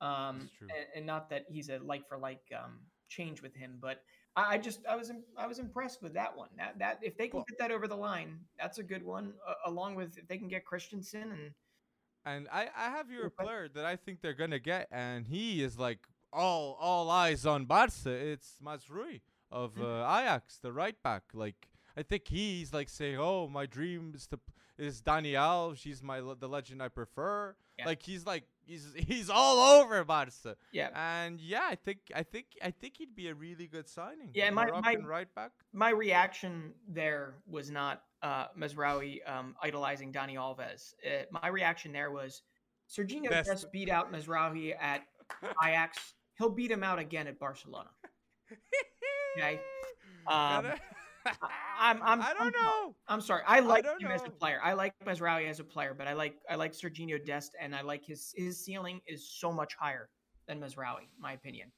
[0.00, 4.02] Um, And, and not that he's a like for like um, change with him, but
[4.36, 6.48] I, I just I was I was impressed with that one.
[6.56, 9.34] That that if they can Well- get that over the line, that's a good one.
[9.46, 11.54] Uh, along with if they can get Christensen and
[12.26, 15.78] And I, I have your player that I think they're gonna get, and he is
[15.78, 16.00] like
[16.32, 18.10] all all eyes on Barca.
[18.10, 21.22] It's Mazraoui of uh, Ajax, the right back.
[21.34, 25.74] Like I think he's like saying, "Oh, my dream is to p- is Danielle.
[25.74, 27.86] She's my the legend I prefer." Yeah.
[27.86, 30.56] Like he's like he's he's all over Barca.
[30.72, 30.90] yeah.
[30.94, 34.30] And yeah, I think I think I think he'd be a really good signing.
[34.34, 35.50] Yeah, my- my- right back.
[35.72, 38.46] my reaction there was not uh,
[39.26, 40.94] um, idolizing Dani Alves.
[41.04, 42.42] Uh, my reaction there was
[42.88, 43.50] Sergiño Dest.
[43.50, 45.02] just beat out Mazraoui at
[45.64, 46.14] Ajax.
[46.38, 47.90] He'll beat him out again at Barcelona.
[49.36, 49.58] Okay.
[50.28, 50.66] Um,
[51.80, 52.94] I'm, I'm, I I'm don't know.
[53.08, 53.42] I'm sorry.
[53.46, 54.60] I like don't him as a player.
[54.62, 57.82] I like Mazraoui as a player, but I like I like Sergiño Dest, and I
[57.82, 60.08] like his his ceiling is so much higher
[60.46, 61.70] than Mazraoui, my opinion.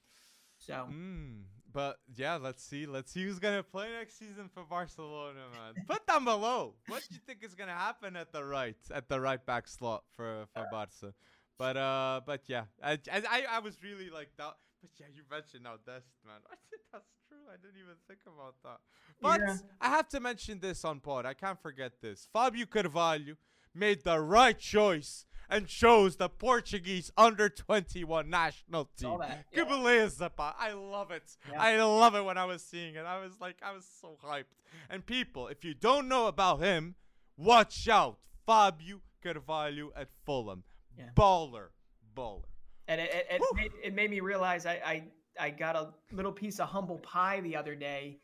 [0.58, 1.42] So Mm,
[1.72, 2.86] but yeah, let's see.
[2.86, 5.84] Let's see who's gonna play next season for Barcelona, man.
[5.86, 6.74] Put down below.
[6.88, 10.04] What do you think is gonna happen at the right at the right back slot
[10.16, 11.14] for for Barca?
[11.58, 14.54] But uh, but yeah, I I I, I was really like that.
[15.00, 16.40] Yeah, you mentioned now Dest, man.
[16.50, 17.38] I think that's true.
[17.48, 18.80] I didn't even think about that.
[19.20, 19.56] But Yeah.
[19.80, 21.26] I have to mention this on pod.
[21.26, 22.28] I can't forget this.
[22.32, 23.36] Fabio Carvalho
[23.74, 29.18] made the right choice and chose the Portuguese under 21 national team.
[29.52, 29.64] Que yeah.
[29.64, 30.54] beleza, pá.
[30.58, 31.36] I love it.
[31.50, 31.62] Yeah.
[31.62, 33.04] I love it when I was seeing it.
[33.04, 34.44] I was like, I was so hyped.
[34.90, 36.94] And people, if you don't know about him,
[37.36, 38.18] watch out.
[38.44, 40.64] Fabio Carvalho at Fulham.
[40.96, 41.10] Yeah.
[41.14, 41.68] Baller.
[42.16, 42.44] Baller.
[42.88, 45.04] And it it, it, made, it made me realize I, I
[45.38, 48.18] I got a little piece of humble pie the other day.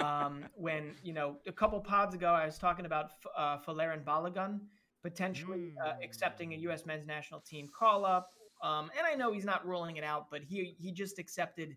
[0.00, 4.04] Um, when you know a couple pods ago, I was talking about F- uh, Folarin
[4.04, 4.60] Balogun
[5.02, 6.86] potentially uh, accepting a U.S.
[6.86, 8.30] men's national team call up.
[8.62, 11.76] Um, and I know he's not ruling it out, but he he just accepted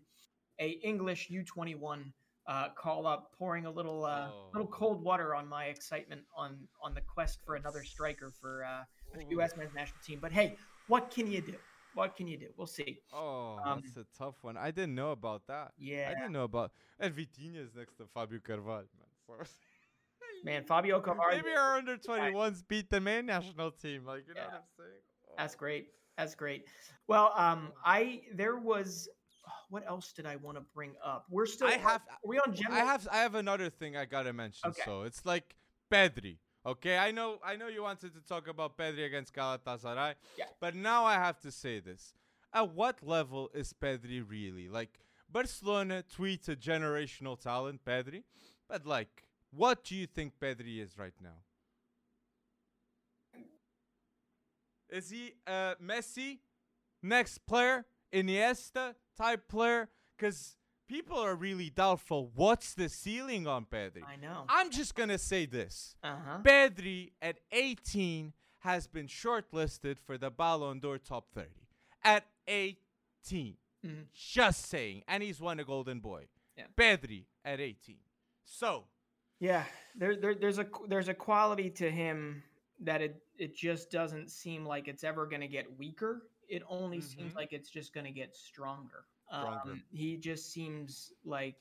[0.58, 2.12] a English U21
[2.46, 4.76] uh, call up, pouring a little uh, little Oh.
[4.76, 9.18] cold water on my excitement on on the quest for another striker for uh, for
[9.18, 9.56] the U.S.
[9.56, 10.18] men's national team.
[10.20, 10.56] But hey,
[10.88, 11.54] what can you do?
[11.98, 12.46] What can you do?
[12.56, 13.00] We'll see.
[13.12, 14.56] Oh, Um, that's a tough one.
[14.56, 15.72] I didn't know about that.
[15.76, 16.70] Yeah, I didn't know about.
[17.00, 19.46] And Vitinha is next to Fabio Carvalho, man.
[19.46, 21.36] So man, Fabio Carvalho.
[21.36, 24.04] maybe our under 21s beat the main national team.
[24.06, 24.90] Like, you know what I'm saying?
[25.36, 25.58] That's Oh.
[25.58, 25.88] great.
[26.16, 26.66] That's great.
[27.08, 29.08] Well, um, I there was.
[29.70, 31.24] What else did I want to bring up?
[31.30, 31.68] We're still.
[31.68, 32.02] I have.
[32.10, 32.80] Are we on general?
[32.80, 33.08] I have.
[33.10, 34.70] I have another thing I gotta mention.
[34.70, 34.82] Okay.
[34.84, 35.56] So it's like
[35.92, 36.38] Pedri.
[36.68, 37.38] Okay, I know.
[37.42, 40.14] I know you wanted to talk about Pedri against Galatasaray.
[40.36, 40.44] Yeah.
[40.60, 42.12] But now I have to say this:
[42.52, 44.68] At what level is Pedri really?
[44.68, 45.00] Like
[45.32, 48.22] Barcelona tweets a generational talent, Pedri,
[48.68, 51.40] but like, what do you think Pedri is right now?
[54.90, 56.40] Is he uh, Messi,
[57.02, 59.88] next player, Iniesta type player?
[60.18, 60.57] Because
[60.88, 62.30] people are really doubtful.
[62.34, 64.02] What's the ceiling on Pedri?
[64.06, 64.44] I know.
[64.48, 66.38] I'm just gonna say this: Uh huh.
[66.42, 71.48] Pedri at 18 has been shortlisted for the Ballon d'Or top 30.
[72.02, 74.06] At 18, Mhm.
[74.12, 76.26] just saying, and he's won a Golden Boy.
[76.56, 76.66] Yeah.
[76.76, 77.98] Pedri at 18.
[78.44, 78.84] So
[79.40, 82.42] Yeah, there, there there's a there's a quality to him
[82.80, 86.22] that it it just doesn't seem like it's ever going to get weaker.
[86.48, 87.36] It only seems Mhm.
[87.36, 89.04] like it's just going to get stronger.
[89.30, 91.60] Um, he just seems like,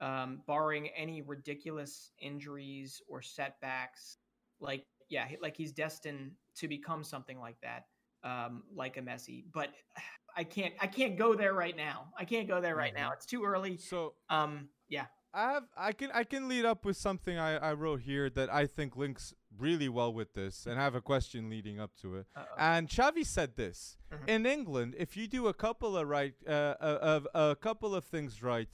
[0.00, 4.18] um, barring any ridiculous injuries or setbacks,
[4.60, 7.86] like yeah, like he's destined to become something like that,
[8.22, 9.44] um, like a Messi.
[9.52, 9.70] But
[10.36, 12.08] I can't I can't go there right now.
[12.18, 13.10] I can't go there right now.
[13.10, 13.14] Mhm.
[13.14, 13.76] It's too early.
[13.76, 15.06] so Um, yeah.
[15.34, 18.52] I have I can I can lead up with something I, I wrote here that
[18.52, 22.16] I think links really well with this and I have a question leading up to
[22.16, 22.26] it.
[22.36, 22.54] Uh-oh.
[22.58, 24.28] And Xavi said this Mhm.
[24.28, 26.50] in England, if you do a couple of right, uh,
[26.80, 28.70] uh, uh, a couple of things right,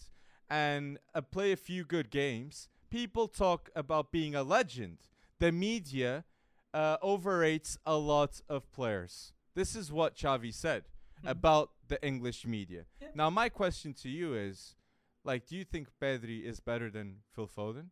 [0.50, 4.98] and uh, play a few good games, people talk about being a legend.
[5.38, 6.24] The media
[6.74, 9.32] uh, overrates a lot of players.
[9.54, 10.84] This is what Xavi said
[11.22, 11.30] Mhm.
[11.30, 12.84] about the English media.
[13.00, 13.08] Yeah.
[13.14, 14.76] Now, my question to you is,
[15.24, 17.90] like, do you think Pedri is better than Phil Foden?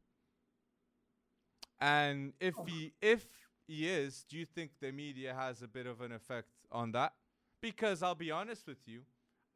[1.80, 2.64] And if Oh.
[2.64, 3.26] he if
[3.66, 7.14] he is, do you think the media has a bit of an effect on that?
[7.60, 9.05] Because I'll be honest with you,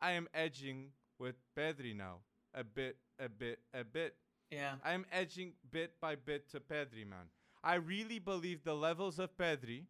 [0.00, 2.20] I am edging with Pedri now.
[2.54, 4.16] A bit, a bit, a bit.
[4.50, 4.74] Yeah.
[4.84, 7.30] I'm edging bit by bit to Pedri, man.
[7.64, 9.86] I really believe the levels of Pedri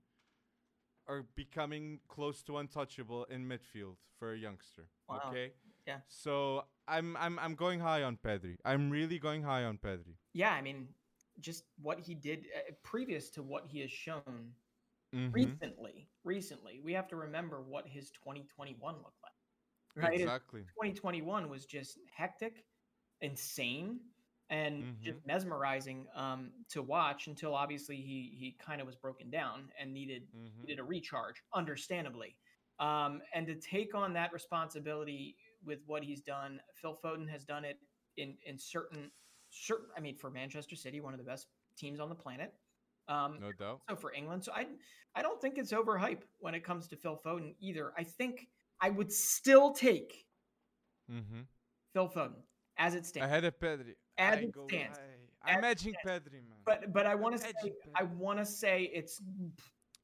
[1.09, 4.89] are becoming close to untouchable in midfield for a youngster.
[5.09, 5.23] Wow.
[5.29, 5.53] Okay.
[5.87, 6.01] Yeah.
[6.09, 8.57] So I'm I'm I'm going high on Pedri.
[8.65, 10.17] I'm really going high on Pedri.
[10.33, 10.95] Yeah, I mean,
[11.41, 14.55] just what he did uh, previous to what he has shown
[15.13, 15.63] Mhm.
[15.63, 16.11] recently.
[16.25, 19.33] Recently, we have to remember what his 2021 looked like.
[20.03, 20.21] Right?
[20.21, 20.69] His Exactly.
[20.79, 22.67] 2021 was just hectic,
[23.23, 24.01] insane,
[24.51, 25.13] and Mm-hmm.
[25.13, 29.93] just mesmerizing um, to watch until obviously he he kind of was broken down and
[29.95, 30.67] needed Mhm.
[30.67, 32.39] needed a recharge, understandably.
[32.79, 37.65] Um, and to take on that responsibility with what he's done, Phil Foden has done
[37.65, 37.79] it
[38.17, 39.11] in in certain
[39.51, 39.87] certain.
[39.97, 42.53] I mean, for Manchester City, one of the best teams on the planet.
[43.09, 43.81] Um, No doubt.
[43.89, 44.67] so for England, so I
[45.15, 47.93] I don't think it's overhype when it comes to Phil Foden either.
[47.99, 48.49] I think
[48.81, 50.27] I would still take
[51.11, 51.41] Mm-hmm.
[51.93, 52.43] Phil Foden
[52.79, 53.27] as it stands.
[53.27, 53.95] Ahead of Pedri.
[54.19, 54.99] As I it go stands.
[55.45, 56.59] I'm As it edging Pedri, man.
[56.65, 57.53] But but I want to say
[57.95, 59.21] I want to say it's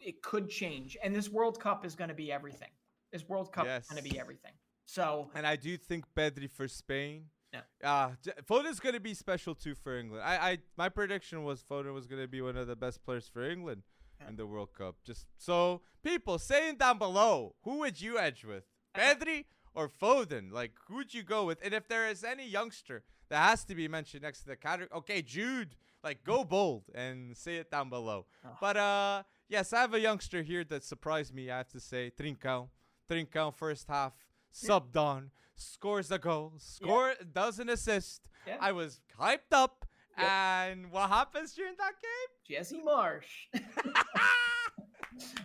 [0.01, 2.71] it could change, and this World Cup is going to be everything.
[3.13, 4.53] This World Cup is going to be everything.
[4.89, 7.25] So And I do think Pedri for Spain.
[7.53, 7.61] Yeah.
[7.83, 8.11] Uh,
[8.49, 10.23] Foden's going to be special too for England.
[10.25, 13.29] I, I my prediction was Foden was going to be one of the best players
[13.29, 13.83] for England
[14.21, 14.29] Yeah.
[14.31, 14.97] in the World Cup.
[15.05, 18.65] Just so people saying down below, who would you edge with?
[18.95, 19.45] Pedri
[19.75, 20.51] or Foden?
[20.53, 21.59] Like who would you go with?
[21.65, 24.89] And if there is any youngster that has to be mentioned next to the category,
[25.01, 25.77] okay, Jude.
[26.05, 28.27] Like go bold and say it down below.
[28.47, 28.57] Oh.
[28.61, 32.13] But uh yes, I have a youngster here that surprised me, I have to say.
[32.19, 32.69] Trincão.
[33.11, 34.13] Trincão first half
[34.55, 38.29] subbed on, scores a goal, score does an assist.
[38.47, 38.57] Yeah.
[38.61, 39.85] I was hyped up.
[40.17, 40.27] Yep.
[40.29, 42.57] And what happens during that game?
[42.57, 43.47] Jesse Marsch.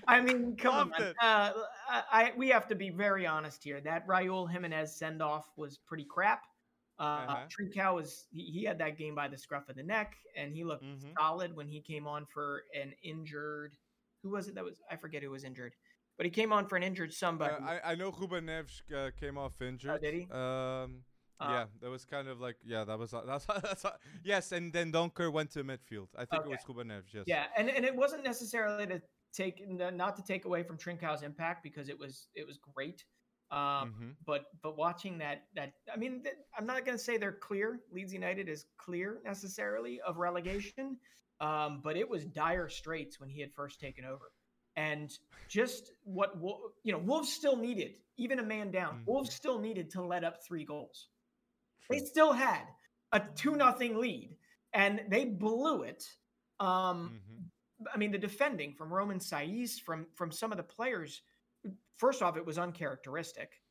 [0.08, 1.14] I mean, come Loved on.
[1.22, 1.52] Uh,
[1.90, 3.82] I, I we have to be very honest here.
[3.82, 6.42] That Raul Jimenez send off was pretty crap.
[7.00, 7.38] Uh, Uh-huh.
[7.50, 10.64] Trincão was he, he had that game by the scruff of the neck, and he
[10.64, 11.14] looked Mhm.
[11.18, 13.76] solid when he came on for an injured.
[14.22, 14.80] Who was it that was?
[14.92, 15.74] I forget who was injured,
[16.18, 17.64] but he came on for an injured Uh, somebody.
[17.64, 19.91] I, I know Ruben Neves uh, came off injured.
[19.91, 20.27] Oh, did he?
[20.31, 21.03] Um,
[21.40, 23.85] Uh, yeah, that was kind of like yeah, that was that's that's
[24.23, 26.07] yes, and then Dendoncker went to midfield.
[26.15, 26.45] I think Okay.
[26.45, 27.14] it was Ruben Neves.
[27.14, 27.26] Yes.
[27.27, 29.02] Yeah, and, and it wasn't necessarily to
[29.34, 33.03] take not to take away from Trincão's impact because it was it was great.
[33.52, 37.18] Um, hmm but but watching that that I mean th- I'm not going to say
[37.18, 37.81] they're clear.
[37.91, 40.98] Leeds United is clear necessarily of relegation,
[41.40, 44.31] um, but it was dire straits when he had first taken over,
[44.76, 45.18] and
[45.48, 46.36] just what
[46.84, 49.00] you know Wolves still needed even a man down.
[49.00, 49.08] Mhm.
[49.08, 51.10] Wolves still needed to let up three goals.
[51.90, 52.68] They still had
[53.12, 54.38] a two nothing lead,
[54.74, 56.04] and they blew it.
[56.60, 57.44] Um, hmm
[57.94, 61.22] I mean, the defending from Romain Saïss, from from some of the players.
[61.95, 63.62] First off, it was uncharacteristic,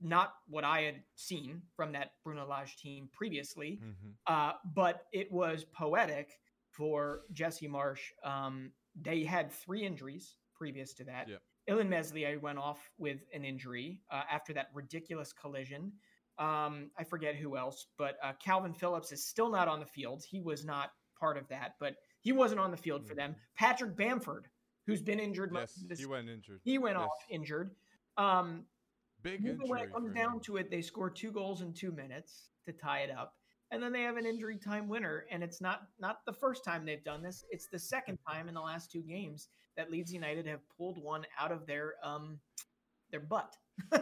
[0.00, 3.76] not what I had seen from that Bruno Lage team previously.
[3.76, 8.12] hmm Uh, but it was poetic for Jesse Marsch.
[8.24, 11.28] Um, they had three injuries previous to that.
[11.28, 11.42] Yep.
[11.68, 15.90] Illan Meslier went off with an injury uh, after that ridiculous collision.
[16.38, 20.22] Um, I forget who else, but uh, Kalvin Phillips is still not on the field.
[20.28, 23.34] He was not part of that, but he wasn't on the field for them.
[23.56, 24.46] Patrick Bamford,
[24.86, 26.60] who's been injured, Yes, this, he went injured.
[26.62, 27.04] he went yes.
[27.04, 27.74] off injured.
[28.16, 28.64] Um,
[29.22, 29.68] Big injury.
[29.68, 30.40] when it comes down him.
[30.40, 33.34] to it, they score two goals in two minutes to tie it up,
[33.72, 35.24] and then they have an injury time winner.
[35.30, 38.54] And it's not not the first time they've done this; it's the second time in
[38.54, 42.38] the last two games that Leeds United have pulled one out of their um
[43.10, 43.56] their butt.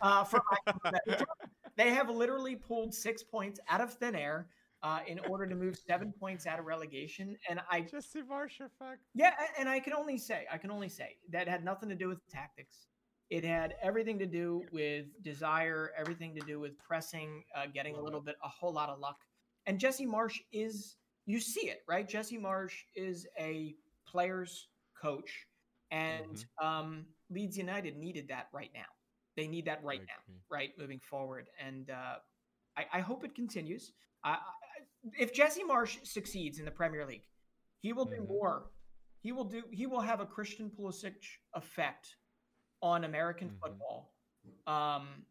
[0.00, 1.50] uh, for lack of a better term.
[1.76, 4.48] they have literally pulled six points out of thin air
[4.82, 7.36] uh, in order to move seven points out of relegation.
[7.50, 9.00] And I Jesse Marsch effect.
[9.14, 12.08] yeah, and I can only say, I can only say that had nothing to do
[12.08, 12.86] with tactics.
[13.30, 18.00] It had everything to do with desire, everything to do with pressing, uh, getting a
[18.00, 19.18] little bit, a whole lot of luck.
[19.66, 20.96] And Jesse Marsch is,
[21.26, 22.08] you see it, right?
[22.08, 23.74] Jesse Marsch is a
[24.06, 24.68] player's
[25.00, 25.46] coach,
[25.90, 28.86] and um, Leeds United needed that right now.
[29.36, 32.14] They need that right now right moving forward and uh,
[32.78, 33.92] I, I hope it continues
[34.24, 34.36] I, I,
[35.18, 37.26] if jesse marsch succeeds in the premier league
[37.82, 38.28] he will do Mhm.
[38.28, 38.70] more
[39.20, 41.16] he will do he will have a christian pulisic
[41.54, 42.16] effect
[42.86, 43.58] on american Mhm.
[43.60, 44.14] football
[44.66, 45.26] um,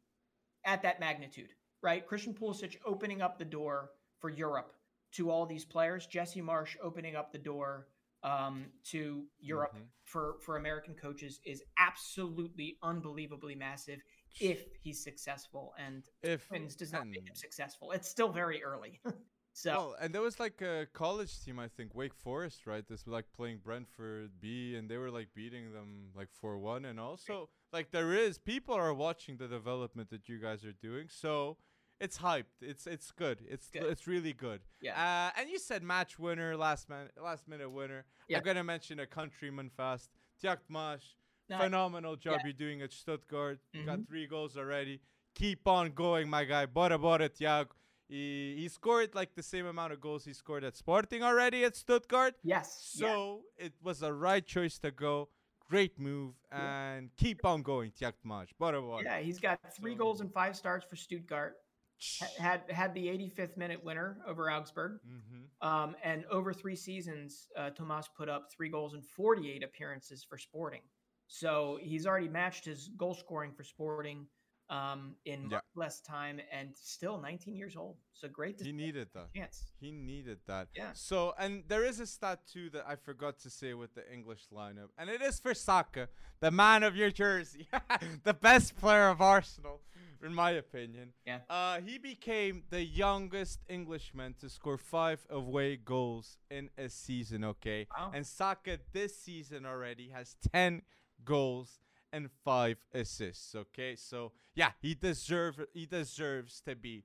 [0.66, 1.50] at that magnitude
[1.82, 4.74] right christian pulisic opening up the door for europe
[5.14, 7.88] to all these players jesse marsch opening up the door
[8.24, 9.88] um, to europe Mhm.
[10.04, 14.02] for for american coaches is absolutely unbelievably massive
[14.42, 19.00] if he's successful and if twins does not make him successful it's still very early
[19.58, 22.86] so Well, and there was like a college team, I think, Wake Forest, right?
[22.88, 26.84] This was like playing Brentford B, and they were like beating them like four one.
[26.86, 31.08] And also, like there is people are watching the development that you guys are doing.
[31.10, 31.58] So
[32.02, 32.58] it's hyped.
[32.62, 33.38] It's it's good.
[33.48, 33.84] It's Good.
[33.84, 34.60] it's really good.
[34.82, 34.96] Yeah.
[35.36, 38.04] Uh, and you said match winner, last man, last minute winner.
[38.28, 38.38] Yeah.
[38.40, 40.10] I'm gonna mention a countryman fast.
[40.42, 41.00] Tiago Tomás,
[41.50, 42.48] No, phenomenal job yeah.
[42.48, 43.60] you're doing at Stuttgart.
[43.72, 45.00] You got three goals already.
[45.34, 46.66] Keep on going, my guy.
[46.66, 47.70] Bora bora, Tiago.
[48.08, 51.76] He, he scored like the same amount of goals he scored at Sporting already at
[51.76, 52.36] Stuttgart.
[52.44, 52.94] yes.
[52.96, 53.08] yeah.
[53.08, 55.30] So it was a right choice to go.
[55.68, 57.92] Great move and keep on going.
[58.60, 59.04] Bora bora.
[59.04, 61.56] Yeah, he's got three So- goals and five starts for Stuttgart.
[62.38, 65.00] Had had the 85th minute winner over Augsburg.
[65.08, 65.68] Mm-hmm.
[65.68, 70.38] Um, and over three seasons, uh, Tomás put up three goals and 48 appearances for
[70.38, 70.82] Sporting.
[71.28, 74.28] So he's already matched his goal scoring for Sporting
[74.70, 75.60] um, in Yeah.
[75.76, 77.98] less time and still 19 years old.
[78.14, 79.34] So great He needed that.
[79.36, 79.72] chance.
[79.80, 80.70] He needed that.
[80.76, 80.92] Yeah.
[80.94, 84.48] So, and there is a stat too that I forgot to say with the English
[84.52, 86.08] lineup, and it is for Saka,
[86.40, 87.68] the man of your jersey,
[88.24, 89.82] the best player of Arsenal,
[90.24, 91.14] in my opinion.
[91.26, 91.40] Yeah.
[91.50, 97.44] Uh, he became the youngest Englishman to score five away goals in a season.
[97.44, 97.86] Okay.
[97.96, 98.12] Wow.
[98.16, 100.82] And Saka this season already has ten
[101.24, 101.80] goals
[102.16, 103.54] and five assists.
[103.54, 103.96] Okay.
[103.98, 107.04] So yeah, he deserve he deserves to be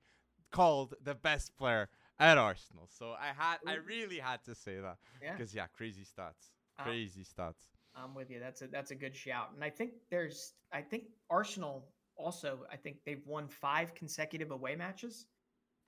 [0.52, 1.88] called the best player
[2.18, 2.88] at Arsenal.
[2.88, 7.66] So I had I really had to say that because yeah, crazy stats, crazy stats.
[7.96, 8.38] I'm with you.
[8.38, 9.50] That's a that's a good shout.
[9.54, 14.76] And I think there's I think Arsenal also I think they've won five consecutive away
[14.76, 15.26] matches,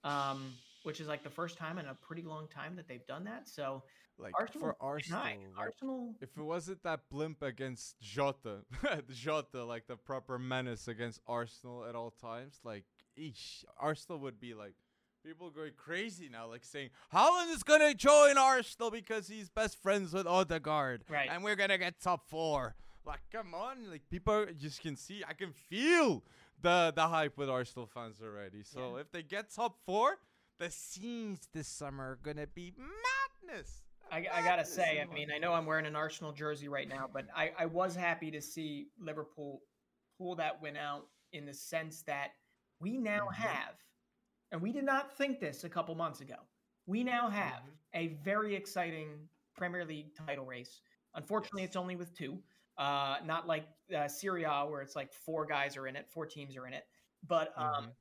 [0.02, 3.22] um, which is like the first time in a pretty long time that they've done
[3.24, 3.48] that.
[3.48, 3.84] So
[4.18, 8.58] Like Arsenal for Arsenal, like, Arsenal, if it wasn't that blimp against Jota,
[9.12, 12.84] Jota like the proper menace against Arsenal at all times, like
[13.18, 14.74] eesh, Arsenal would be like.
[15.24, 20.12] People going crazy now, like saying Haaland is gonna join Arsenal because he's best friends
[20.12, 21.28] with Odegaard, Right.
[21.30, 22.74] And we're gonna get top four.
[23.06, 26.24] Like, come on, like people just can see, I can feel
[26.60, 28.64] the the hype with Arsenal fans already.
[28.64, 29.02] So Yeah.
[29.02, 30.18] if they get top four,
[30.58, 33.81] the scenes this summer are gonna be madness.
[34.12, 37.08] I, I gotta say, I mean, I know I'm wearing an Arsenal jersey right now,
[37.10, 39.62] but I, I was happy to see Liverpool
[40.18, 42.32] pull that win out in the sense that
[42.78, 43.34] we now Mhm.
[43.36, 43.74] have,
[44.50, 46.36] and we did not think this a couple months ago,
[46.86, 47.72] we now have Mhm.
[47.94, 50.82] a very exciting Premier League title race.
[51.14, 51.68] Unfortunately, Yes.
[51.70, 52.42] it's only with two,
[52.76, 53.66] uh, not like
[53.96, 56.74] uh, Serie A where it's like four guys are in it, four teams are in
[56.74, 56.86] it.
[57.22, 57.94] But um, Mhm.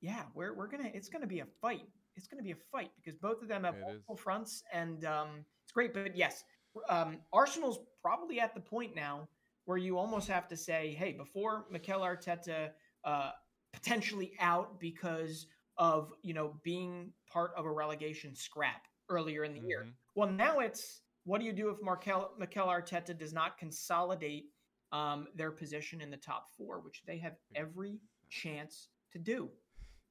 [0.00, 1.88] yeah, we're we're gonna it's gonna be a fight.
[2.14, 4.20] It's gonna be a fight because both of them have It multiple is.
[4.20, 5.92] fronts, and um, it's great.
[5.92, 6.44] But yes,
[6.88, 9.28] um, Arsenal's probably at the point now
[9.64, 12.70] where you almost have to say, hey, before Mikel Arteta
[13.04, 13.32] uh,
[13.72, 19.60] potentially out because of you know being part of a relegation scrap earlier in the
[19.60, 19.84] year.
[19.84, 19.92] Mhm.
[20.14, 24.52] Well, now it's what do you do if Markel, Mikel Arteta does not consolidate
[24.92, 27.98] um, their position in the top four, which they have every
[28.30, 29.50] chance to do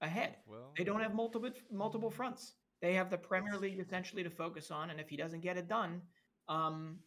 [0.02, 0.36] ahead.
[0.46, 2.56] Well, They don't have multiple multiple fronts.
[2.86, 5.68] They have the Premier League essentially to focus on, and if he doesn't get it
[5.68, 6.04] done,
[6.48, 7.00] um,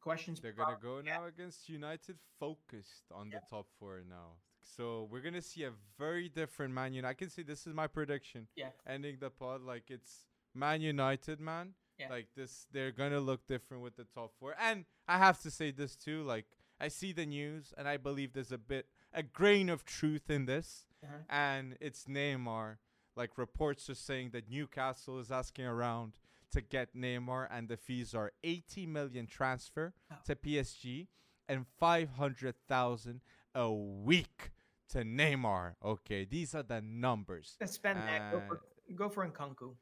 [0.00, 0.40] questions.
[0.40, 4.38] They're gonna go now against United, focused on the top four now.
[4.62, 7.10] So we're gonna see a very different Man United.
[7.10, 8.48] I can see this is my prediction.
[8.56, 8.70] Yeah.
[8.86, 10.24] Ending the pod like it's
[10.54, 11.74] Man United, man.
[11.98, 12.08] Yeah.
[12.08, 14.54] Like this, they're gonna look different with the top four.
[14.58, 16.22] And I have to say this too.
[16.22, 16.46] Like
[16.80, 20.46] I see the news, and I believe there's a bit, a grain of truth in
[20.46, 20.86] this.
[21.04, 21.18] Uh-huh.
[21.28, 22.78] And it's Neymar.
[23.16, 26.14] Like reports are saying that Newcastle is asking around
[26.52, 30.16] to get Neymar, and the fees are 80 million transfer Oh.
[30.26, 31.08] to PSG
[31.48, 33.20] and 500,000
[33.54, 34.50] a week
[34.90, 35.74] to Neymar.
[35.84, 37.56] Okay, these are the numbers.
[37.60, 38.32] Let's spend that.
[38.32, 39.76] Go for, Uh, go for Nkunku.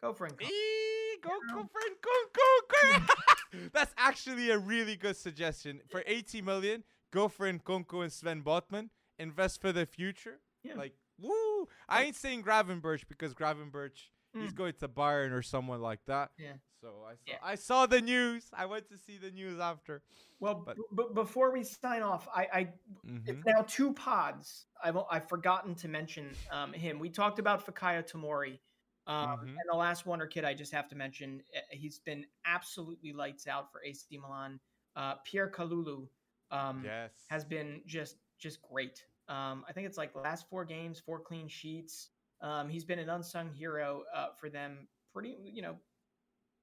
[0.00, 0.50] Go for Nkunku.
[0.50, 1.54] Eee, go Yeah.
[1.54, 3.08] go for Nkunku.
[3.72, 5.80] That's actually a really good suggestion.
[5.90, 8.90] For 80 million, go for Nkunku and Sven Botman.
[9.18, 10.40] Invest for the future.
[10.62, 10.74] Yeah.
[10.74, 11.68] Like, woo!
[11.88, 14.56] I ain't saying Gravenberch because Gravenberch, he's Mm.
[14.56, 16.30] going to Bayern or someone like that.
[16.38, 16.54] Yeah.
[16.80, 17.38] So I saw, Yeah.
[17.42, 18.50] I saw the news.
[18.52, 20.02] I went to see the news after.
[20.40, 22.72] Well, but- b- before we sign off, I, I
[23.06, 23.28] Mhm.
[23.28, 24.66] it's now two pods.
[24.82, 26.98] I've I've forgotten to mention um, him.
[26.98, 28.58] We talked about Fikayo Tomori,
[29.06, 29.48] um, Mhm.
[29.50, 31.42] and the last Wonder Kid I just have to mention.
[31.56, 34.58] uh, He's been absolutely lights out for AC Milan.
[34.96, 36.08] Uh, Pierre Kalulu
[36.50, 37.12] um, yes.
[37.28, 39.06] has been just just great.
[39.32, 42.10] Um, I think it's like last four games, four clean sheets.
[42.40, 44.88] Um, he's been an unsung hero uh, for them.
[45.12, 45.76] Pretty, you know,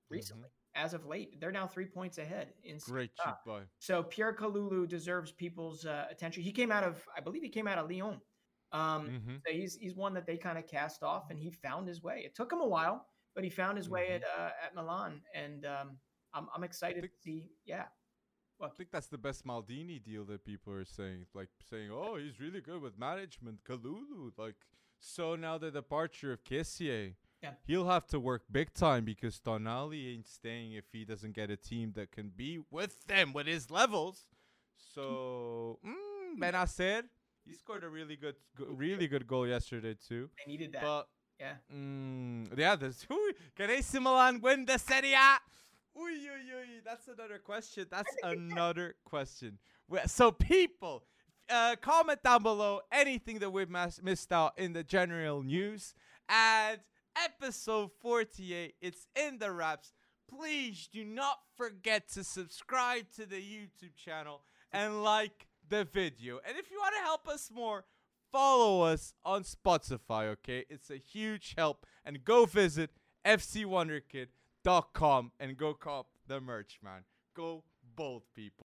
[0.10, 1.40] recently as of late.
[1.40, 3.62] They're now three points ahead in Great cheap boy.
[3.80, 6.44] So Pierre Kalulu deserves people's uh, attention.
[6.44, 8.20] He came out of, I believe, he came out of Lyon.
[8.72, 9.36] Um, Mm-hmm.
[9.46, 12.22] so he's he's one that they kind of cast off, and he found his way.
[12.24, 15.66] It took him a while, but he found his way at uh, at Milan, and
[15.66, 15.98] um,
[16.36, 17.50] I'm I'm excited think- to see.
[17.66, 17.86] Yeah,
[18.62, 21.26] I think that's the best Maldini deal that people are saying.
[21.34, 23.64] Like saying, oh, he's really good with management.
[23.64, 24.56] Kalulu, like
[25.00, 27.54] So now the departure of Kessié, Yeah.
[27.66, 31.56] he'll have to work big time because Tonali ain't staying if he doesn't get a
[31.56, 34.26] team that can be with them with his levels.
[34.94, 37.04] So mm, Bennacer,
[37.46, 40.30] he scored a really good, really good goal yesterday too.
[40.46, 40.82] They needed that.
[40.82, 41.08] But
[41.40, 41.54] yeah.
[41.74, 45.38] mm, yeah, there's who can AC Milan win the Serie A?
[45.98, 47.86] Uy, uy, uy, that's another question.
[47.90, 49.58] That's another question.
[50.06, 51.04] So people,
[51.50, 55.94] uh, comment down below anything that we've missed out in the general news.
[56.28, 56.80] And
[57.16, 59.94] episode 48, it's in the wraps.
[60.30, 66.40] Please do not forget to subscribe to the YouTube channel and like the video.
[66.48, 67.86] And if you want to help us more,
[68.32, 70.66] follow us on Spotify, okay?
[70.70, 71.86] It's a huge help.
[72.06, 72.92] And go visit
[73.26, 74.39] fcwonderkid.com
[75.40, 77.04] and go cop the merch, man.
[77.36, 77.64] Go
[77.96, 78.58] bold, people.